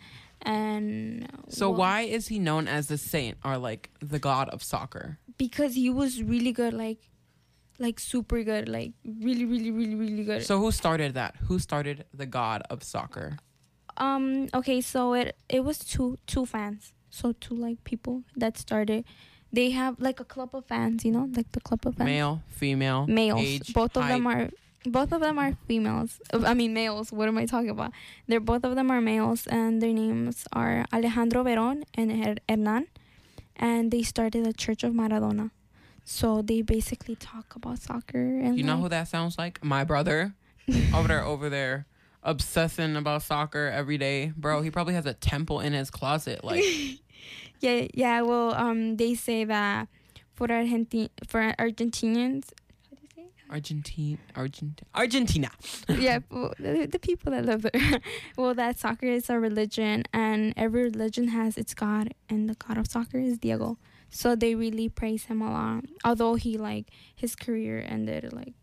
[0.44, 4.62] and So well, why is he known as the saint or like the god of
[4.62, 5.18] soccer?
[5.36, 6.98] because he was really good like
[7.80, 10.44] like super good like really really really really good.
[10.44, 11.34] So who started that?
[11.48, 13.38] Who started the god of soccer?
[13.96, 16.92] um okay so it it was two two fans.
[17.10, 19.04] So two like people that started.
[19.52, 22.06] They have like a club of fans you know like the club of fans?
[22.06, 23.40] Male, female, males.
[23.40, 24.50] age, both of them are
[24.86, 27.90] both of them are females i mean males what am i talking about
[28.28, 32.86] they're both of them are males and their names are alejandro veron and Her- hernan
[33.56, 35.50] and they started the church of maradona
[36.04, 39.64] so they basically talk about soccer and You know like, who that sounds like?
[39.64, 40.34] My brother.
[40.94, 41.86] over there, over there,
[42.22, 44.32] obsessing about soccer every day.
[44.36, 46.44] Bro, he probably has a temple in his closet.
[46.44, 46.62] Like,
[47.60, 49.88] yeah yeah well um they say that
[50.34, 52.52] for Argenti- for argentinians
[53.54, 55.48] Argentine, Argent, Argentina.
[55.88, 58.00] yeah, well, the, the people that live there.
[58.36, 62.76] well, that soccer is a religion, and every religion has its god, and the god
[62.78, 63.78] of soccer is Diego.
[64.10, 65.84] So they really praise him a lot.
[66.04, 68.54] Although he like his career ended like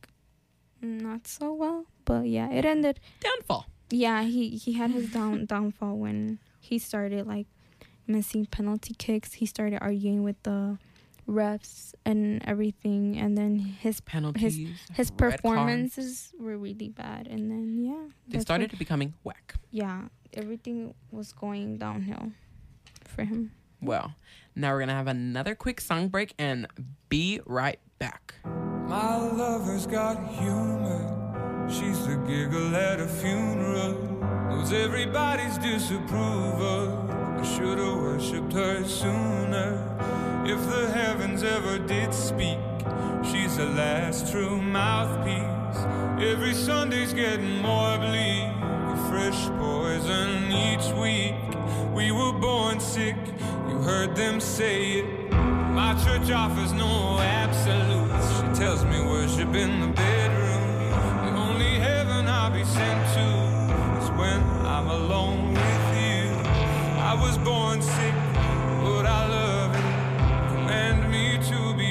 [0.82, 3.68] not so well, but yeah, it ended downfall.
[3.90, 7.48] Yeah, he he had his down downfall when he started like
[8.08, 9.34] missing penalty kicks.
[9.36, 10.80] He started arguing with the
[11.32, 15.36] refs and everything, and then his Penalties, his his red cards.
[15.42, 17.28] performances were really bad.
[17.28, 19.56] And then yeah, They started what- becoming whack.
[19.72, 22.32] yeah, everything was going downhill
[23.06, 23.52] for him.
[23.82, 24.14] Well,
[24.56, 26.68] now we're gonna have another quick song break and
[27.10, 28.36] be right back.
[28.46, 31.31] My lover's got humor.
[31.72, 33.94] She's the giggle at a funeral.
[34.50, 37.10] Knows everybody's disapproval.
[37.10, 39.80] I should've worshipped her sooner.
[40.46, 42.60] If the heavens ever did speak,
[43.24, 45.78] she's the last true mouthpiece.
[46.22, 48.52] Every Sunday's getting more bleak.
[48.94, 51.36] A fresh poison each week.
[51.94, 53.16] We were born sick,
[53.70, 55.32] you heard them say it.
[55.32, 58.28] My church offers no absolutes.
[58.36, 60.21] She tells me worship in the bedroom.
[62.62, 66.30] When I'm alone with you.
[67.02, 68.14] I was born sick,
[68.84, 70.54] but I love it.
[70.54, 71.91] Command me to be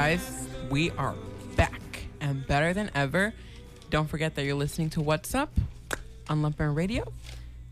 [0.00, 1.16] guys, we are
[1.56, 3.34] back and better than ever.
[3.90, 5.50] Don't forget that you're listening to What's Up
[6.28, 7.02] on Lumpen Radio.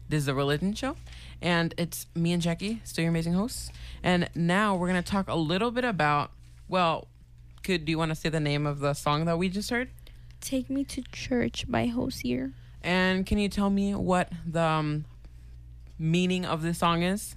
[0.08, 0.96] This is a religion show,
[1.40, 3.70] and it's me and Jackie, still your amazing hosts.
[4.02, 6.32] And now we're gonna talk a little bit about.
[6.66, 7.06] Well,
[7.62, 9.90] could do you want to say the name of the song that we just heard?
[10.40, 12.54] Take Me to Church by Hozier.
[12.82, 15.04] And can you tell me what the um,
[15.96, 17.36] meaning of the song is?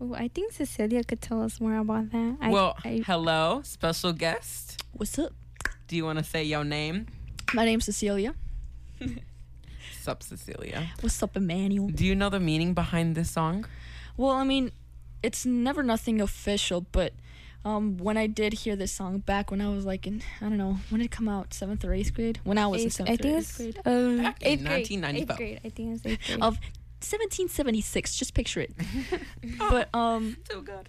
[0.00, 2.36] Oh, I think Cecilia could tell us more about that.
[2.40, 4.82] I, well, I, hello, special guest.
[4.92, 5.32] What's up?
[5.88, 7.06] Do you want to say your name?
[7.52, 8.34] My name's Cecilia.
[10.00, 10.90] Sup, Cecilia.
[11.00, 11.88] What's up, Emmanuel?
[11.88, 13.66] Do you know the meaning behind this song?
[14.16, 14.70] Well, I mean,
[15.22, 17.12] it's never nothing official, but
[17.64, 20.58] um, when I did hear this song back when I was like in, I don't
[20.58, 21.52] know, when did it come out?
[21.52, 22.38] Seventh or eighth grade?
[22.44, 23.78] When I was in Eighth- seventh I or think eighth it's grade.
[23.78, 25.02] uh, Back in eighth grade.
[25.02, 25.16] 1995.
[25.30, 25.60] Eighth grade.
[25.64, 26.42] I think it's eighth grade.
[26.42, 26.58] Of
[27.00, 28.72] 1776, just picture it.
[29.58, 30.88] but um so good.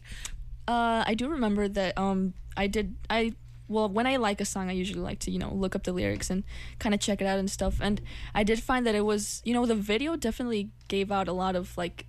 [0.68, 3.34] Uh, I do remember that um I did I
[3.68, 5.94] well when I like a song I usually like to you know look up the
[5.94, 6.44] lyrics and
[6.80, 8.02] kind of check it out and stuff and
[8.36, 11.56] I did find that it was you know the video definitely gave out a lot
[11.56, 12.06] of like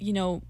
[0.00, 0.42] you know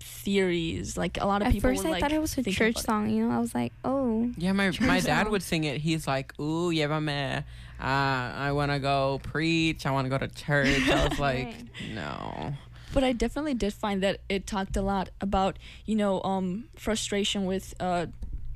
[0.00, 2.36] theories like a lot of At people first, were I like thought it was a
[2.36, 2.86] thinking church about it.
[2.86, 3.10] song.
[3.10, 4.30] You know, I was like, oh.
[4.38, 5.32] Yeah, my church my dad song.
[5.32, 5.80] would sing it.
[5.80, 7.44] He's like, oh yeah my llévame.
[7.80, 9.86] Uh, I want to go preach.
[9.86, 11.54] I want to go to church." I was like,
[11.94, 12.54] "No."
[12.92, 17.44] but I definitely did find that it talked a lot about you know um frustration
[17.46, 18.06] with uh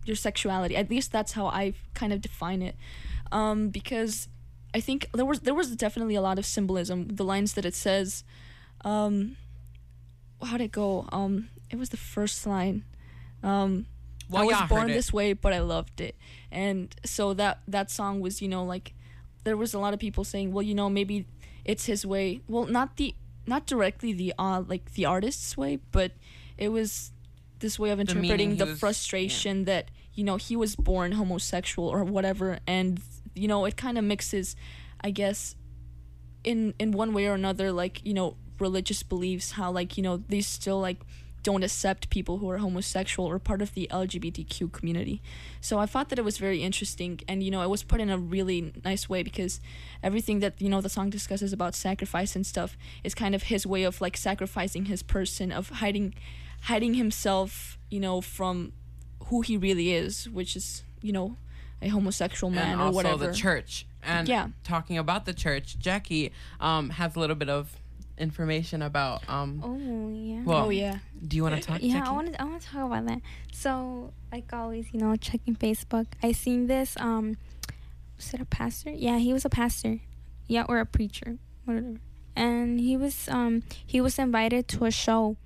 [0.05, 0.76] your sexuality.
[0.76, 2.74] At least that's how I kind of define it,
[3.32, 4.28] um because
[4.74, 7.09] I think there was there was definitely a lot of symbolism.
[7.09, 8.24] The lines that it says,
[8.84, 9.36] um,
[10.42, 11.09] how'd it go?
[11.12, 12.82] Um, it was the first line.
[13.42, 13.86] Um,
[14.28, 16.16] Well, I was born this way, but I loved it,
[16.51, 18.93] and so that that song was you know like
[19.44, 21.26] there was a lot of people saying, well, you know, maybe
[21.64, 22.40] it's his way.
[22.48, 23.14] Well, not the
[23.46, 26.12] not directly the uh like the artist's way, but
[26.58, 27.12] it was
[27.60, 31.88] this way of interpreting he the was- frustration that you know he was born homosexual
[31.88, 33.00] or whatever, and
[33.34, 34.56] you know it kind of mixes,
[35.00, 35.56] I guess,
[36.42, 40.18] in in one way or another, like you know religious beliefs, how like you know
[40.18, 41.00] they still like
[41.44, 45.22] don't accept people who are homosexual or part of the LGBTQ community.
[45.60, 48.10] So I thought that it was very interesting and you know it was put in
[48.10, 49.60] a really nice way because
[50.02, 53.64] everything that you know the song discusses about sacrifice and stuff is kind of his
[53.66, 56.14] way of like sacrificing his person of hiding
[56.62, 58.72] hiding himself, you know, from
[59.26, 61.36] who he really is, which is, you know,
[61.82, 63.26] a homosexual man and or also whatever.
[63.26, 63.86] the church.
[64.02, 64.48] And Yeah.
[64.64, 67.76] talking about the church, Jackie um has a little bit of
[68.18, 69.60] information about um.
[69.64, 70.42] Oh yeah.
[70.44, 70.98] Well, Oh, yeah.
[71.26, 71.78] Do you want to talk?
[71.82, 72.08] Yeah, Jackie?
[72.08, 72.40] I want to.
[72.42, 73.20] I want to talk about that.
[73.52, 76.96] So, like always, you know, checking Facebook, I seen this.
[76.98, 77.36] Um,
[78.16, 78.90] was it a pastor?
[78.90, 80.00] Yeah, he was a pastor.
[80.46, 81.96] Yeah, or a preacher, whatever.
[82.36, 85.36] And he was um he was invited to a show,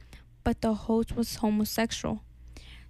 [0.45, 2.23] but the host was homosexual.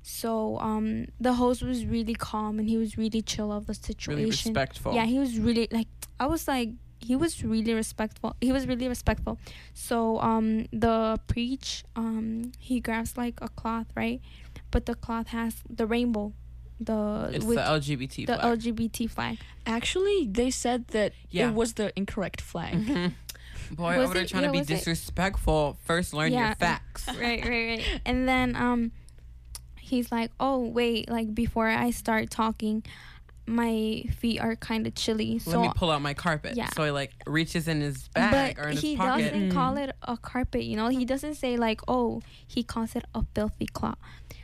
[0.03, 4.15] So um the host was really calm and he was really chill of the situation.
[4.15, 4.95] really respectful.
[4.95, 5.89] Yeah, he was really like
[6.19, 6.71] I was like
[7.01, 8.37] he was really respectful.
[8.41, 9.39] He was really respectful.
[9.75, 14.21] So um the preach um he grabs like a cloth, right?
[14.71, 16.33] But the cloth has the rainbow.
[16.81, 18.59] The It's with the LGBT the flag.
[18.59, 19.39] LGBT flag.
[19.67, 21.49] Actually, they said that Yeah.
[21.49, 22.75] it was the incorrect flag.
[22.75, 23.13] Mhm.
[23.73, 24.75] Boy, Was over there trying Yeah, to be was it?
[24.77, 25.77] disrespectful.
[25.85, 27.07] First, learn your facts.
[27.21, 28.01] right, right, right.
[28.07, 28.93] And then um
[29.81, 32.85] he's like, "Oh, wait, like before I start talking,
[33.49, 36.57] my feet are kind of chilly." So Let me pull out my carpet.
[36.57, 36.69] Yeah.
[36.77, 39.53] So he like reaches in his bag but or in his he doesn't mm.
[39.53, 40.89] call it a carpet, you know.
[40.89, 43.99] He doesn't say like, "Oh," he calls it a filthy cloth.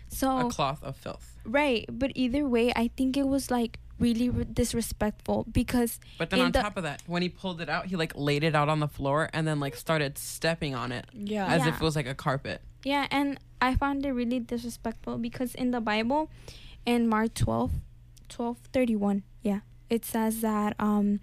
[0.08, 1.38] So a cloth of filth.
[1.44, 6.40] right, but either way, I think it was like really re- disrespectful because But then
[6.40, 8.68] on the- top of that, when he pulled it out, he like laid it out
[8.68, 11.06] on the floor and then like started stepping on it.
[11.12, 11.46] Yeah.
[11.46, 12.60] As if it was like a carpet.
[12.84, 16.30] Yeah, and I found it really disrespectful because in the Bible,
[16.84, 17.72] in Mark 12,
[18.28, 19.60] 12 31, yeah,
[19.90, 21.20] it says that um,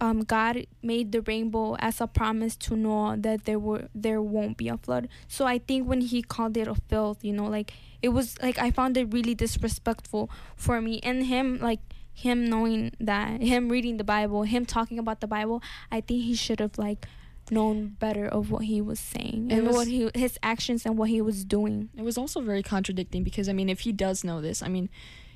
[0.00, 4.56] um, God made the rainbow as a promise to Noah that there were there won't
[4.56, 5.08] be a flood.
[5.26, 8.58] So I think when he called it a filth, you know, like it was like
[8.58, 11.80] I found it really disrespectful for me and him like
[12.12, 16.34] him knowing that him reading the Bible, him talking about the Bible, I think he
[16.34, 17.06] should have like
[17.50, 21.08] known better of what he was saying and was- what he his actions and what
[21.08, 21.88] he was doing.
[21.96, 24.90] It was also very contradicting because I mean, if he does know this, I mean,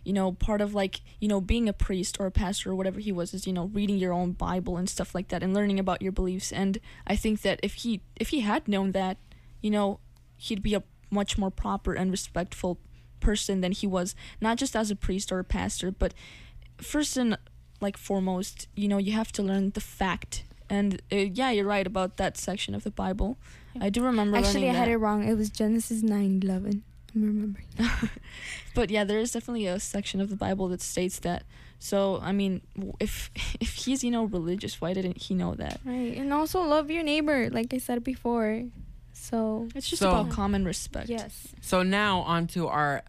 [0.04, 3.00] you know, part of like you know being a priest or a pastor or whatever
[3.00, 5.78] he was is you know reading your own Bible and stuff like that and learning
[5.78, 6.52] about your beliefs.
[6.52, 9.18] And I think that if he if he had known that,
[9.60, 10.00] you know,
[10.36, 12.78] he'd be a much more proper and respectful
[13.20, 16.14] person than he was, not just as a priest or a pastor, but
[16.78, 17.38] first and
[17.80, 20.44] like foremost, you know, you have to learn the fact.
[20.70, 23.36] And uh, yeah, you're right about that section of the Bible.
[23.80, 24.92] I do remember Actually, I had that.
[24.92, 25.26] it wrong.
[25.26, 26.82] It was Genesis nine eleven.
[27.14, 27.66] I'm remembering.
[28.74, 31.44] but yeah, there is definitely a section of the Bible that states that.
[31.78, 32.60] So I mean,
[33.00, 33.30] if
[33.60, 35.80] if he's you know religious, why didn't he know that?
[35.84, 38.64] Right, and also love your neighbor, like I said before.
[39.12, 41.08] So It's just So- about common respect.
[41.08, 41.48] Yes.
[41.60, 43.02] So now on to our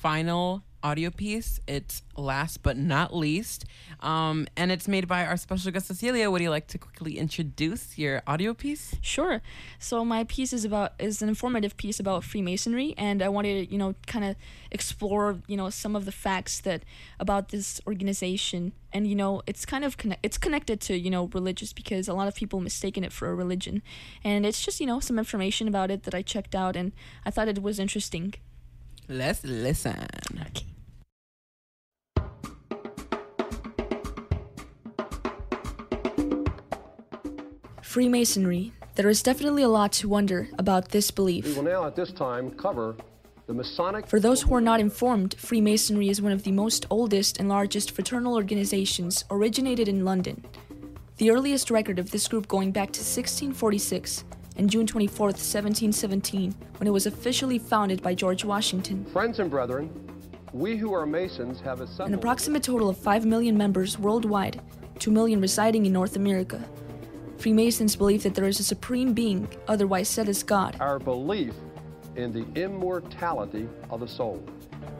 [0.00, 1.60] final audio piece.
[1.66, 3.64] It's last but not least,
[4.00, 6.30] um, and it's made by our special guest Cecilia.
[6.30, 8.94] Would you like to quickly introduce your audio piece?
[9.00, 9.42] Sure.
[9.78, 13.72] So my piece is about is an informative piece about Freemasonry, and I wanted to
[13.72, 14.36] you know kind of
[14.70, 16.84] explore you know some of the facts that
[17.18, 21.30] about this organization, and you know it's kind of connect it's connected to you know
[21.32, 23.82] religious because a lot of people mistaken it for a religion,
[24.24, 26.92] and it's just you know some information about it that I checked out, and
[27.24, 28.34] I thought it was interesting.
[29.10, 30.06] Let's listen.
[30.40, 30.66] Okay.
[37.82, 38.72] Freemasonry.
[38.94, 41.44] There is definitely a lot to wonder about this belief.
[41.44, 42.94] We will now at this time cover
[43.48, 44.06] the Masonic.
[44.06, 47.90] For those who are not informed, Freemasonry is one of the most oldest and largest
[47.90, 50.44] fraternal organizations originated in London.
[51.16, 54.22] The earliest record of this group going back to 1646
[54.56, 59.04] and June 24, 1717, when it was officially founded by George Washington.
[59.06, 59.90] Friends and brethren,
[60.52, 62.08] we who are Masons have assembled...
[62.08, 64.60] An approximate total of 5 million members worldwide,
[64.98, 66.62] 2 million residing in North America.
[67.38, 70.76] Freemasons believe that there is a supreme being, otherwise said as God.
[70.80, 71.54] Our belief
[72.16, 74.44] in the immortality of the soul.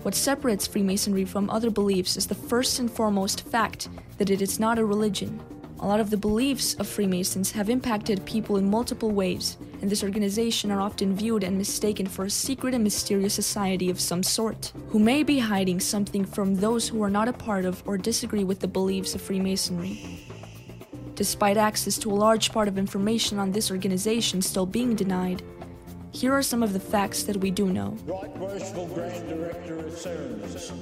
[0.02, 4.58] What separates Freemasonry from other beliefs is the first and foremost fact that it is
[4.58, 5.38] not a religion.
[5.82, 10.04] A lot of the beliefs of Freemasons have impacted people in multiple ways, and this
[10.04, 14.74] organization are often viewed and mistaken for a secret and mysterious society of some sort,
[14.90, 18.44] who may be hiding something from those who are not a part of or disagree
[18.44, 20.26] with the beliefs of Freemasonry.
[21.14, 25.42] Despite access to a large part of information on this organization still being denied,
[26.12, 27.96] here are some of the facts that we do know.
[28.04, 30.72] Right Grand Director of Ceremonies.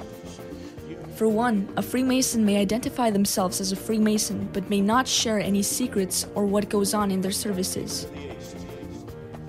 [1.18, 5.64] For one, a Freemason may identify themselves as a Freemason but may not share any
[5.64, 8.06] secrets or what goes on in their services.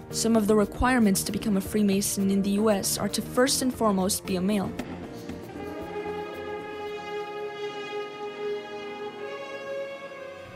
[0.10, 3.72] Some of the requirements to become a Freemason in the US are to first and
[3.72, 4.72] foremost be a male.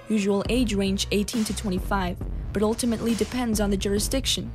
[0.09, 2.17] Usual age range 18 to 25,
[2.53, 4.51] but ultimately depends on the jurisdiction.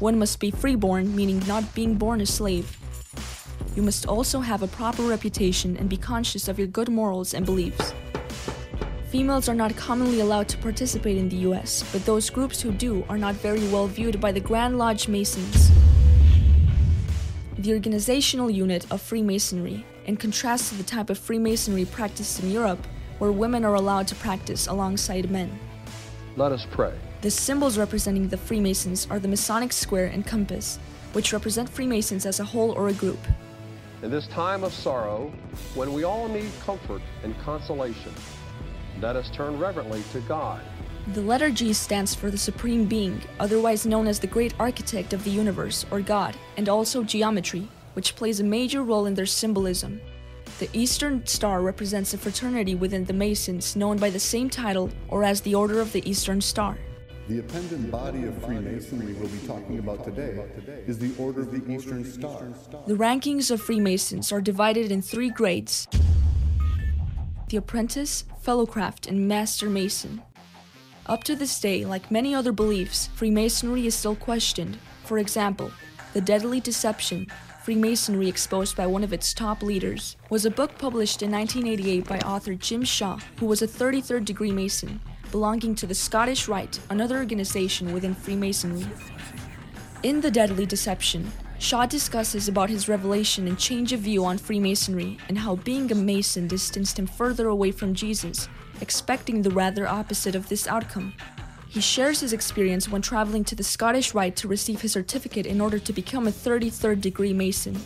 [0.00, 2.76] One must be freeborn, meaning not being born a slave.
[3.76, 7.44] You must also have a proper reputation and be conscious of your good morals and
[7.44, 7.92] beliefs.
[9.10, 13.04] Females are not commonly allowed to participate in the US, but those groups who do
[13.08, 15.70] are not very well viewed by the Grand Lodge Masons.
[17.58, 22.86] The organizational unit of Freemasonry, in contrast to the type of Freemasonry practiced in Europe,
[23.18, 25.58] where women are allowed to practice alongside men.
[26.36, 26.92] Let us pray.
[27.22, 30.78] The symbols representing the Freemasons are the Masonic square and compass,
[31.12, 33.18] which represent Freemasons as a whole or a group.
[34.04, 35.32] In this time of sorrow,
[35.74, 38.12] when we all need comfort and consolation,
[39.00, 40.60] let us turn reverently to God.
[41.14, 45.24] The letter G stands for the Supreme Being, otherwise known as the Great Architect of
[45.24, 50.02] the Universe, or God, and also geometry, which plays a major role in their symbolism.
[50.58, 55.24] The Eastern Star represents a fraternity within the Masons known by the same title or
[55.24, 56.76] as the Order of the Eastern Star.
[57.26, 60.44] The appendant body of Freemasonry we'll be talking about today
[60.86, 62.48] is the Order of the Eastern Star.
[62.86, 65.88] The rankings of Freemasons are divided in three grades
[67.48, 70.20] the Apprentice, Fellowcraft, and Master Mason.
[71.06, 74.78] Up to this day, like many other beliefs, Freemasonry is still questioned.
[75.04, 75.70] For example,
[76.12, 77.26] The Deadly Deception,
[77.62, 82.18] Freemasonry exposed by one of its top leaders, was a book published in 1988 by
[82.18, 85.00] author Jim Shaw, who was a 33rd degree Mason,
[85.34, 88.86] belonging to the Scottish Rite, another organization within Freemasonry.
[90.04, 95.18] In The Deadly Deception, Shaw discusses about his revelation and change of view on Freemasonry
[95.28, 98.48] and how being a Mason distanced him further away from Jesus,
[98.80, 101.12] expecting the rather opposite of this outcome.
[101.68, 105.60] He shares his experience when traveling to the Scottish Rite to receive his certificate in
[105.60, 107.82] order to become a 33rd degree Mason.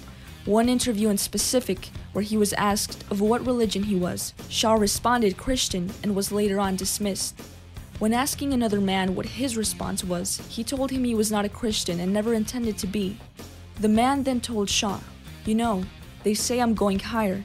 [0.49, 5.37] One interview in specific, where he was asked of what religion he was, Shaw responded
[5.37, 7.39] Christian and was later on dismissed.
[7.99, 11.51] When asking another man what his response was, he told him he was not a
[11.51, 13.19] Christian and never intended to be.
[13.79, 15.01] The man then told Shaw,
[15.45, 15.85] You know,
[16.23, 17.45] they say I'm going higher.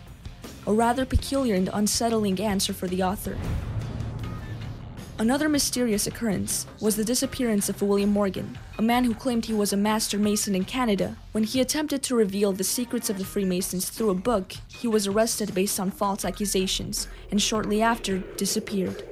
[0.65, 3.37] A rather peculiar and unsettling answer for the author.
[5.19, 9.71] Another mysterious occurrence was the disappearance of William Morgan, a man who claimed he was
[9.71, 11.15] a master mason in Canada.
[11.33, 15.05] When he attempted to reveal the secrets of the Freemasons through a book, he was
[15.05, 19.03] arrested based on false accusations and shortly after disappeared.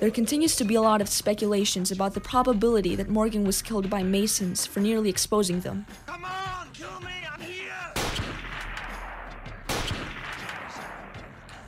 [0.00, 3.90] There continues to be a lot of speculations about the probability that Morgan was killed
[3.90, 5.84] by Masons for nearly exposing them.
[6.06, 7.23] Come on!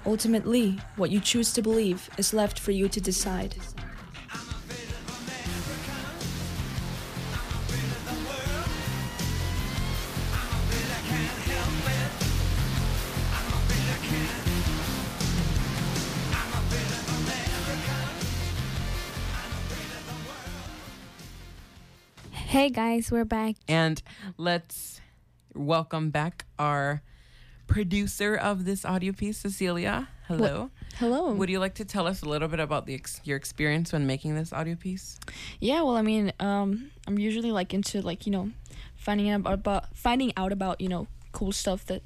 [0.06, 3.56] Ultimately, what you choose to believe is left for you to decide.
[22.30, 23.56] Hey guys, we're back.
[23.66, 24.00] And
[24.38, 25.00] let's
[25.52, 27.02] welcome back our
[27.66, 30.08] producer of this audio piece, Cecilia.
[30.28, 30.70] Hello.
[30.98, 31.32] Hello.
[31.32, 34.06] Would you like to tell us a little bit about the ex- your experience when
[34.06, 35.18] making this audio piece?
[35.60, 38.50] Yeah, well, I mean, um, I'm usually like into like you know,
[38.96, 42.02] finding out about finding out about you know cool stuff that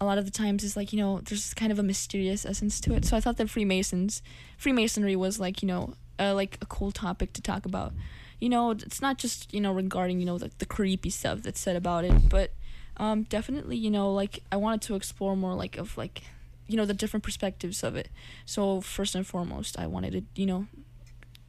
[0.00, 2.80] a lot of the times is like you know there's kind of a mysterious essence
[2.80, 3.04] to it.
[3.04, 4.22] So I thought that Freemasons,
[4.56, 7.92] Freemasonry was like you know uh, like a cool topic to talk about.
[8.38, 11.60] You know, it's not just you know regarding you know the, the creepy stuff that's
[11.60, 12.52] said about it, but
[13.00, 16.22] um, definitely you know like I wanted to explore more like of like
[16.68, 18.08] you know the different perspectives of it.
[18.44, 20.66] So first and foremost, I wanted to you know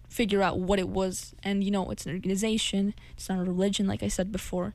[0.09, 3.87] figure out what it was and you know it's an organization it's not a religion
[3.87, 4.73] like i said before.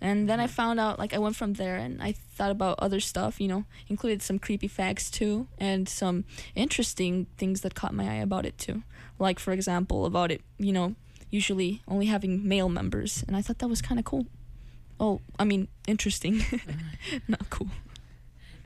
[0.00, 3.00] And then i found out like i went from there and i thought about other
[3.00, 6.24] stuff you know included some creepy facts too and some
[6.54, 8.82] interesting things that caught my eye about it too.
[9.18, 10.94] Like for example about it you know
[11.30, 14.26] usually only having male members and i thought that was kind of cool
[15.00, 16.42] oh i mean interesting
[17.28, 17.68] not cool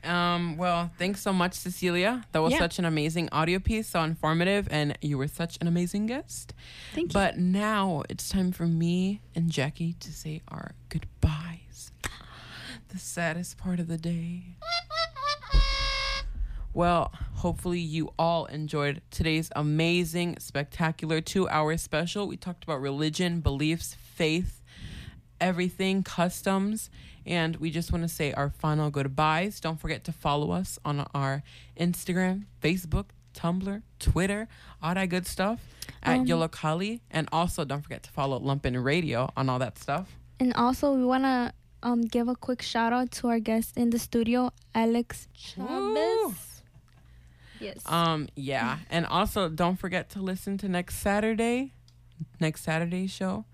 [0.03, 2.25] Um, well, thanks so much, Cecilia.
[2.33, 2.59] That was Yeah.
[2.59, 6.53] such an amazing audio piece, so informative, and you were such an amazing guest.
[6.93, 7.13] Thank you.
[7.13, 11.93] But now it's time for me and Jackie to say our goodbyes.
[12.89, 14.57] The saddest part of the day.
[16.73, 22.27] Well, hopefully you all enjoyed today's amazing, spectacular two hour special.
[22.27, 24.61] We talked about religion, beliefs, faith,
[25.39, 26.89] everything, customs,
[27.25, 29.59] and we just want to say our final goodbyes.
[29.59, 31.43] Don't forget to follow us on our
[31.79, 34.47] Instagram, Facebook, Tumblr, Twitter,
[34.81, 35.59] all that good stuff
[36.03, 36.99] at Um, Yollocalli.
[37.09, 40.09] And also don't forget to follow Lumpen Radio on all that stuff.
[40.39, 43.89] And also, we want to um, give a quick shout out to our guest in
[43.89, 46.61] the studio, Alex Chavez.
[47.59, 47.81] Yes.
[47.85, 48.79] Um, yeah.
[48.89, 51.71] And also don't forget to listen to next Saturday,
[52.39, 53.45] next Saturday's show.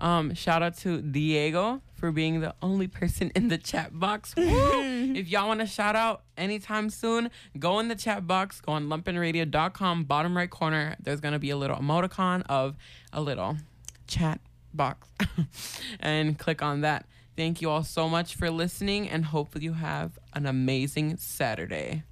[0.00, 4.34] Um, shout out to Diego for being the only person in the chat box.
[5.10, 8.86] If y'all want to shout out anytime soon, go in the chat box, go on
[8.86, 10.94] lumpenradio.com, bottom right corner.
[11.02, 12.76] There's going to be a little emoticon of
[13.12, 13.56] a little
[14.06, 14.40] chat
[14.72, 15.08] box
[16.00, 17.06] and click on that.
[17.36, 22.04] Thank you all so much for listening and hopefully you have an amazing Saturday.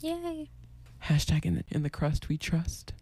[0.00, 0.48] Yay.
[1.04, 2.92] Hashtag in the, in the crust we trust.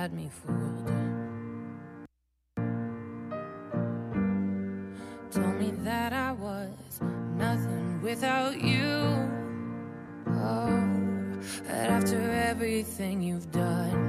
[0.00, 0.86] Had me fooled.
[5.30, 7.02] Told me that I was
[7.36, 8.94] nothing without you.
[10.26, 14.00] Oh, but after everything you've done,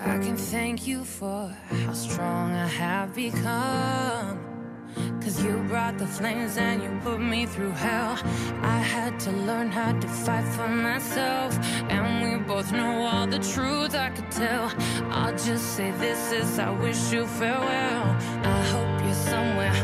[0.00, 4.43] I can thank you for how strong I have become.
[5.24, 8.18] Cause you brought the flames and you put me through hell.
[8.60, 11.58] I had to learn how to fight for myself.
[11.88, 14.70] And we both know all the truth I could tell.
[15.10, 18.04] I'll just say this is I wish you farewell.
[18.44, 19.83] I hope you're somewhere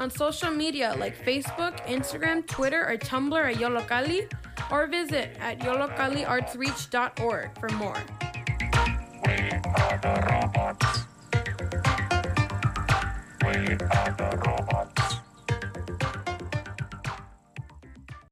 [0.00, 4.32] on social media like Facebook, Instagram, Twitter, or Tumblr at Yollocalli,
[4.72, 8.02] or visit at yollocalliartsreach.org for more.
[9.26, 9.32] We
[9.76, 11.04] are the robots.
[13.42, 14.59] We are the robots.